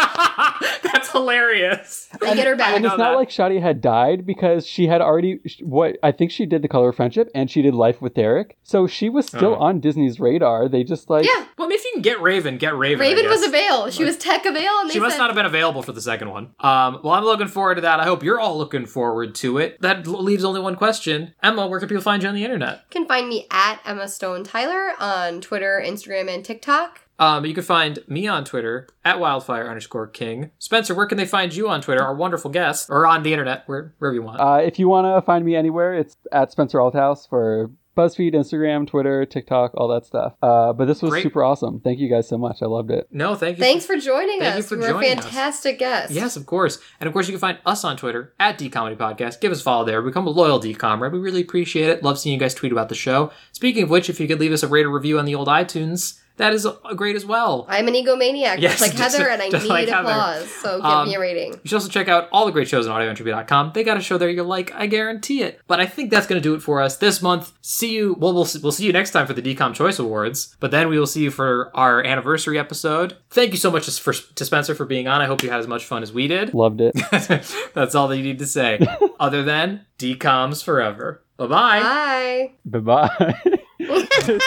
[1.09, 2.07] That's hilarious.
[2.21, 2.75] they get her back.
[2.75, 3.15] And it's not that.
[3.17, 6.89] like Shadi had died because she had already what I think she did the Color
[6.89, 9.63] of Friendship and she did Life with Derek, so she was still Oh.
[9.63, 10.67] on Disney's radar.
[10.69, 12.99] They just like yeah, Well, if you can get Raven, get Raven.
[12.99, 13.83] Raven was available.
[13.83, 13.91] a veil.
[13.91, 15.91] She was Tech a veil, and they She must said, not have been available for
[15.91, 16.53] the second one.
[16.59, 17.99] Um, well, I'm looking forward to that.
[17.99, 19.79] I hope you're all looking forward to it.
[19.81, 21.33] That leaves only one question.
[21.41, 22.83] Emma, where can people find you on the internet?
[22.93, 27.01] You can find me at Emma Stone Tyler on Twitter, Instagram, and TikTok.
[27.19, 30.51] Um, you can find me on Twitter at wildfire underscore king.
[30.57, 33.63] Spencer, where can they find you on Twitter, our wonderful guest, or on the internet,
[33.67, 34.39] where, wherever you want?
[34.39, 38.87] uh, if you want to find me anywhere, it's at Spencer Althouse for BuzzFeed, Instagram,
[38.87, 40.33] Twitter, TikTok, all that stuff.
[40.41, 41.23] Uh, but this was Great.
[41.23, 41.81] super awesome.
[41.81, 42.59] Thank you guys so much.
[42.61, 43.09] I loved it.
[43.11, 43.63] no, thank you.
[43.63, 44.69] Thanks for joining Thank you us.
[44.69, 45.25] for you were a joining us.
[45.25, 46.13] fantastic guest.
[46.13, 46.79] Yes, of course.
[47.01, 49.41] And of course, you can find us on Twitter at D Comedy Podcast.
[49.41, 50.01] Give us a follow there.
[50.01, 51.11] Become a loyal D comrade.
[51.11, 52.01] We really appreciate it.
[52.01, 53.31] Love seeing you guys tweet about the show.
[53.51, 55.49] Speaking of which, if you could leave us a rate or review on the old
[55.49, 57.65] iTunes, that is great as well.
[57.69, 60.01] I'm an egomaniac, Yes, just like just- Heather, and I need like Heather.
[60.09, 60.49] applause.
[60.49, 61.53] So give Um, me a rating.
[61.53, 63.71] You should also check out all the great shows on audioentropy.com.
[63.75, 65.59] They got a show there you'll like, I guarantee it.
[65.67, 67.51] But I think that's going to do it for us this month.
[67.61, 70.71] See you, well, we'll, we'll see you next time for the DCOM Choice Awards, but
[70.71, 73.15] then we will see you for our anniversary episode.
[73.29, 75.21] Thank you so much for, to Spencer for being on.
[75.21, 76.53] I hope you had as much fun as we did.
[76.53, 76.93] Loved it.
[77.73, 78.79] that's all that you need to say.
[79.19, 81.21] Other than DCOMs forever.
[81.37, 81.81] Bye-bye.
[81.81, 82.51] Bye.
[82.65, 83.41] bye bye.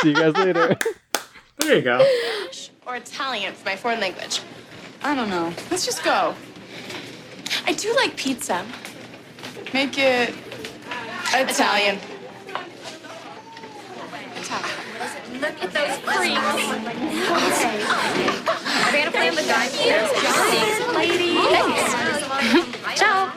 [0.00, 0.76] See you guys later.
[1.58, 2.06] There you go.
[2.86, 4.40] or Italian for my foreign language.
[5.02, 5.52] I don't know.
[5.70, 6.34] Let's just go.
[7.66, 8.64] I do like pizza.
[9.72, 10.34] Make it
[11.34, 11.98] Italian.
[15.40, 16.38] Look at those creams.
[18.82, 19.70] Are we gonna play in the dark?
[22.94, 23.32] Ciao.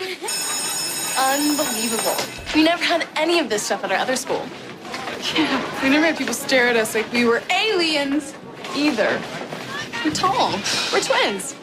[1.34, 2.16] Unbelievable.
[2.54, 4.46] We never had any of this stuff at our other school.
[5.82, 8.32] We never had people stare at us like we were aliens
[8.74, 9.20] either.
[10.02, 10.52] We're tall.
[10.92, 11.54] We're twins.